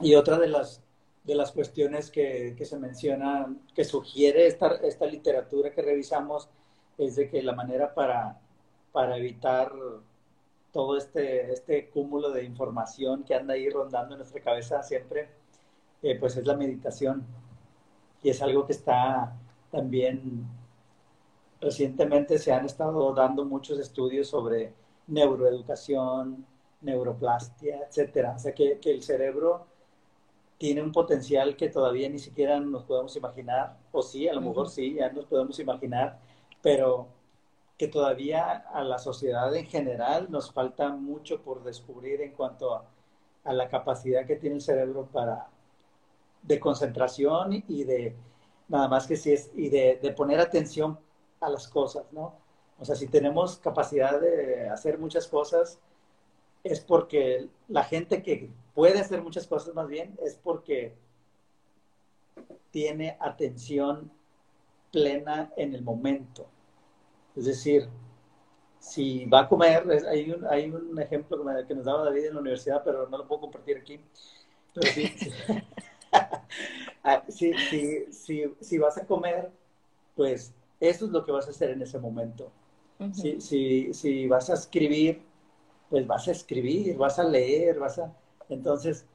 y, 0.02 0.14
otra 0.14 0.38
de 0.38 0.50
las, 0.50 0.84
de 1.24 1.34
las 1.34 1.52
cuestiones 1.52 2.12
que, 2.12 2.54
que 2.56 2.66
se 2.66 2.78
mencionan, 2.78 3.60
que 3.74 3.86
sugiere 3.86 4.46
esta, 4.46 4.76
esta 4.84 5.08
literatura 5.08 5.72
que 5.72 5.82
revisamos, 5.82 6.48
es 7.00 7.16
de 7.16 7.28
que 7.28 7.42
la 7.42 7.54
manera 7.54 7.92
para, 7.96 8.40
para 8.92 9.18
evitar 9.18 9.72
todo 10.74 10.98
este, 10.98 11.54
este 11.54 11.90
cúmulo 11.90 12.32
de 12.32 12.44
información 12.44 13.24
que 13.24 13.36
anda 13.36 13.54
ahí 13.54 13.70
rondando 13.70 14.16
en 14.16 14.20
nuestra 14.20 14.42
cabeza 14.42 14.82
siempre, 14.82 15.30
eh, 16.02 16.18
pues 16.20 16.36
es 16.36 16.46
la 16.46 16.58
meditación. 16.58 17.24
Y 18.24 18.30
es 18.30 18.42
algo 18.42 18.66
que 18.66 18.74
está 18.74 19.34
también, 19.72 20.46
recientemente 21.62 22.40
se 22.40 22.52
han 22.52 22.66
estado 22.66 23.14
dando 23.14 23.46
muchos 23.46 23.80
estudios 23.80 24.28
sobre 24.28 24.74
neuroeducación, 25.08 26.46
neuroplastia, 26.82 27.82
etcétera. 27.88 28.34
O 28.36 28.40
sea, 28.40 28.54
que, 28.54 28.80
que 28.80 28.92
el 28.92 29.04
cerebro 29.04 29.68
tiene 30.58 30.82
un 30.82 30.92
potencial 30.92 31.56
que 31.56 31.70
todavía 31.70 32.10
ni 32.10 32.20
siquiera 32.20 32.60
nos 32.60 32.84
podemos 32.84 33.16
imaginar, 33.16 33.78
o 33.92 34.02
sí, 34.02 34.28
a 34.28 34.34
lo 34.34 34.42
mejor 34.42 34.70
sí, 34.70 34.96
ya 34.96 35.12
nos 35.12 35.26
podemos 35.26 35.60
imaginar, 35.60 36.20
pero 36.62 37.08
que 37.78 37.88
todavía 37.88 38.66
a 38.74 38.84
la 38.84 39.00
sociedad 39.00 39.54
en 39.56 39.66
general 39.66 40.28
nos 40.30 40.52
falta 40.52 40.90
mucho 40.90 41.42
por 41.42 41.64
descubrir 41.64 42.22
en 42.22 42.32
cuanto 42.34 42.76
a, 42.76 42.86
la 43.54 43.68
capacidad 43.68 44.26
que 44.26 44.38
tiene 44.38 44.56
el 44.56 44.62
cerebro 44.62 45.10
para 45.12 45.50
de 46.44 46.60
concentración 46.62 47.64
y 47.68 47.84
de 47.84 48.16
nada 48.70 48.88
más 48.88 49.06
que 49.06 49.18
si 49.18 49.34
es 49.34 49.52
y 49.54 49.70
de, 49.70 50.00
de, 50.02 50.12
poner 50.14 50.40
atención 50.40 50.98
a 51.42 51.50
las 51.50 51.68
cosas, 51.68 52.06
¿no? 52.14 52.36
O 52.80 52.86
sea, 52.86 52.96
si 52.96 53.08
tenemos 53.08 53.58
capacidad 53.58 54.20
de 54.20 54.70
hacer 54.70 54.98
muchas 54.98 55.28
cosas, 55.28 55.80
es 56.64 56.80
porque 56.80 57.50
la 57.68 57.84
gente 57.84 58.24
que 58.24 58.50
puede 58.74 59.00
hacer 59.00 59.22
muchas 59.22 59.48
cosas 59.48 59.76
más 59.76 59.88
bien 59.88 60.18
es 60.24 60.36
porque 60.42 60.96
tiene 62.72 63.18
atención 63.20 64.12
plena 64.92 65.52
en 65.58 65.76
el 65.76 65.84
momento. 65.84 66.48
Es 67.36 67.46
decir, 67.46 67.88
si 68.80 69.26
va 69.26 69.42
a 69.42 69.48
comer, 69.48 69.86
hay 70.10 70.32
un, 70.32 70.46
hay 70.46 70.70
un 70.70 71.00
ejemplo 71.00 71.44
que, 71.68 71.76
nos 71.76 71.86
daba 71.86 72.06
David 72.06 72.26
en 72.26 72.36
la 72.36 72.42
universidad, 72.42 72.84
pero 72.84 73.08
no 73.10 73.18
lo 73.18 73.28
puedo 73.28 73.42
compartir 73.42 73.78
aquí. 73.78 74.00
Pero 74.74 74.92
sí, 74.92 75.14
ah, 77.04 77.24
si, 77.30 78.78
vas 78.78 78.98
a 78.98 79.06
comer, 79.06 79.52
pues 80.16 80.54
eso 80.80 81.06
es 81.06 81.12
lo 81.12 81.24
que 81.24 81.32
vas 81.32 81.48
a 81.48 81.52
hacer 81.52 81.72
en 81.72 81.82
ese 81.82 82.00
momento. 82.00 82.52
si, 83.14 83.94
si 83.94 84.28
vas 84.28 84.50
a 84.50 84.54
escribir, 84.54 85.22
pues 85.90 86.08
vas 86.08 86.28
a 86.28 86.32
escribir, 86.32 86.98
vas 86.98 87.20
a 87.20 87.24
leer, 87.24 87.80
vas 87.80 88.00
a... 88.00 88.12
Entonces, 88.50 89.06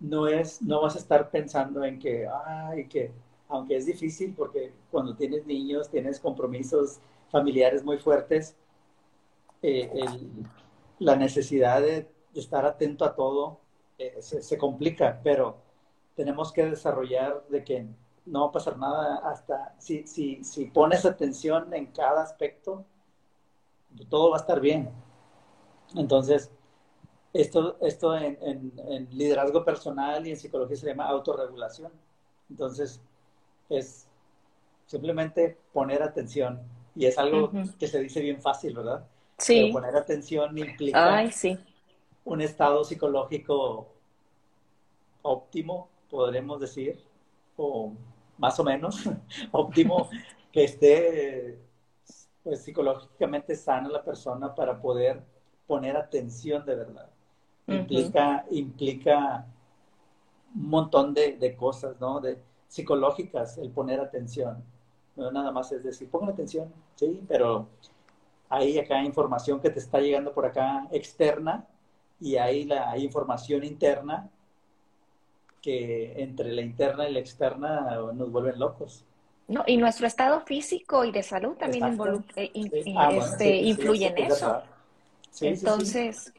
no 0.00 0.26
es, 0.26 0.62
no 0.62 0.82
vas 0.82 0.96
a 0.96 0.98
estar 0.98 1.30
pensando 1.30 1.84
en 1.84 1.98
que, 1.98 2.26
ay, 2.26 2.86
que, 2.88 3.12
aunque 3.48 3.76
es 3.76 3.86
difícil 3.86 4.34
porque 4.36 4.72
cuando 4.90 5.14
tienes 5.14 5.46
niños, 5.46 5.88
tienes 5.90 6.20
compromisos, 6.20 6.98
familiares 7.30 7.84
muy 7.84 7.98
fuertes, 7.98 8.56
eh, 9.62 9.90
la 10.98 11.16
necesidad 11.16 11.80
de, 11.82 12.08
estar 12.34 12.66
atento 12.66 13.06
a 13.06 13.14
todo 13.14 13.60
eh, 13.96 14.18
se, 14.20 14.58
complica, 14.58 15.20
pero 15.24 15.56
tenemos 16.14 16.52
que 16.52 16.66
desarrollar 16.66 17.42
de 17.48 17.64
que 17.64 17.86
no 18.26 18.42
va 18.42 18.48
a 18.48 18.52
pasar 18.52 18.76
nada 18.76 19.16
hasta 19.24 19.74
si, 19.78 20.06
si, 20.06 20.44
si 20.44 20.66
pones 20.66 21.06
atención 21.06 21.72
en 21.72 21.86
cada 21.86 22.22
aspecto, 22.22 22.84
todo 24.10 24.30
va 24.30 24.36
a 24.36 24.40
estar 24.40 24.60
bien. 24.60 24.90
Entonces, 25.94 26.50
esto, 27.32 27.78
esto 27.80 28.16
en, 28.16 28.38
en, 28.42 29.08
liderazgo 29.10 29.64
personal 29.64 30.26
y 30.26 30.30
en 30.30 30.36
psicología 30.36 30.76
se 30.76 30.86
llama 30.88 31.06
autorregulación. 31.06 31.92
Entonces, 32.50 33.00
es 33.70 34.06
simplemente 34.86 35.58
poner 35.72 36.02
atención 36.02 36.60
y 36.96 37.04
es 37.04 37.18
algo 37.18 37.50
que 37.78 37.86
se 37.86 38.00
dice 38.00 38.20
bien 38.20 38.40
fácil, 38.40 38.74
¿verdad? 38.74 39.06
Sí. 39.38 39.60
Pero 39.60 39.72
poner 39.74 39.96
atención 39.96 40.56
implica 40.56 41.16
Ay, 41.16 41.30
sí. 41.30 41.58
un 42.24 42.40
estado 42.40 42.82
psicológico 42.84 43.92
óptimo, 45.20 45.90
podremos 46.08 46.58
decir, 46.58 46.98
o 47.56 47.92
más 48.38 48.58
o 48.58 48.64
menos 48.64 49.02
óptimo, 49.52 50.08
que 50.50 50.64
esté 50.64 51.58
pues, 52.42 52.62
psicológicamente 52.62 53.54
sana 53.54 53.90
la 53.90 54.02
persona 54.02 54.54
para 54.54 54.80
poder 54.80 55.22
poner 55.66 55.96
atención 55.96 56.64
de 56.64 56.76
verdad. 56.76 57.10
Implica, 57.66 58.46
implica 58.52 59.44
un 60.54 60.68
montón 60.70 61.12
de, 61.12 61.36
de, 61.36 61.56
cosas, 61.56 62.00
¿no? 62.00 62.20
De 62.20 62.38
psicológicas, 62.68 63.58
el 63.58 63.70
poner 63.70 64.00
atención. 64.00 64.62
No 65.16 65.30
nada 65.30 65.50
más 65.50 65.72
es 65.72 65.82
decir, 65.82 66.08
pongan 66.10 66.30
atención, 66.30 66.72
sí, 66.94 67.22
pero 67.26 67.66
hay 68.48 68.78
acá 68.78 69.02
información 69.02 69.60
que 69.60 69.70
te 69.70 69.78
está 69.78 69.98
llegando 69.98 70.32
por 70.32 70.46
acá 70.46 70.86
externa 70.90 71.66
y 72.20 72.36
hay 72.36 72.64
la 72.64 72.96
información 72.98 73.64
interna 73.64 74.28
que 75.60 76.22
entre 76.22 76.52
la 76.52 76.62
interna 76.62 77.08
y 77.08 77.12
la 77.12 77.18
externa 77.18 77.96
nos 78.14 78.30
vuelven 78.30 78.58
locos. 78.58 79.04
No, 79.48 79.64
y 79.66 79.76
nuestro 79.76 80.06
estado 80.06 80.40
físico 80.40 81.04
y 81.04 81.12
de 81.12 81.22
salud 81.22 81.56
también 81.56 81.84
influye 82.54 84.06
en 84.06 84.18
eso. 84.18 84.62
Entonces, 85.40 86.32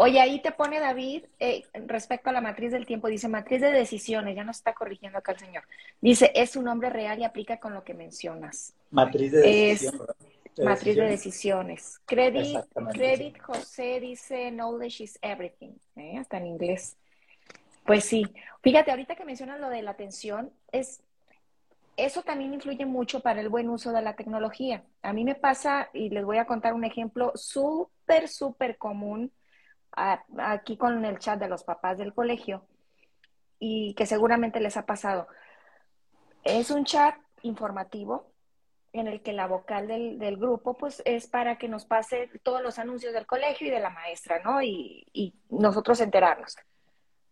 oye, 0.00 0.20
ahí 0.20 0.40
te 0.40 0.52
pone 0.52 0.78
David, 0.78 1.24
eh, 1.40 1.64
respecto 1.86 2.30
a 2.30 2.32
la 2.32 2.40
matriz 2.40 2.70
del 2.70 2.86
tiempo, 2.86 3.08
dice 3.08 3.26
matriz 3.26 3.60
de 3.60 3.72
decisiones, 3.72 4.36
ya 4.36 4.44
nos 4.44 4.58
está 4.58 4.72
corrigiendo 4.72 5.18
acá 5.18 5.32
el 5.32 5.40
señor. 5.40 5.64
Dice, 6.00 6.30
es 6.36 6.54
un 6.54 6.64
nombre 6.64 6.88
real 6.88 7.18
y 7.18 7.24
aplica 7.24 7.58
con 7.58 7.74
lo 7.74 7.82
que 7.82 7.94
mencionas. 7.94 8.74
Matriz 8.92 9.32
de 9.32 9.40
decisiones. 9.40 10.08
de 10.54 10.64
Matriz 10.64 10.94
de 10.94 11.02
decisiones. 11.02 12.00
Credit, 12.06 12.58
Credit 12.92 13.40
José 13.40 13.98
dice 13.98 14.52
knowledge 14.52 15.02
is 15.02 15.18
everything, 15.20 15.72
¿eh? 15.96 16.16
hasta 16.16 16.36
en 16.36 16.46
inglés. 16.46 16.96
Pues 17.84 18.04
sí, 18.04 18.24
fíjate, 18.62 18.92
ahorita 18.92 19.16
que 19.16 19.24
mencionas 19.24 19.58
lo 19.58 19.68
de 19.68 19.82
la 19.82 19.90
atención, 19.90 20.52
es, 20.70 21.00
eso 21.96 22.22
también 22.22 22.54
influye 22.54 22.86
mucho 22.86 23.18
para 23.18 23.40
el 23.40 23.48
buen 23.48 23.68
uso 23.68 23.90
de 23.90 24.02
la 24.02 24.14
tecnología. 24.14 24.84
A 25.02 25.12
mí 25.12 25.24
me 25.24 25.34
pasa, 25.34 25.88
y 25.92 26.10
les 26.10 26.24
voy 26.24 26.38
a 26.38 26.46
contar 26.46 26.72
un 26.72 26.84
ejemplo 26.84 27.32
súper, 27.34 28.28
súper 28.28 28.78
común 28.78 29.32
a- 29.92 30.24
aquí 30.38 30.76
con 30.76 31.04
el 31.04 31.18
chat 31.18 31.38
de 31.38 31.48
los 31.48 31.64
papás 31.64 31.98
del 31.98 32.14
colegio 32.14 32.64
y 33.58 33.94
que 33.94 34.06
seguramente 34.06 34.60
les 34.60 34.76
ha 34.76 34.86
pasado. 34.86 35.28
Es 36.44 36.70
un 36.70 36.84
chat 36.84 37.14
informativo 37.42 38.30
en 38.92 39.06
el 39.06 39.22
que 39.22 39.32
la 39.32 39.46
vocal 39.46 39.86
del, 39.86 40.18
del 40.18 40.36
grupo 40.38 40.74
pues 40.76 41.02
es 41.04 41.26
para 41.26 41.58
que 41.58 41.68
nos 41.68 41.84
pase 41.84 42.30
todos 42.42 42.62
los 42.62 42.78
anuncios 42.78 43.12
del 43.12 43.26
colegio 43.26 43.66
y 43.66 43.70
de 43.70 43.80
la 43.80 43.90
maestra, 43.90 44.40
¿no? 44.42 44.62
Y, 44.62 45.06
y 45.12 45.34
nosotros 45.50 46.00
enterarnos. 46.00 46.56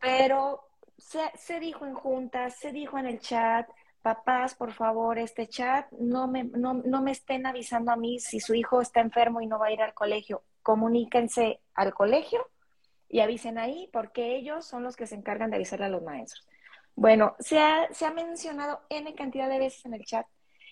Pero 0.00 0.68
se, 0.98 1.20
se 1.34 1.59
dijo 1.61 1.86
en 1.86 1.94
juntas, 1.94 2.57
se 2.57 2.72
dijo 2.72 2.98
en 2.98 3.07
el 3.07 3.20
chat, 3.20 3.68
papás, 4.02 4.54
por 4.54 4.72
favor, 4.72 5.18
este 5.18 5.48
chat, 5.48 5.90
no 5.92 6.28
me, 6.28 6.44
no, 6.44 6.74
no 6.74 7.02
me 7.02 7.11
estén 7.12 7.46
avisando 7.46 7.90
a 7.90 7.96
mí 7.96 8.20
si 8.20 8.38
su 8.38 8.54
hijo 8.54 8.80
está 8.80 9.00
enfermo 9.00 9.40
y 9.40 9.46
no 9.46 9.59
va 9.59 9.66
a 9.66 9.72
ir 9.72 9.82
al 9.82 9.94
colegio. 9.94 10.42
Comuníquense 10.66 11.60
al 11.74 11.94
colegio 11.94 12.44
y 13.08 13.20
avisen 13.20 13.56
ahí 13.56 13.88
porque 13.92 14.34
ellos 14.34 14.66
son 14.66 14.82
los 14.82 14.96
que 14.96 15.06
se 15.06 15.14
encargan 15.14 15.50
de 15.50 15.56
avisarle 15.58 15.86
a 15.86 15.90
los 15.90 16.02
maestros. 16.02 16.44
Bueno, 16.96 17.36
se 17.38 17.60
ha, 17.60 17.86
se 17.92 18.04
ha 18.04 18.10
mencionado 18.10 18.80
N 18.88 19.14
cantidad 19.14 19.48
de 19.48 19.60
veces 19.60 19.86
en 19.86 19.94
el 19.94 20.04
chat 20.04 20.26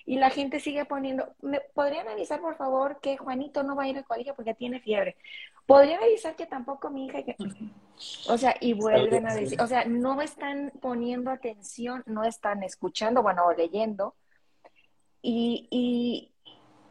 y 0.05 0.17
la 0.17 0.31
gente 0.31 0.59
sigue 0.59 0.85
poniendo, 0.85 1.37
¿me 1.43 1.61
podrían 1.61 2.09
avisar 2.09 2.41
por 2.41 2.57
favor 2.57 2.99
que 3.01 3.17
Juanito 3.17 3.63
no 3.63 3.77
va 3.77 3.85
a 3.85 3.89
ir 3.89 3.97
al 3.97 4.05
colegio 4.05 4.35
porque 4.35 4.53
tiene 4.53 4.81
fiebre? 4.81 5.17
¿Podrían 5.65 6.03
avisar 6.03 6.35
que 6.35 6.47
tampoco 6.47 6.91
mi 6.91 7.07
hija? 7.07 7.23
que-?" 7.23 7.37
O 8.29 8.37
sea, 8.37 8.57
y 8.61 8.73
vuelven 8.73 9.29
a 9.29 9.35
decir, 9.37 9.63
o 9.63 9.67
sea, 9.69 9.85
no 9.85 10.21
están 10.21 10.73
poniendo 10.83 11.31
atención, 11.31 12.03
no 12.07 12.25
están 12.25 12.65
escuchando, 12.65 13.23
bueno, 13.23 13.47
o 13.47 13.53
leyendo. 13.53 14.17
Y, 15.23 15.69
y, 15.71 16.35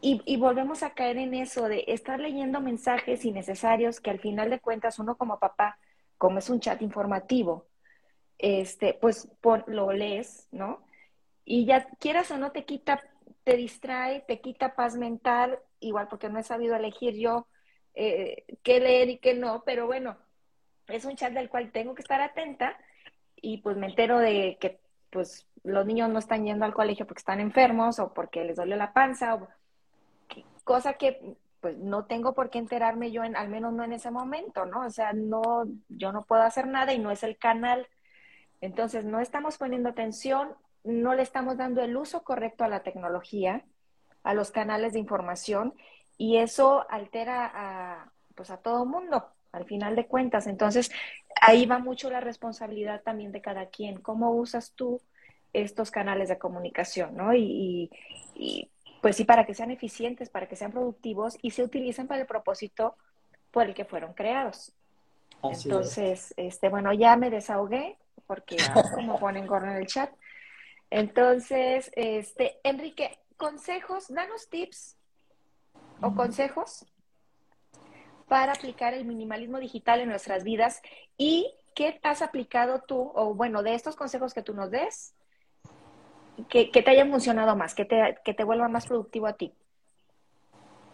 y, 0.04 0.22
y 0.26 0.38
volvemos 0.38 0.84
a 0.84 0.94
caer 0.96 1.18
en 1.18 1.34
eso 1.36 1.70
de 1.70 1.86
estar 1.88 2.20
leyendo 2.20 2.62
mensajes 2.62 3.26
innecesarios 3.26 4.02
que 4.02 4.12
al 4.12 4.20
final 4.20 4.52
de 4.52 4.60
cuentas 4.62 5.00
uno 5.00 5.18
como 5.18 5.40
papá, 5.40 5.80
como 6.20 6.40
es 6.40 6.50
un 6.52 6.60
chat 6.62 6.82
informativo, 6.84 7.68
este, 8.38 8.96
pues 9.02 9.30
pon- 9.42 9.64
lo 9.68 9.92
lees, 9.94 10.48
¿no? 10.52 10.86
Y 11.46 11.66
ya 11.66 11.86
quieras 12.00 12.32
o 12.32 12.38
no 12.38 12.52
te 12.52 12.66
quita, 12.66 13.02
te 13.44 13.58
distrae, 13.58 14.22
te 14.22 14.42
quita 14.42 14.76
paz 14.76 14.96
mental, 14.98 15.60
igual 15.80 16.08
porque 16.10 16.30
no 16.30 16.40
he 16.40 16.44
sabido 16.44 16.76
elegir 16.76 17.16
yo 17.18 17.48
eh, 17.96 18.46
qué 18.64 18.80
leer 18.80 19.10
y 19.10 19.20
qué 19.20 19.34
no, 19.36 19.64
pero 19.66 19.88
bueno, 19.88 20.18
es 20.88 21.06
un 21.06 21.16
chat 21.16 21.34
del 21.34 21.50
cual 21.50 21.72
tengo 21.72 21.96
que 21.96 22.02
estar 22.02 22.22
atenta 22.22 22.78
y 23.38 23.60
pues 23.60 23.78
me 23.78 23.88
entero 23.88 24.20
de 24.20 24.58
que 24.60 24.80
pues 25.12 25.48
los 25.64 25.86
niños 25.86 26.10
no 26.10 26.20
están 26.20 26.46
yendo 26.46 26.66
al 26.66 26.74
colegio 26.74 27.06
porque 27.08 27.20
están 27.22 27.40
enfermos 27.40 28.00
o 28.00 28.14
porque 28.14 28.44
les 28.44 28.58
dolió 28.58 28.76
la 28.76 28.94
panza 28.94 29.36
o 29.36 29.48
cosa 30.64 30.94
que 30.94 31.36
pues 31.60 31.78
no 31.78 32.06
tengo 32.06 32.34
por 32.34 32.50
qué 32.50 32.60
enterarme 32.60 33.12
yo 33.12 33.24
en, 33.24 33.38
al 33.38 33.48
menos 33.48 33.72
no 33.72 33.86
en 33.86 33.94
ese 33.94 34.12
momento, 34.12 34.66
¿no? 34.66 34.86
O 34.86 34.90
sea, 34.90 35.14
no, 35.14 35.64
yo 35.88 36.12
no 36.12 36.26
puedo 36.26 36.42
hacer 36.42 36.68
nada 36.68 36.94
y 36.94 37.00
no 37.00 37.10
es 37.10 37.24
el 37.24 37.38
canal. 37.38 37.88
Entonces, 38.60 39.06
no 39.06 39.22
estamos 39.22 39.58
poniendo 39.58 39.88
atención, 39.90 40.56
no 40.84 41.16
le 41.16 41.22
estamos 41.22 41.56
dando 41.56 41.82
el 41.82 41.96
uso 41.96 42.24
correcto 42.24 42.66
a 42.66 42.68
la 42.68 42.84
tecnología, 42.84 43.64
a 44.24 44.34
los 44.34 44.52
canales 44.52 44.92
de 44.92 45.00
información, 45.00 45.74
y 46.18 46.38
eso 46.38 46.86
altera 46.90 47.50
a, 47.54 48.12
pues 48.36 48.50
a 48.52 48.58
todo 48.58 48.86
mundo, 48.86 49.26
al 49.54 49.64
final 49.64 49.96
de 49.96 50.06
cuentas. 50.06 50.48
Entonces, 50.48 50.92
ahí 51.42 51.66
va 51.66 51.80
mucho 51.80 52.10
la 52.10 52.20
responsabilidad 52.20 53.04
también 53.04 53.32
de 53.32 53.42
cada 53.42 53.68
quien. 53.68 54.02
¿Cómo 54.02 54.32
usas 54.32 54.74
tú 54.74 55.02
estos 55.54 55.92
canales 55.92 56.30
de 56.30 56.40
comunicación, 56.40 57.16
¿no? 57.16 57.34
Y, 57.34 57.42
y, 57.42 57.90
y, 58.36 58.72
pues 59.04 59.18
sí, 59.18 59.26
para 59.26 59.46
que 59.46 59.54
sean 59.54 59.70
eficientes, 59.70 60.30
para 60.30 60.48
que 60.48 60.56
sean 60.56 60.72
productivos 60.72 61.38
y 61.42 61.52
se 61.52 61.62
utilicen 61.62 62.08
para 62.08 62.22
el 62.22 62.26
propósito 62.26 62.96
por 63.52 63.66
el 63.66 63.74
que 63.74 63.84
fueron 63.84 64.14
creados. 64.14 64.72
Así 65.42 65.56
es. 65.56 65.66
Entonces, 65.66 66.34
este, 66.38 66.70
bueno, 66.70 66.94
ya 66.94 67.18
me 67.18 67.30
desahogué 67.30 67.98
porque 68.28 68.56
como 68.96 69.20
ponen 69.20 69.46
gorro 69.46 69.70
en 69.70 69.76
el 69.76 69.88
chat. 69.88 70.10
Entonces, 70.90 71.92
este, 71.98 72.62
Enrique, 72.64 73.20
consejos, 73.36 74.08
danos 74.08 74.48
tips 74.48 74.96
o 76.02 76.16
consejos 76.16 76.86
para 78.30 78.54
aplicar 78.54 78.94
el 78.94 79.04
minimalismo 79.04 79.60
digital 79.60 80.00
en 80.00 80.08
nuestras 80.08 80.46
vidas 80.46 80.82
y 81.18 81.54
qué 81.76 82.00
has 82.04 82.22
aplicado 82.22 82.84
tú, 82.88 83.12
o 83.16 83.34
bueno, 83.34 83.64
de 83.64 83.74
estos 83.74 83.98
consejos 83.98 84.34
que 84.34 84.44
tú 84.44 84.54
nos 84.54 84.72
des, 84.72 85.14
que, 86.50 86.72
que 86.72 86.82
te 86.82 86.92
hayan 86.92 87.10
funcionado 87.10 87.56
más, 87.56 87.76
que 87.76 87.86
te, 87.86 88.18
que 88.24 88.34
te 88.34 88.44
vuelvan 88.44 88.72
más 88.72 88.88
productivo 88.88 89.28
a 89.28 89.34
ti. 89.34 89.54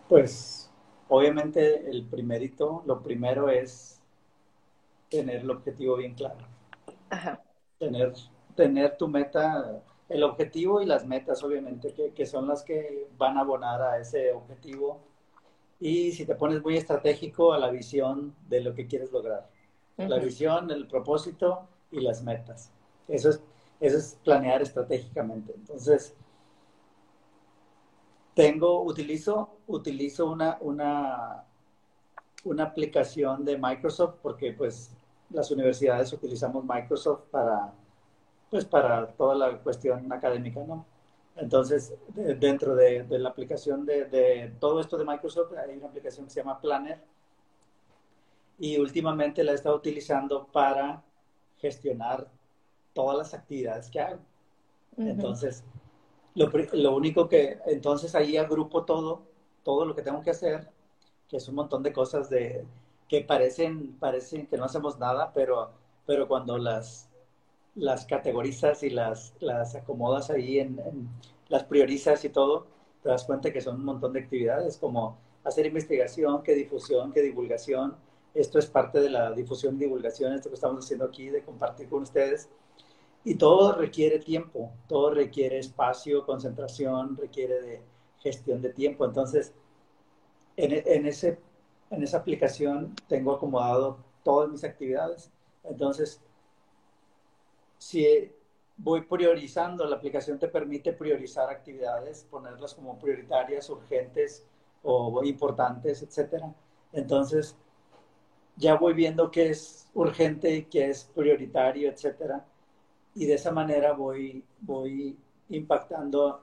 Pues 0.08 0.72
obviamente 1.08 1.90
el 1.90 2.06
primerito, 2.06 2.84
lo 2.86 3.02
primero 3.02 3.50
es 3.50 4.02
tener 5.10 5.42
el 5.42 5.50
objetivo 5.50 5.98
bien 5.98 6.14
claro. 6.14 6.40
Ajá. 7.10 7.42
Tener, 7.78 8.14
tener 8.56 8.98
tu 8.98 9.08
meta, 9.08 9.82
el 10.08 10.24
objetivo 10.24 10.82
y 10.82 10.86
las 10.86 11.06
metas, 11.06 11.44
obviamente, 11.44 11.94
que, 11.94 12.12
que 12.12 12.26
son 12.26 12.48
las 12.48 12.64
que 12.64 13.08
van 13.18 13.38
a 13.38 13.42
abonar 13.42 13.82
a 13.82 14.00
ese 14.00 14.34
objetivo. 14.34 15.00
Y 15.80 16.12
si 16.12 16.26
te 16.26 16.36
pones 16.36 16.62
muy 16.62 16.76
estratégico 16.76 17.54
a 17.54 17.58
la 17.58 17.70
visión 17.70 18.36
de 18.48 18.62
lo 18.62 18.74
que 18.74 18.88
quieres 18.88 19.12
lograr. 19.12 19.48
La 19.98 20.18
visión, 20.18 20.72
el 20.72 20.88
propósito 20.88 21.68
y 21.92 22.00
las 22.00 22.24
metas. 22.24 22.72
Eso 23.08 23.30
es, 23.30 23.42
eso 23.80 23.98
es 23.98 24.18
planear 24.24 24.62
estratégicamente. 24.62 25.54
Entonces, 25.56 26.16
tengo, 28.34 28.84
utilizo, 28.84 29.50
utilizo 29.68 30.28
una, 30.32 30.58
una, 30.62 31.44
una 32.46 32.64
aplicación 32.64 33.46
de 33.46 33.58
Microsoft 33.58 34.16
porque 34.22 34.54
pues 34.54 34.92
las 35.30 35.52
universidades 35.52 36.12
utilizamos 36.14 36.64
Microsoft 36.66 37.22
para, 37.32 37.74
pues, 38.50 38.66
para 38.66 39.08
toda 39.14 39.36
la 39.36 39.60
cuestión 39.60 40.12
académica, 40.14 40.62
¿no? 40.66 40.86
Entonces, 41.38 41.94
de- 42.10 42.36
dentro 42.36 42.76
de, 42.76 43.04
de 43.04 43.20
la 43.20 43.30
aplicación 43.30 43.86
de, 43.86 44.06
de 44.06 44.54
todo 44.60 44.82
esto 44.82 44.98
de 44.98 45.06
Microsoft, 45.06 45.54
hay 45.58 45.78
una 45.78 45.88
aplicación 45.88 46.26
que 46.28 46.32
se 46.34 46.42
llama 46.42 46.62
Planner 46.62 47.00
y 48.60 48.78
últimamente 48.78 49.44
la 49.44 49.54
he 49.54 49.56
estado 49.56 49.76
utilizando 49.76 50.46
para 50.52 51.04
gestionar 51.58 52.28
todas 52.94 53.18
las 53.18 53.34
actividades 53.34 53.90
que 53.90 54.00
hago. 54.02 54.20
Entonces, 55.06 55.64
lo, 56.36 56.50
lo 56.74 56.96
único 56.96 57.28
que, 57.30 57.60
entonces 57.68 58.16
ahí 58.16 58.38
agrupo 58.38 58.86
todo, 58.86 59.24
todo 59.64 59.86
lo 59.86 59.96
que 59.96 60.02
tengo 60.04 60.22
que 60.22 60.32
hacer, 60.32 60.70
que 61.30 61.38
es 61.38 61.48
un 61.48 61.56
montón 61.56 61.84
de 61.84 61.94
cosas 61.94 62.30
de, 62.30 62.66
que 63.08 63.22
parecen, 63.22 63.98
parecen 64.00 64.48
que 64.48 64.58
no 64.58 64.66
hacemos 64.66 65.00
nada, 65.00 65.32
pero, 65.34 65.72
pero 66.06 66.28
cuando 66.28 66.58
las, 66.58 67.10
las 67.76 68.06
categorizas 68.06 68.84
y 68.84 68.90
las, 68.90 69.34
las 69.40 69.76
acomodas 69.76 70.30
ahí, 70.30 70.60
en, 70.60 70.80
en- 70.80 71.10
las 71.50 71.64
priorizas 71.64 72.24
y 72.26 72.30
todo, 72.30 72.68
te 73.04 73.10
das 73.10 73.24
cuenta 73.26 73.52
que 73.54 73.62
son 73.62 73.76
un 73.78 73.86
montón 73.86 74.14
de 74.14 74.20
actividades 74.20 74.78
como 74.78 75.18
hacer 75.44 75.66
investigación, 75.66 76.44
que 76.44 76.54
difusión, 76.54 77.12
que 77.12 77.22
divulgación. 77.22 77.96
Esto 78.36 78.60
es 78.60 78.68
parte 78.68 79.00
de 79.02 79.10
la 79.10 79.32
difusión 79.34 79.76
y 79.76 79.80
divulgación, 79.80 80.34
esto 80.34 80.50
que 80.50 80.56
estamos 80.56 80.86
haciendo 80.86 81.06
aquí, 81.06 81.30
de 81.30 81.44
compartir 81.44 81.90
con 81.90 82.04
ustedes. 82.04 82.50
Y 83.24 83.36
todo 83.36 83.74
requiere 83.74 84.20
tiempo, 84.20 84.72
todo 84.88 85.12
requiere 85.12 85.60
espacio, 85.60 86.26
concentración, 86.26 87.18
requiere 87.18 87.62
de 87.62 87.82
gestión 88.20 88.62
de 88.62 88.72
tiempo. 88.72 89.06
Entonces, 89.06 89.54
en, 90.56 91.06
ese, 91.06 91.40
en 91.90 92.04
esa 92.04 92.18
aplicación 92.18 92.96
tengo 93.08 93.34
acomodado 93.34 93.98
todas 94.24 94.50
mis 94.50 94.64
actividades. 94.64 95.32
Entonces, 95.64 96.22
si 97.78 98.32
voy 98.78 99.02
priorizando, 99.02 99.86
la 99.86 99.98
aplicación 99.98 100.40
te 100.40 100.48
permite 100.48 100.94
priorizar 100.94 101.50
actividades, 101.50 102.26
ponerlas 102.30 102.74
como 102.74 102.98
prioritarias, 102.98 103.70
urgentes 103.70 104.46
o 104.84 105.22
importantes, 105.24 106.02
etcétera. 106.02 106.54
Entonces, 106.94 107.58
ya 108.56 108.76
voy 108.76 108.94
viendo 108.94 109.30
qué 109.30 109.50
es 109.50 109.90
urgente, 109.94 110.68
qué 110.70 110.90
es 110.90 111.04
prioritario, 111.04 111.90
etcétera 111.90 112.46
y 113.16 113.26
de 113.26 113.34
esa 113.34 113.52
manera 113.52 113.94
voy, 113.94 114.44
voy 114.62 115.18
impactando 115.50 116.42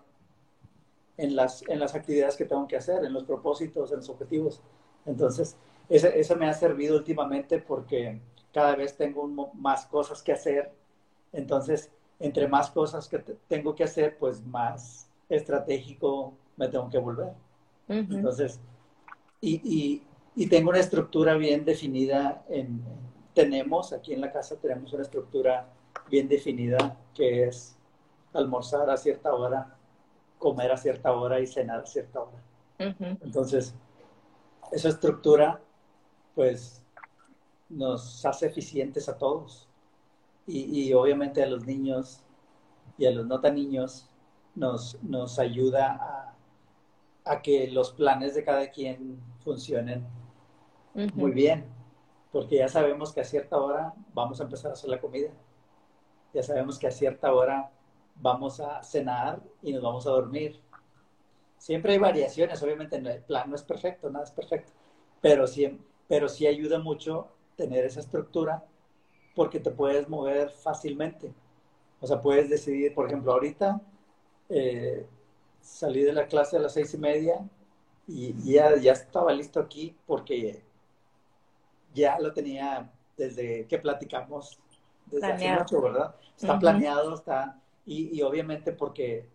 en 1.16 1.36
las, 1.36 1.66
en 1.68 1.80
las 1.80 1.94
actividades 1.94 2.36
que 2.36 2.44
tengo 2.44 2.66
que 2.66 2.76
hacer, 2.76 3.04
en 3.04 3.12
los 3.12 3.24
propósitos, 3.24 3.90
en 3.90 3.98
los 3.98 4.08
objetivos. 4.08 4.60
Entonces, 5.06 5.56
ese 5.88 6.36
me 6.36 6.48
ha 6.48 6.52
servido 6.52 6.96
últimamente 6.96 7.58
porque 7.58 8.20
cada 8.52 8.74
vez 8.74 8.96
tengo 8.96 9.22
un, 9.22 9.50
más 9.54 9.86
cosas 9.86 10.22
que 10.22 10.32
hacer. 10.32 10.72
Entonces, 11.32 11.90
entre 12.18 12.48
más 12.48 12.70
cosas 12.70 13.08
que 13.08 13.18
tengo 13.18 13.74
que 13.74 13.84
hacer, 13.84 14.18
pues 14.18 14.44
más 14.46 15.08
estratégico 15.28 16.34
me 16.56 16.68
tengo 16.68 16.88
que 16.88 16.98
volver. 16.98 17.32
Ujú. 17.88 18.14
Entonces, 18.14 18.60
y, 19.40 19.60
y, 19.64 20.02
y 20.34 20.48
tengo 20.48 20.70
una 20.70 20.80
estructura 20.80 21.34
bien 21.36 21.64
definida 21.64 22.44
en, 22.48 22.82
tenemos 23.34 23.92
aquí 23.92 24.12
en 24.12 24.20
la 24.20 24.32
casa, 24.32 24.56
tenemos 24.56 24.92
una 24.92 25.02
estructura 25.02 25.68
bien 26.10 26.28
definida 26.28 26.96
que 27.14 27.44
es 27.44 27.76
almorzar 28.32 28.88
a 28.90 28.96
cierta 28.96 29.34
hora, 29.34 29.76
comer 30.38 30.70
a 30.72 30.76
cierta 30.76 31.12
hora 31.12 31.40
y 31.40 31.46
cenar 31.46 31.80
a 31.80 31.86
cierta 31.86 32.20
hora. 32.20 32.42
Entonces, 33.22 33.74
esa 34.72 34.88
estructura, 34.88 35.60
pues, 36.34 36.82
nos 37.68 38.24
hace 38.24 38.46
eficientes 38.46 39.08
a 39.08 39.16
todos. 39.16 39.68
Y, 40.46 40.88
y 40.88 40.92
obviamente 40.92 41.42
a 41.42 41.46
los 41.46 41.66
niños 41.66 42.22
y 42.98 43.06
a 43.06 43.10
los 43.10 43.26
no 43.26 43.40
tan 43.40 43.56
niños 43.56 44.08
nos, 44.54 45.02
nos 45.02 45.38
ayuda 45.38 45.98
a, 46.00 47.32
a 47.32 47.42
que 47.42 47.68
los 47.68 47.90
planes 47.90 48.34
de 48.34 48.44
cada 48.44 48.70
quien 48.70 49.20
funcionen 49.40 50.06
muy 51.14 51.32
bien, 51.32 51.66
porque 52.32 52.56
ya 52.56 52.68
sabemos 52.68 53.12
que 53.12 53.20
a 53.20 53.24
cierta 53.24 53.58
hora 53.58 53.92
vamos 54.14 54.40
a 54.40 54.44
empezar 54.44 54.70
a 54.70 54.74
hacer 54.74 54.88
la 54.88 55.00
comida. 55.00 55.30
Ya 56.36 56.42
sabemos 56.42 56.78
que 56.78 56.86
a 56.86 56.90
cierta 56.90 57.32
hora 57.32 57.70
vamos 58.16 58.60
a 58.60 58.82
cenar 58.82 59.42
y 59.62 59.72
nos 59.72 59.82
vamos 59.82 60.06
a 60.06 60.10
dormir. 60.10 60.60
Siempre 61.56 61.94
hay 61.94 61.98
variaciones, 61.98 62.62
obviamente 62.62 62.96
el 62.96 63.22
plan 63.22 63.48
no 63.48 63.56
es 63.56 63.62
perfecto, 63.62 64.10
nada 64.10 64.26
es 64.26 64.32
perfecto, 64.32 64.70
pero 65.22 65.46
sí, 65.46 65.80
pero 66.06 66.28
sí 66.28 66.46
ayuda 66.46 66.78
mucho 66.78 67.28
tener 67.56 67.86
esa 67.86 68.00
estructura 68.00 68.62
porque 69.34 69.60
te 69.60 69.70
puedes 69.70 70.10
mover 70.10 70.50
fácilmente. 70.50 71.32
O 72.02 72.06
sea, 72.06 72.20
puedes 72.20 72.50
decidir, 72.50 72.92
por 72.94 73.06
ejemplo, 73.06 73.32
ahorita 73.32 73.80
eh, 74.50 75.06
salí 75.62 76.02
de 76.02 76.12
la 76.12 76.26
clase 76.26 76.58
a 76.58 76.60
las 76.60 76.74
seis 76.74 76.92
y 76.92 76.98
media 76.98 77.48
y 78.06 78.34
ya, 78.52 78.76
ya 78.76 78.92
estaba 78.92 79.32
listo 79.32 79.58
aquí 79.58 79.96
porque 80.06 80.62
ya 81.94 82.18
lo 82.20 82.34
tenía 82.34 82.92
desde 83.16 83.66
que 83.66 83.78
platicamos, 83.78 84.60
desde 85.06 85.32
hace 85.32 85.48
mucho, 85.48 85.80
¿verdad? 85.82 86.14
Está 86.36 86.58
planeado, 86.58 87.14
está, 87.14 87.60
y, 87.84 88.16
y 88.18 88.22
obviamente 88.22 88.72
porque 88.72 89.28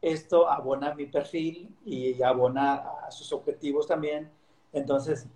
esto 0.00 0.48
abona 0.48 0.94
mi 0.94 1.06
perfil 1.06 1.74
y 1.84 2.22
abona 2.22 2.74
a 3.06 3.10
sus 3.10 3.32
objetivos 3.32 3.86
también. 3.86 4.30
Entonces, 4.72 5.26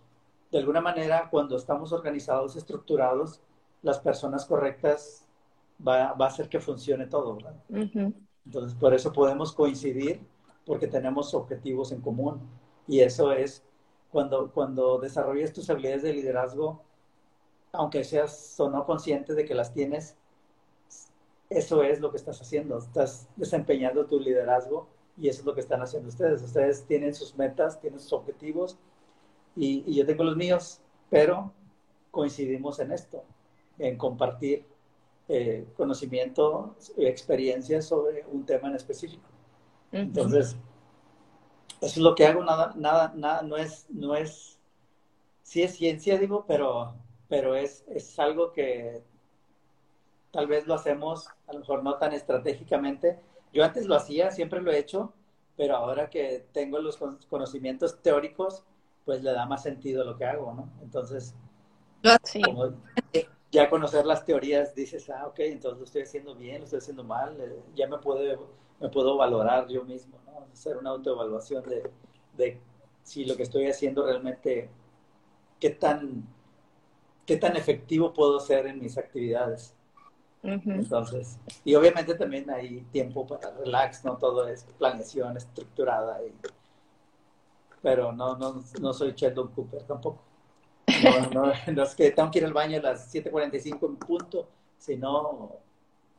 de 0.51 0.59
alguna 0.59 0.80
manera, 0.80 1.28
cuando 1.30 1.57
estamos 1.57 1.92
organizados, 1.92 2.57
estructurados, 2.57 3.40
las 3.82 3.98
personas 4.01 4.44
correctas 4.46 5.26
va, 5.86 6.12
va 6.12 6.26
a 6.26 6.28
hacer 6.28 6.48
que 6.48 6.61
funcione 6.61 7.07
todo. 7.07 7.38
Entonces, 8.44 8.78
por 8.78 8.94
eso 8.94 9.12
podemos 9.12 9.53
coincidir, 9.53 10.20
porque 10.66 10.86
tenemos 10.86 11.34
objetivos 11.34 11.92
en 11.92 12.01
común. 12.01 12.40
Y 12.86 13.01
eso 13.01 13.32
es 13.32 13.64
cuando, 14.11 14.51
cuando 14.53 14.98
desarrollas 14.98 15.53
tus 15.53 15.70
habilidades 15.70 16.03
de 16.03 16.12
liderazgo, 16.12 16.82
aunque 17.72 18.04
seas 18.04 18.58
o 18.58 18.70
no 18.70 18.84
consciente 18.84 19.34
de 19.34 19.44
que 19.44 19.54
las 19.54 19.72
tienes, 19.72 20.16
eso 21.48 21.82
es 21.82 22.00
lo 22.00 22.10
que 22.10 22.16
estás 22.16 22.40
haciendo. 22.40 22.78
Estás 22.78 23.28
desempeñando 23.36 24.06
tu 24.06 24.20
liderazgo 24.20 24.88
y 25.16 25.28
eso 25.28 25.40
es 25.40 25.46
lo 25.46 25.54
que 25.54 25.60
están 25.60 25.82
haciendo 25.82 26.08
ustedes. 26.08 26.42
Ustedes 26.42 26.84
tienen 26.84 27.14
sus 27.14 27.36
metas, 27.36 27.80
tienen 27.80 28.00
sus 28.00 28.12
objetivos 28.12 28.78
y, 29.56 29.84
y 29.86 29.94
yo 29.94 30.06
tengo 30.06 30.24
los 30.24 30.36
míos, 30.36 30.80
pero 31.08 31.52
coincidimos 32.10 32.78
en 32.80 32.92
esto, 32.92 33.24
en 33.78 33.96
compartir 33.96 34.64
eh, 35.32 35.64
conocimiento, 35.76 36.74
experiencias 36.96 37.86
sobre 37.86 38.24
un 38.26 38.44
tema 38.44 38.68
en 38.68 38.74
específico. 38.74 39.28
Entonces, 39.92 40.56
eso 41.80 41.86
es 41.92 41.96
lo 41.98 42.16
que 42.16 42.26
hago, 42.26 42.42
nada, 42.42 42.72
nada, 42.76 43.12
nada, 43.14 43.42
no 43.42 43.56
es, 43.56 43.86
no 43.90 44.16
es, 44.16 44.58
sí 45.44 45.62
es 45.62 45.76
ciencia, 45.76 46.18
digo, 46.18 46.44
pero, 46.48 46.94
pero 47.31 47.57
es, 47.57 47.85
es 47.89 48.18
algo 48.18 48.53
que 48.53 49.03
tal 50.33 50.47
vez 50.47 50.66
lo 50.66 50.74
hacemos, 50.74 51.28
a 51.47 51.53
lo 51.53 51.61
mejor 51.61 51.83
no 51.83 51.97
tan 51.99 52.12
estratégicamente. 52.12 53.18
Yo 53.53 53.64
antes 53.64 53.87
lo 53.87 53.97
hacía, 53.97 54.31
siempre 54.31 54.62
lo 54.62 54.70
he 54.70 54.78
hecho, 54.78 55.12
pero 55.57 55.76
ahora 55.76 56.09
que 56.11 56.47
tengo 56.53 56.78
los 56.81 56.97
con- 56.97 57.18
conocimientos 57.28 58.01
teóricos, 58.03 58.64
pues 59.05 59.22
le 59.22 59.33
da 59.33 59.47
más 59.47 59.62
sentido 59.62 60.05
lo 60.05 60.16
que 60.16 60.24
hago, 60.24 60.53
¿no? 60.55 60.70
Entonces, 60.83 61.35
Sí. 62.22 62.43
como 62.43 62.72
ya 63.53 63.68
conocer 63.70 64.07
las 64.07 64.24
teorías, 64.24 64.74
dices, 64.74 65.11
ah, 65.11 65.26
ok, 65.26 65.41
entonces 65.41 65.78
lo 65.78 65.85
estoy 65.85 66.03
haciendo 66.03 66.35
bien, 66.37 66.59
lo 66.61 66.64
estoy 66.64 66.78
haciendo 66.78 67.05
mal, 67.05 67.41
eh, 67.41 67.61
ya 67.74 67.89
me 67.89 67.99
puedo, 67.99 68.49
me 68.81 68.89
puedo 68.89 69.16
valorar 69.16 69.68
yo 69.68 69.85
mismo, 69.85 70.18
¿no? 70.26 70.47
Hacer 70.53 70.76
una 70.76 70.91
autoevaluación 70.91 71.64
de, 71.68 71.91
de 72.37 72.61
si 73.03 73.24
lo 73.24 73.37
que 73.37 73.43
estoy 73.45 73.66
haciendo 73.66 74.05
realmente, 74.05 74.70
qué 75.61 75.70
tan, 75.70 76.24
qué 77.31 77.37
tan 77.37 77.57
efectivo 77.57 78.12
puedo 78.12 78.41
ser 78.41 78.66
en 78.66 78.81
mis 78.81 78.99
actividades. 78.99 79.72
Entonces, 80.81 81.39
y 81.64 81.76
obviamente 81.76 82.16
también 82.16 82.51
hay 82.51 82.81
tiempo 82.91 83.24
para 83.24 83.53
relax, 83.53 84.05
no 84.05 84.16
todo 84.16 84.49
es 84.49 84.64
planeación 84.78 85.37
estructurada, 85.37 86.20
y- 86.24 86.35
pero 87.83 88.11
no, 88.12 88.37
no, 88.37 88.64
no 88.81 88.93
soy 88.93 89.12
Sheldon 89.12 89.47
Cooper 89.53 89.85
tampoco. 89.85 90.24
No, 91.05 91.31
no, 91.31 91.53
no 91.72 91.83
es 91.85 91.95
que 91.95 92.11
tengo 92.11 92.33
que 92.33 92.41
ir 92.41 92.47
al 92.47 92.53
baño 92.53 92.78
a 92.78 92.83
las 92.83 93.09
7.45 93.14 93.87
en 93.87 93.97
punto, 93.97 94.49
si 94.76 94.97
no, 94.97 95.53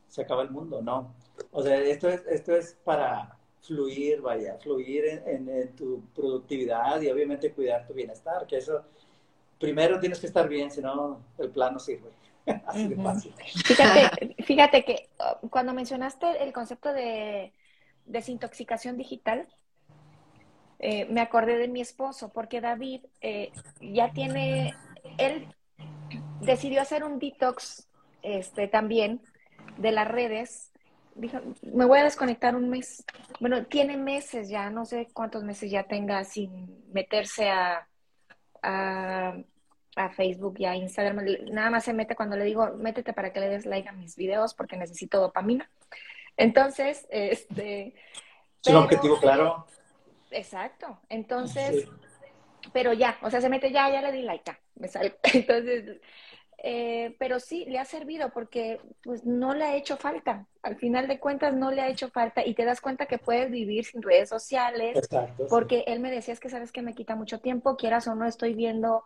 se 0.07 0.22
acaba 0.22 0.43
el 0.43 0.49
mundo, 0.51 0.82
no. 0.82 1.14
O 1.51 1.62
sea, 1.62 1.78
esto 1.78 2.07
es, 2.07 2.26
esto 2.26 2.55
es 2.55 2.78
para 2.86 3.38
fluir, 3.62 4.22
vaya, 4.22 4.57
fluir 4.59 5.05
en, 5.07 5.28
en- 5.28 5.49
en 5.49 5.76
tu 5.76 6.03
productividad 6.16 7.01
y 7.01 7.09
obviamente 7.09 7.51
cuidar 7.51 7.86
tu 7.86 7.93
bienestar, 7.93 8.47
que 8.47 8.57
eso, 8.59 8.86
primero 9.62 9.99
tienes 9.99 10.20
que 10.20 10.28
estar 10.28 10.49
bien, 10.49 10.72
si 10.72 10.82
no, 10.82 11.22
el 11.38 11.51
plan 11.51 11.74
no 11.74 11.80
sirve. 11.80 12.09
Así 12.66 12.88
de 12.88 12.95
fácil. 12.95 13.34
Fíjate, 13.64 14.36
fíjate 14.43 14.84
que 14.84 15.09
uh, 15.20 15.47
cuando 15.47 15.74
mencionaste 15.74 16.43
el 16.43 16.51
concepto 16.51 16.91
de 16.91 17.53
desintoxicación 18.05 18.97
digital, 18.97 19.47
eh, 20.80 21.05
me 21.05 21.22
acordé 21.22 21.57
de 21.57 21.68
mi 21.68 21.80
esposo, 21.80 22.30
porque 22.34 22.59
David 22.59 23.01
eh, 23.22 23.51
ya 23.80 24.12
tiene, 24.12 24.74
él 25.20 25.47
decidió 26.41 26.82
hacer 26.82 27.03
un 27.03 27.20
detox 27.20 27.88
este, 28.24 28.68
también 28.68 29.22
de 29.78 29.91
las 29.91 30.07
redes. 30.07 30.72
Dijo, 31.14 31.39
me 31.62 31.86
voy 31.86 31.99
a 31.99 32.03
desconectar 32.03 32.55
un 32.55 32.70
mes. 32.70 33.05
Bueno, 33.39 33.64
tiene 33.66 33.95
meses 33.95 34.49
ya, 34.49 34.72
no 34.72 34.86
sé 34.86 35.07
cuántos 35.14 35.43
meses 35.43 35.70
ya 35.70 35.84
tenga 35.84 36.24
sin 36.24 36.84
meterse 36.91 37.49
a, 37.49 37.88
a, 38.62 39.36
a 39.95 40.09
Facebook 40.09 40.55
y 40.59 40.66
a 40.66 40.76
Instagram. 40.76 41.26
Nada 41.51 41.70
más 41.70 41.84
se 41.84 41.93
mete 41.93 42.16
cuando 42.16 42.36
le 42.38 42.45
digo, 42.45 42.72
métete 42.78 43.14
para 43.14 43.32
que 43.34 43.39
le 43.39 43.49
des 43.49 43.66
like 43.66 43.88
a 43.89 43.93
mis 43.93 44.16
videos 44.16 44.53
porque 44.53 44.78
necesito 44.78 45.20
dopamina. 45.20 45.70
Entonces, 46.38 47.07
este... 47.12 47.95
Es 48.64 48.68
un 48.68 48.76
objetivo 48.78 49.20
claro. 49.20 49.66
Exacto. 50.32 50.99
Entonces, 51.09 51.86
Sí. 51.86 52.70
pero 52.74 52.93
ya, 52.93 53.18
o 53.22 53.30
sea, 53.30 53.41
se 53.41 53.49
mete 53.49 53.72
ya, 53.72 53.89
ya 53.89 54.01
le 54.01 54.12
di 54.12 54.22
like, 54.22 54.43
ya, 54.45 54.59
me 54.76 54.88
sale. 54.88 55.18
Entonces, 55.34 55.99
eh, 56.64 57.16
pero 57.18 57.39
sí, 57.39 57.66
le 57.66 57.80
ha 57.80 57.86
servido 57.86 58.30
porque 58.32 58.80
pues 59.03 59.26
no 59.26 59.53
le 59.55 59.64
ha 59.64 59.76
hecho 59.76 59.97
falta. 59.97 60.45
Al 60.62 60.76
final 60.76 61.07
de 61.07 61.20
cuentas 61.20 61.55
no 61.55 61.72
le 61.72 61.82
ha 61.82 61.89
hecho 61.89 62.09
falta 62.09 62.45
y 62.45 62.53
te 62.53 62.66
das 62.66 62.82
cuenta 62.82 63.07
que 63.07 63.18
puedes 63.18 63.49
vivir 63.49 63.84
sin 63.86 64.01
redes 64.03 64.30
sociales 64.30 64.95
Exacto. 64.97 65.43
sí. 65.43 65.49
porque 65.49 65.84
él 65.88 65.99
me 65.99 66.12
decía, 66.12 66.34
es 66.36 66.39
que 66.39 66.49
sabes 66.49 66.72
que 66.72 66.82
me 66.84 66.93
quita 66.93 67.16
mucho 67.16 67.39
tiempo, 67.39 67.78
quieras 67.78 68.07
o 68.07 68.14
no, 68.16 68.26
estoy 68.28 68.53
viendo 68.53 69.03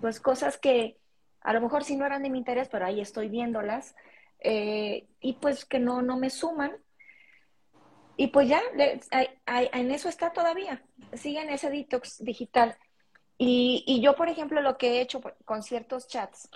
pues 0.00 0.20
cosas 0.20 0.58
que 0.58 0.98
a 1.40 1.52
lo 1.54 1.60
mejor 1.62 1.82
sí 1.82 1.96
no 1.96 2.04
eran 2.04 2.22
de 2.22 2.30
mi 2.30 2.38
interés, 2.38 2.68
pero 2.68 2.84
ahí 2.84 3.00
estoy 3.00 3.28
viéndolas 3.28 3.94
eh, 4.40 5.06
y 5.20 5.32
pues 5.34 5.64
que 5.64 5.78
no, 5.78 6.02
no 6.02 6.16
me 6.18 6.28
suman. 6.30 6.72
Y 8.16 8.26
pues 8.28 8.48
ya, 8.48 8.60
le- 8.74 9.00
ahí- 9.12 9.28
ahí- 9.46 9.70
en 9.72 9.90
eso 9.92 10.08
está 10.08 10.32
todavía, 10.32 10.82
sigue 11.14 11.40
en 11.40 11.50
ese 11.50 11.70
detox 11.70 12.22
digital. 12.22 12.76
Y, 13.38 13.84
y 13.86 14.00
yo, 14.02 14.16
por 14.16 14.28
ejemplo, 14.28 14.60
lo 14.60 14.76
que 14.76 14.94
he 14.94 15.00
hecho 15.00 15.20
con 15.44 15.62
ciertos 15.62 16.08
chats, 16.08 16.50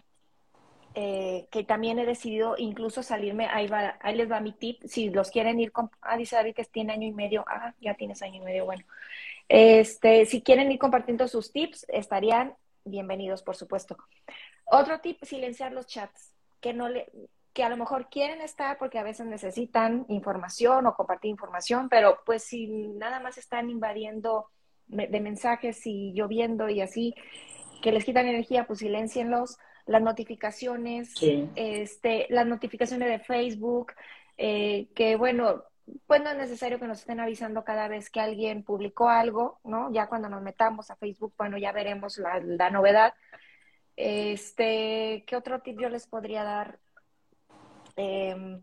eh, 0.94 1.46
que 1.50 1.64
también 1.64 1.98
he 1.98 2.06
decidido 2.06 2.54
incluso 2.58 3.02
salirme, 3.02 3.46
ahí, 3.46 3.66
va, 3.66 3.96
ahí 4.00 4.14
les 4.14 4.30
va 4.30 4.40
mi 4.40 4.52
tip, 4.52 4.82
si 4.84 5.10
los 5.10 5.30
quieren 5.30 5.58
ir 5.60 5.72
con, 5.72 5.90
ah, 6.02 6.16
dice 6.16 6.36
David 6.36 6.54
que 6.54 6.64
tiene 6.64 6.92
año 6.92 7.06
y 7.06 7.12
medio, 7.12 7.44
ah, 7.48 7.74
ya 7.80 7.94
tienes 7.94 8.22
año 8.22 8.36
y 8.36 8.44
medio, 8.44 8.64
bueno. 8.64 8.84
Este, 9.48 10.26
si 10.26 10.42
quieren 10.42 10.70
ir 10.70 10.78
compartiendo 10.78 11.28
sus 11.28 11.52
tips, 11.52 11.86
estarían 11.88 12.54
bienvenidos, 12.84 13.42
por 13.42 13.56
supuesto. 13.56 13.96
Otro 14.64 15.00
tip, 15.00 15.22
silenciar 15.22 15.72
los 15.72 15.86
chats, 15.86 16.32
que 16.60 16.72
no 16.72 16.88
le, 16.88 17.10
que 17.52 17.64
a 17.64 17.68
lo 17.68 17.76
mejor 17.76 18.08
quieren 18.08 18.40
estar 18.40 18.78
porque 18.78 18.98
a 18.98 19.02
veces 19.02 19.26
necesitan 19.26 20.06
información 20.08 20.86
o 20.86 20.94
compartir 20.94 21.30
información, 21.30 21.88
pero 21.88 22.20
pues 22.24 22.44
si 22.44 22.66
nada 22.66 23.20
más 23.20 23.38
están 23.38 23.70
invadiendo 23.70 24.46
de 24.86 25.20
mensajes 25.20 25.86
y 25.86 26.12
lloviendo 26.12 26.68
y 26.68 26.80
así, 26.80 27.14
que 27.82 27.92
les 27.92 28.04
quitan 28.04 28.26
energía, 28.26 28.66
pues 28.66 28.80
silencienlos. 28.80 29.58
Las 29.86 30.02
notificaciones, 30.02 31.12
Sí. 31.14 31.48
este, 31.54 32.26
las 32.30 32.46
notificaciones 32.46 33.08
de 33.08 33.18
Facebook, 33.18 33.92
eh, 34.38 34.88
que 34.94 35.16
bueno, 35.16 35.64
pues 36.06 36.22
no 36.22 36.30
es 36.30 36.36
necesario 36.36 36.78
que 36.78 36.86
nos 36.86 37.00
estén 37.00 37.20
avisando 37.20 37.64
cada 37.64 37.88
vez 37.88 38.08
que 38.08 38.20
alguien 38.20 38.62
publicó 38.62 39.08
algo, 39.08 39.58
¿no? 39.64 39.92
Ya 39.92 40.06
cuando 40.06 40.28
nos 40.28 40.42
metamos 40.42 40.90
a 40.90 40.96
Facebook, 40.96 41.34
bueno, 41.36 41.58
ya 41.58 41.72
veremos 41.72 42.18
la, 42.18 42.38
la 42.40 42.70
novedad. 42.70 43.14
Este, 43.96 45.24
¿qué 45.26 45.36
otro 45.36 45.60
tip 45.60 45.78
yo 45.80 45.88
les 45.88 46.06
podría 46.06 46.44
dar? 46.44 46.78
Eh, 47.96 48.60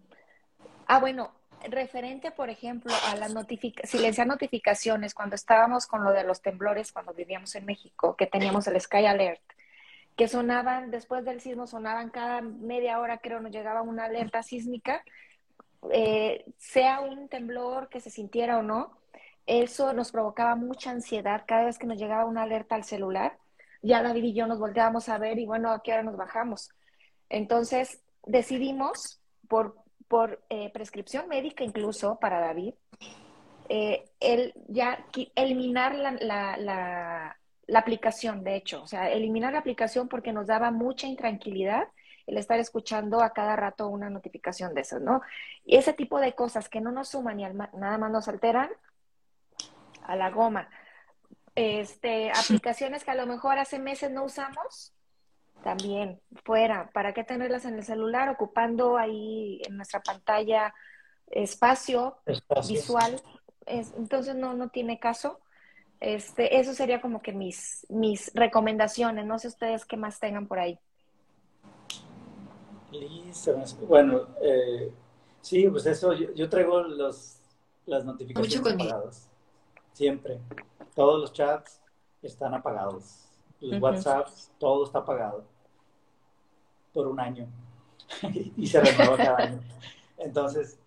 ah, 0.88 1.00
bueno, 1.00 1.32
referente, 1.70 2.32
por 2.32 2.50
ejemplo, 2.50 2.94
a 3.12 3.16
las 3.16 3.34
notificaciones, 3.34 3.92
silenciar 3.92 4.26
notificaciones, 4.28 5.14
cuando 5.14 5.36
estábamos 5.36 5.86
con 5.88 6.04
lo 6.04 6.12
de 6.12 6.24
los 6.24 6.42
temblores, 6.42 6.92
cuando 6.92 7.14
vivíamos 7.14 7.54
en 7.56 7.66
México, 7.66 8.16
que 8.16 8.28
teníamos 8.28 8.66
el 8.68 8.80
Sky 8.80 9.06
Alert, 9.06 9.42
que 10.20 10.28
sonaban, 10.28 10.92
después 10.92 11.24
del 11.24 11.40
sismo 11.40 11.66
sonaban 11.66 12.10
cada 12.10 12.42
media 12.42 13.00
hora, 13.00 13.20
creo, 13.20 13.40
nos 13.40 13.54
llegaba 13.54 13.82
una 13.84 14.04
alerta 14.04 14.44
sísmica, 14.44 15.02
eh, 15.94 16.44
sea 16.58 17.00
un 17.00 17.30
temblor 17.30 17.88
que 17.88 18.02
se 18.02 18.10
sintiera 18.10 18.60
o 18.60 18.62
no, 18.62 19.00
eso 19.46 19.94
nos 19.94 20.12
provocaba 20.12 20.58
mucha 20.58 20.92
ansiedad 20.92 21.46
cada 21.48 21.64
vez 21.64 21.80
que 21.80 21.88
nos 21.88 21.98
llegaba 21.98 22.26
una 22.26 22.42
alerta 22.42 22.76
al 22.76 22.84
celular. 22.84 23.38
Ya 23.82 24.04
David 24.04 24.26
y 24.26 24.34
yo 24.34 24.46
nos 24.46 24.60
volteábamos 24.60 25.08
a 25.08 25.18
ver 25.18 25.40
y 25.40 25.46
bueno, 25.46 25.72
¿a 25.72 25.82
qué 25.82 25.94
hora 25.94 26.04
nos 26.04 26.18
bajamos? 26.18 26.70
Entonces 27.30 28.02
decidimos, 28.26 29.22
por, 29.48 29.78
por 30.10 30.44
eh, 30.50 30.70
prescripción 30.74 31.30
médica 31.30 31.64
incluso 31.64 32.20
para 32.20 32.42
David, 32.42 32.74
eh, 33.70 34.04
el 34.20 34.54
ya 34.68 35.06
eliminar 35.36 35.96
la, 35.96 36.12
la, 36.12 36.58
la, 36.58 37.39
la 37.70 37.80
aplicación, 37.80 38.44
de 38.44 38.56
hecho, 38.56 38.84
o 38.84 38.88
sea, 38.88 39.10
eliminar 39.10 39.54
la 39.54 39.60
aplicación 39.60 40.08
porque 40.08 40.34
nos 40.34 40.48
daba 40.48 40.72
mucha 40.72 41.08
intranquilidad 41.08 41.88
el 42.26 42.38
estar 42.38 42.60
escuchando 42.60 43.22
a 43.22 43.32
cada 43.32 43.56
rato 43.56 43.88
una 43.88 44.10
notificación 44.10 44.74
de 44.74 44.82
esas, 44.82 45.02
¿no? 45.02 45.22
Y 45.66 45.78
ese 45.78 45.94
tipo 45.94 46.20
de 46.20 46.34
cosas 46.34 46.70
que 46.70 46.82
no 46.82 46.92
nos 46.92 47.10
suman 47.10 47.40
y 47.40 47.44
nada 47.44 47.98
más 47.98 48.12
nos 48.12 48.28
alteran, 48.28 48.70
a 50.04 50.16
la 50.16 50.30
goma. 50.30 50.70
Este, 51.56 52.32
aplicaciones 52.36 53.04
que 53.04 53.12
a 53.12 53.16
lo 53.16 53.26
mejor 53.26 53.58
hace 53.58 53.80
meses 53.80 54.12
no 54.12 54.24
usamos, 54.24 54.94
también 55.64 56.22
fuera. 56.46 56.90
¿Para 56.94 57.14
qué 57.14 57.24
tenerlas 57.24 57.66
en 57.66 57.76
el 57.76 57.84
celular 57.84 58.30
ocupando 58.30 58.98
ahí 58.98 59.62
en 59.68 59.78
nuestra 59.78 60.02
pantalla 60.02 60.74
espacio, 61.28 62.18
espacio. 62.26 62.76
visual? 62.76 63.22
Es, 63.66 63.94
entonces 63.98 64.36
no, 64.36 64.54
no 64.54 64.70
tiene 64.70 65.00
caso. 65.00 65.40
Este, 66.00 66.60
eso 66.60 66.74
sería 66.74 67.02
como 67.02 67.22
que 67.22 67.34
mis, 67.34 67.86
mis 67.90 68.32
recomendaciones. 68.34 69.26
No 69.26 69.38
sé 69.38 69.48
ustedes 69.50 69.86
qué 69.86 69.98
más 69.98 70.20
tengan 70.20 70.48
por 70.48 70.60
ahí. 70.60 70.80
Listo. 72.92 73.56
Bueno, 73.88 74.28
eh, 74.42 74.92
sí, 75.42 75.68
pues 75.70 75.86
eso, 75.86 76.14
yo, 76.14 76.34
yo 76.34 76.50
traigo 76.50 76.82
los, 76.82 77.38
las 77.86 78.06
notificaciones 78.06 78.74
apagadas. 78.74 79.30
Siempre. 79.94 80.40
Todos 80.96 81.20
los 81.20 81.34
chats 81.34 81.82
están 82.22 82.54
apagados. 82.54 83.26
Los 83.60 83.74
uh 83.74 83.76
-huh. 83.76 83.82
WhatsApps, 83.82 84.52
todo 84.58 84.86
está 84.86 85.00
apagado. 85.00 85.44
Por 86.94 87.08
un 87.08 87.20
año. 87.20 87.48
y 88.58 88.66
se 88.66 88.80
renueva 88.80 89.18
cada 89.18 89.38
año. 89.38 89.60
Entonces, 90.18 90.80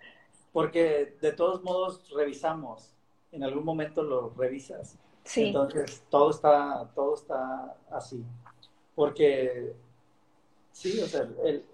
porque 0.53 1.17
de 1.21 1.33
todos 1.33 1.63
modos 1.63 2.09
revisamos. 2.11 2.93
En 3.33 3.43
algún 3.43 3.65
momento 3.65 4.03
lo 4.03 4.31
revisas. 4.37 4.97
Sí. 5.25 5.47
Entonces, 5.47 6.05
todo 6.09 6.31
está, 6.31 6.89
todo 6.95 7.15
está 7.15 7.77
así. 7.91 8.25
Porque, 8.95 9.75
sí, 10.73 11.01
o 11.01 11.07
sea, 11.07 11.29
el, 11.45 11.65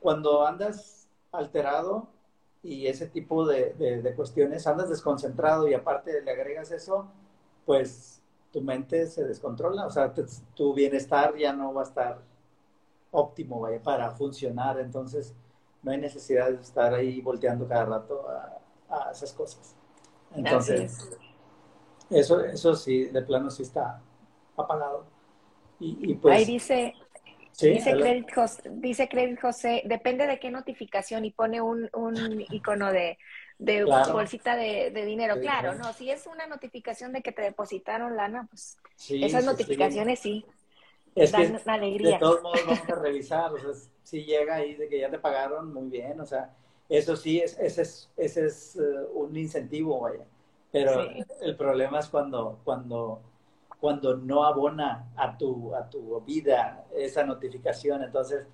cuando 0.00 0.46
andas 0.46 1.08
alterado 1.32 2.08
y 2.62 2.86
ese 2.86 3.06
tipo 3.06 3.46
de, 3.46 3.74
de, 3.74 4.02
de, 4.02 4.14
cuestiones, 4.14 4.66
andas 4.66 4.88
desconcentrado 4.88 5.68
y 5.68 5.74
aparte 5.74 6.22
le 6.22 6.30
agregas 6.30 6.70
eso, 6.70 7.06
pues 7.64 8.20
tu 8.52 8.60
mente 8.60 9.06
se 9.06 9.24
descontrola, 9.24 9.86
o 9.86 9.90
sea, 9.90 10.12
te, 10.12 10.24
tu 10.54 10.74
bienestar 10.74 11.36
ya 11.36 11.52
no 11.52 11.74
va 11.74 11.82
a 11.82 11.84
estar 11.84 12.22
óptimo 13.10 13.60
vaya, 13.60 13.82
para 13.82 14.10
funcionar, 14.10 14.80
entonces 14.80 15.34
no 15.82 15.92
hay 15.92 15.98
necesidad 15.98 16.50
de 16.50 16.60
estar 16.60 16.92
ahí 16.94 17.20
volteando 17.20 17.68
cada 17.68 17.84
rato 17.84 18.24
a, 18.28 18.58
a 18.88 19.10
esas 19.12 19.32
cosas. 19.32 19.75
Entonces, 20.36 21.10
eso, 22.10 22.44
eso 22.44 22.74
sí, 22.74 23.04
de 23.06 23.22
plano 23.22 23.50
sí 23.50 23.62
está 23.62 24.00
apagado. 24.56 25.06
Y, 25.80 26.12
y 26.12 26.14
pues, 26.14 26.36
Ahí 26.36 26.44
dice, 26.44 26.94
Sí, 27.56 27.70
dice, 27.70 27.92
Credit 27.92 28.34
José, 28.34 28.62
dice 28.70 29.08
Credit 29.08 29.40
José, 29.40 29.82
depende 29.86 30.26
de 30.26 30.38
qué 30.38 30.50
notificación 30.50 31.24
y 31.24 31.30
pone 31.30 31.62
un, 31.62 31.88
un 31.94 32.44
icono 32.50 32.92
de, 32.92 33.16
de 33.58 33.82
claro. 33.82 34.12
bolsita 34.12 34.56
de, 34.56 34.90
de 34.90 35.06
dinero. 35.06 35.36
Sí, 35.36 35.40
claro, 35.40 35.74
no, 35.74 35.90
si 35.94 36.10
es 36.10 36.26
una 36.26 36.46
notificación 36.46 37.14
de 37.14 37.22
que 37.22 37.32
te 37.32 37.40
depositaron 37.40 38.14
lana, 38.14 38.46
pues 38.50 38.76
sí, 38.96 39.24
esas 39.24 39.46
notificaciones 39.46 40.18
sí, 40.18 40.44
es 41.14 41.32
dan 41.32 41.56
que, 41.56 41.70
alegría. 41.70 42.12
De 42.12 42.18
todos 42.18 42.42
modos 42.42 42.60
vamos 42.66 42.90
a 42.90 42.94
revisar, 43.02 43.50
o 43.50 43.58
sea, 43.58 43.70
si 44.02 44.24
llega 44.24 44.56
ahí 44.56 44.74
de 44.74 44.86
que 44.90 45.00
ya 45.00 45.10
te 45.10 45.18
pagaron, 45.18 45.72
muy 45.72 45.88
bien, 45.88 46.20
o 46.20 46.26
sea, 46.26 46.54
eso 46.88 47.16
sí, 47.16 47.40
es, 47.40 47.58
ese 47.58 47.82
es, 47.82 48.10
ese 48.16 48.46
es 48.46 48.76
uh, 48.76 49.18
un 49.18 49.36
incentivo, 49.36 50.00
vaya. 50.00 50.24
Pero 50.72 51.08
el 51.40 51.56
problema 51.56 52.00
es 52.00 52.08
cuando, 52.08 52.58
cuando 52.64 53.20
cuando 53.80 54.16
no 54.16 54.44
abona 54.44 55.10
a 55.16 55.36
tu, 55.36 55.74
a 55.74 55.88
tu 55.88 56.20
vida 56.22 56.84
esa 56.96 57.24
notificación. 57.24 58.02
Entonces, 58.02 58.46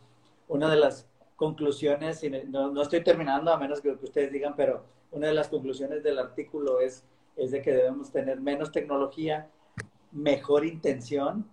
una 0.48 0.68
de 0.68 0.76
las 0.76 1.08
conclusiones, 1.36 2.22
y 2.24 2.30
no, 2.30 2.70
no, 2.70 2.82
estoy 2.82 3.02
terminando 3.02 3.52
a 3.52 3.58
menos 3.58 3.80
que, 3.80 3.96
que 3.96 4.04
ustedes 4.04 4.32
digan, 4.32 4.54
pero 4.56 4.84
una 5.10 5.28
de 5.28 5.34
las 5.34 5.48
conclusiones 5.48 6.02
del 6.02 6.18
artículo 6.18 6.80
es, 6.80 7.04
es 7.36 7.50
de 7.50 7.62
que 7.62 7.72
debemos 7.72 8.10
tener 8.10 8.40
menos 8.40 8.72
tecnología, 8.72 9.48
mejor 10.10 10.66
intención 10.66 11.48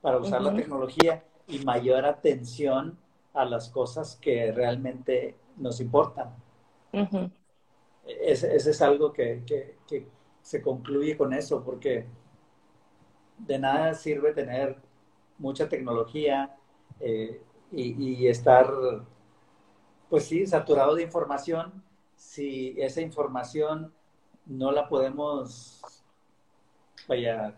para 0.00 0.18
usar 0.18 0.40
uh 0.40 0.44
-huh. 0.44 0.50
la 0.50 0.56
tecnología 0.56 1.24
y 1.46 1.58
mayor 1.60 2.04
atención 2.04 2.98
a 3.34 3.44
las 3.44 3.68
cosas 3.68 4.16
que 4.20 4.52
realmente 4.52 5.36
nos 5.56 5.80
importan. 5.80 6.34
Uh 6.92 6.98
-huh. 7.00 7.30
ese, 8.04 8.54
ese, 8.54 8.70
es 8.70 8.82
algo 8.82 9.12
que, 9.12 9.42
que, 9.46 9.76
que 9.86 10.06
se 10.42 10.60
concluye 10.60 11.16
con 11.16 11.32
eso, 11.32 11.62
porque 11.64 12.06
de 13.38 13.58
nada 13.58 13.94
sirve 13.94 14.32
tener 14.32 14.76
mucha 15.38 15.68
tecnología 15.68 16.56
eh, 17.00 17.42
y, 17.70 18.24
y, 18.24 18.28
estar, 18.28 18.66
pues 20.10 20.26
sí, 20.26 20.46
saturado 20.46 20.94
de 20.94 21.02
información 21.02 21.82
si 22.14 22.74
esa 22.78 23.00
información 23.00 23.92
no 24.46 24.70
la 24.70 24.88
podemos, 24.88 25.80
vaya, 27.08 27.54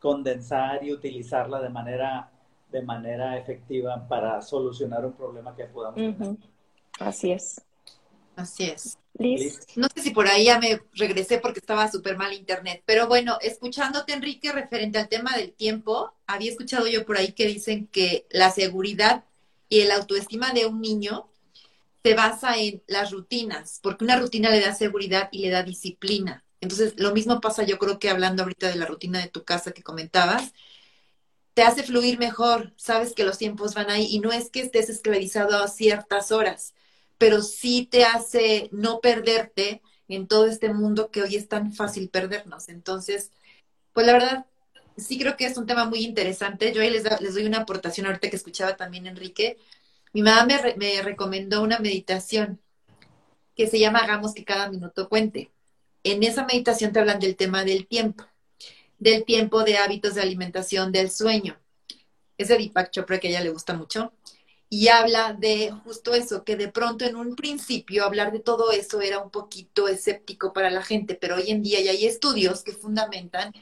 condensar 0.00 0.82
y 0.84 0.92
utilizarla 0.92 1.60
de 1.60 1.68
manera, 1.68 2.30
de 2.70 2.82
manera 2.82 3.36
efectiva 3.38 4.06
para 4.08 4.42
solucionar 4.42 5.06
un 5.06 5.12
problema 5.12 5.54
que 5.54 5.64
podamos 5.66 5.96
tener. 5.96 6.20
Uh 6.20 6.34
-huh. 6.34 6.38
Así 6.98 7.32
es. 7.32 7.60
Así 8.36 8.64
es. 8.64 8.98
Liz. 9.16 9.60
No 9.76 9.86
sé 9.94 10.02
si 10.02 10.10
por 10.10 10.26
ahí 10.26 10.46
ya 10.46 10.58
me 10.58 10.82
regresé 10.94 11.38
porque 11.38 11.60
estaba 11.60 11.90
súper 11.90 12.16
mal 12.16 12.32
internet, 12.32 12.82
pero 12.84 13.06
bueno, 13.06 13.38
escuchándote 13.40 14.12
Enrique 14.12 14.50
referente 14.50 14.98
al 14.98 15.08
tema 15.08 15.36
del 15.36 15.52
tiempo, 15.52 16.12
había 16.26 16.50
escuchado 16.50 16.88
yo 16.88 17.06
por 17.06 17.16
ahí 17.16 17.32
que 17.32 17.46
dicen 17.46 17.86
que 17.86 18.26
la 18.30 18.50
seguridad 18.50 19.24
y 19.68 19.80
el 19.80 19.92
autoestima 19.92 20.52
de 20.52 20.66
un 20.66 20.80
niño 20.80 21.30
se 22.02 22.14
basa 22.14 22.58
en 22.58 22.82
las 22.88 23.12
rutinas, 23.12 23.78
porque 23.82 24.04
una 24.04 24.18
rutina 24.18 24.50
le 24.50 24.60
da 24.60 24.74
seguridad 24.74 25.28
y 25.30 25.38
le 25.38 25.50
da 25.50 25.62
disciplina. 25.62 26.44
Entonces, 26.60 26.94
lo 26.96 27.12
mismo 27.12 27.40
pasa 27.40 27.62
yo 27.62 27.78
creo 27.78 27.98
que 27.98 28.10
hablando 28.10 28.42
ahorita 28.42 28.68
de 28.68 28.76
la 28.76 28.86
rutina 28.86 29.20
de 29.20 29.28
tu 29.28 29.44
casa 29.44 29.72
que 29.72 29.82
comentabas, 29.82 30.52
te 31.54 31.62
hace 31.62 31.84
fluir 31.84 32.18
mejor, 32.18 32.74
sabes 32.76 33.14
que 33.14 33.24
los 33.24 33.38
tiempos 33.38 33.74
van 33.74 33.90
ahí 33.90 34.08
y 34.10 34.18
no 34.18 34.32
es 34.32 34.50
que 34.50 34.60
estés 34.60 34.90
esclavizado 34.90 35.62
a 35.62 35.68
ciertas 35.68 36.32
horas 36.32 36.74
pero 37.18 37.42
sí 37.42 37.86
te 37.90 38.04
hace 38.04 38.68
no 38.72 39.00
perderte 39.00 39.82
en 40.08 40.26
todo 40.28 40.46
este 40.46 40.72
mundo 40.72 41.10
que 41.10 41.22
hoy 41.22 41.36
es 41.36 41.48
tan 41.48 41.72
fácil 41.72 42.08
perdernos. 42.10 42.68
Entonces, 42.68 43.30
pues 43.92 44.06
la 44.06 44.12
verdad, 44.12 44.46
sí 44.96 45.18
creo 45.18 45.36
que 45.36 45.46
es 45.46 45.56
un 45.56 45.66
tema 45.66 45.86
muy 45.86 46.04
interesante. 46.04 46.72
Yo 46.72 46.82
ahí 46.82 46.90
les, 46.90 47.04
les 47.20 47.34
doy 47.34 47.46
una 47.46 47.60
aportación 47.60 48.06
ahorita 48.06 48.30
que 48.30 48.36
escuchaba 48.36 48.76
también 48.76 49.06
Enrique. 49.06 49.58
Mi 50.12 50.22
mamá 50.22 50.46
me, 50.46 50.74
me 50.76 51.02
recomendó 51.02 51.62
una 51.62 51.78
meditación 51.78 52.60
que 53.56 53.66
se 53.66 53.78
llama 53.78 54.00
Hagamos 54.00 54.34
que 54.34 54.44
cada 54.44 54.70
minuto 54.70 55.08
cuente. 55.08 55.50
En 56.02 56.22
esa 56.22 56.44
meditación 56.44 56.92
te 56.92 57.00
hablan 57.00 57.20
del 57.20 57.36
tema 57.36 57.64
del 57.64 57.86
tiempo, 57.86 58.24
del 58.98 59.24
tiempo 59.24 59.64
de 59.64 59.78
hábitos 59.78 60.14
de 60.14 60.22
alimentación, 60.22 60.92
del 60.92 61.10
sueño. 61.10 61.58
Es 62.36 62.48
de 62.48 62.58
Deepak 62.58 62.90
Chopra 62.90 63.18
que 63.18 63.28
a 63.28 63.30
ella 63.30 63.40
le 63.42 63.50
gusta 63.50 63.74
mucho 63.74 64.12
y 64.74 64.88
habla 64.88 65.34
de 65.34 65.70
justo 65.84 66.14
eso, 66.14 66.42
que 66.42 66.56
de 66.56 66.66
pronto 66.66 67.04
en 67.04 67.14
un 67.14 67.36
principio 67.36 68.04
hablar 68.04 68.32
de 68.32 68.40
todo 68.40 68.72
eso 68.72 69.00
era 69.00 69.20
un 69.20 69.30
poquito 69.30 69.86
escéptico 69.86 70.52
para 70.52 70.68
la 70.68 70.82
gente, 70.82 71.14
pero 71.14 71.36
hoy 71.36 71.52
en 71.52 71.62
día 71.62 71.80
ya 71.80 71.92
hay 71.92 72.06
estudios 72.06 72.64
que 72.64 72.72
fundamentan 72.72 73.52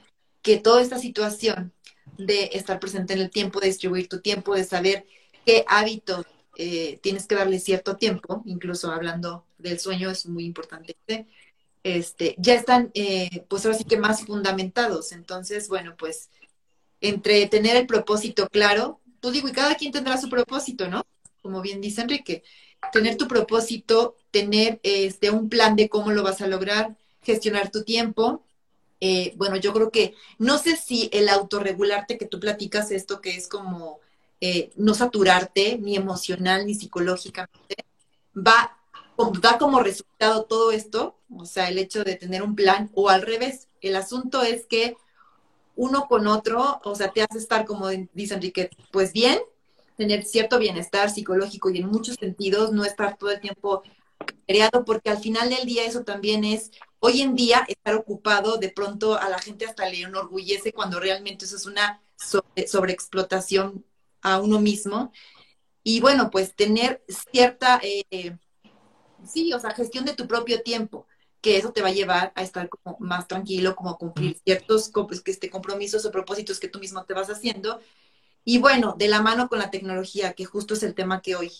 que 0.40 0.56
toda 0.56 0.80
esta 0.80 0.98
situación 0.98 1.74
de 2.16 2.48
estar 2.54 2.80
presente 2.80 3.12
en 3.12 3.20
el 3.20 3.30
tiempo, 3.30 3.60
de 3.60 3.66
distribuir 3.66 4.08
tu 4.08 4.20
tiempo, 4.20 4.54
de 4.54 4.64
saber 4.64 5.04
qué 5.44 5.66
hábitos 5.68 6.24
eh, 6.56 6.98
tienes 7.02 7.26
que 7.26 7.34
darle 7.34 7.58
cierto 7.60 7.98
tiempo, 7.98 8.42
incluso 8.46 8.90
hablando 8.90 9.44
del 9.58 9.78
sueño 9.80 10.10
es 10.10 10.24
muy 10.24 10.46
importante, 10.46 10.96
este, 11.82 12.36
ya 12.38 12.54
están, 12.54 12.90
eh, 12.94 13.44
pues 13.48 13.66
ahora 13.66 13.76
sí 13.76 13.84
que 13.84 13.98
más 13.98 14.24
fundamentados. 14.24 15.12
Entonces, 15.12 15.68
bueno, 15.68 15.94
pues 15.98 16.30
entre 17.02 17.46
tener 17.48 17.76
el 17.76 17.86
propósito 17.86 18.48
claro, 18.48 19.01
tú 19.22 19.30
digo, 19.30 19.48
y 19.48 19.52
cada 19.52 19.76
quien 19.76 19.92
tendrá 19.92 20.20
su 20.20 20.28
propósito, 20.28 20.88
¿no? 20.88 21.06
Como 21.40 21.62
bien 21.62 21.80
dice 21.80 22.02
Enrique, 22.02 22.42
tener 22.92 23.16
tu 23.16 23.28
propósito, 23.28 24.16
tener 24.32 24.80
este, 24.82 25.30
un 25.30 25.48
plan 25.48 25.76
de 25.76 25.88
cómo 25.88 26.10
lo 26.10 26.24
vas 26.24 26.40
a 26.42 26.48
lograr, 26.48 26.96
gestionar 27.22 27.70
tu 27.70 27.84
tiempo. 27.84 28.42
Eh, 29.00 29.32
bueno, 29.36 29.56
yo 29.56 29.72
creo 29.72 29.90
que 29.90 30.14
no 30.38 30.58
sé 30.58 30.76
si 30.76 31.08
el 31.12 31.28
autorregularte 31.28 32.18
que 32.18 32.26
tú 32.26 32.40
platicas 32.40 32.90
esto, 32.90 33.20
que 33.20 33.36
es 33.36 33.46
como 33.46 34.00
eh, 34.40 34.72
no 34.74 34.92
saturarte 34.92 35.78
ni 35.78 35.94
emocional 35.94 36.66
ni 36.66 36.74
psicológicamente, 36.74 37.76
va, 38.36 38.76
da 39.40 39.56
como 39.56 39.80
resultado 39.80 40.44
todo 40.46 40.72
esto, 40.72 41.16
o 41.36 41.46
sea, 41.46 41.68
el 41.68 41.78
hecho 41.78 42.02
de 42.02 42.16
tener 42.16 42.42
un 42.42 42.56
plan 42.56 42.90
o 42.94 43.08
al 43.08 43.22
revés. 43.22 43.68
El 43.80 43.94
asunto 43.94 44.42
es 44.42 44.66
que 44.66 44.96
uno 45.76 46.06
con 46.06 46.26
otro, 46.26 46.80
o 46.84 46.94
sea, 46.94 47.12
te 47.12 47.22
hace 47.22 47.38
estar, 47.38 47.64
como 47.64 47.88
dice 48.12 48.34
Enrique, 48.34 48.70
pues 48.90 49.12
bien, 49.12 49.38
tener 49.96 50.24
cierto 50.24 50.58
bienestar 50.58 51.10
psicológico 51.10 51.70
y 51.70 51.78
en 51.78 51.88
muchos 51.88 52.16
sentidos 52.16 52.72
no 52.72 52.84
estar 52.84 53.16
todo 53.16 53.30
el 53.30 53.40
tiempo 53.40 53.82
creado, 54.46 54.84
porque 54.84 55.10
al 55.10 55.18
final 55.18 55.50
del 55.50 55.66
día 55.66 55.84
eso 55.84 56.04
también 56.04 56.44
es, 56.44 56.70
hoy 56.98 57.22
en 57.22 57.34
día, 57.34 57.64
estar 57.68 57.94
ocupado, 57.94 58.58
de 58.58 58.70
pronto 58.70 59.18
a 59.18 59.28
la 59.28 59.38
gente 59.38 59.66
hasta 59.66 59.88
le 59.88 60.02
enorgullece 60.02 60.72
cuando 60.72 61.00
realmente 61.00 61.44
eso 61.44 61.56
es 61.56 61.66
una 61.66 62.00
sobreexplotación 62.66 63.84
a 64.22 64.40
uno 64.40 64.60
mismo. 64.60 65.12
Y 65.82 66.00
bueno, 66.00 66.30
pues 66.30 66.54
tener 66.54 67.02
cierta, 67.08 67.80
eh, 67.82 68.36
sí, 69.26 69.52
o 69.52 69.58
sea, 69.58 69.70
gestión 69.70 70.04
de 70.04 70.14
tu 70.14 70.28
propio 70.28 70.62
tiempo, 70.62 71.06
que 71.42 71.58
eso 71.58 71.72
te 71.72 71.82
va 71.82 71.88
a 71.88 71.92
llevar 71.92 72.32
a 72.36 72.42
estar 72.42 72.68
como 72.68 72.96
más 73.00 73.28
tranquilo, 73.28 73.76
como 73.76 73.90
a 73.90 73.98
cumplir 73.98 74.38
ciertos 74.44 74.92
este, 75.26 75.50
compromisos 75.50 76.06
o 76.06 76.12
propósitos 76.12 76.60
que 76.60 76.68
tú 76.68 76.78
mismo 76.78 77.04
te 77.04 77.14
vas 77.14 77.28
haciendo. 77.30 77.80
Y 78.44 78.58
bueno, 78.58 78.94
de 78.98 79.08
la 79.08 79.22
mano 79.22 79.48
con 79.48 79.58
la 79.58 79.70
tecnología, 79.70 80.34
que 80.34 80.44
justo 80.44 80.74
es 80.74 80.82
el 80.84 80.94
tema 80.94 81.22
que 81.22 81.36
hoy, 81.36 81.50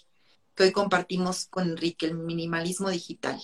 que 0.54 0.64
hoy 0.64 0.72
compartimos 0.72 1.46
con 1.46 1.70
Enrique, 1.70 2.06
el 2.06 2.14
minimalismo 2.14 2.90
digital. 2.90 3.40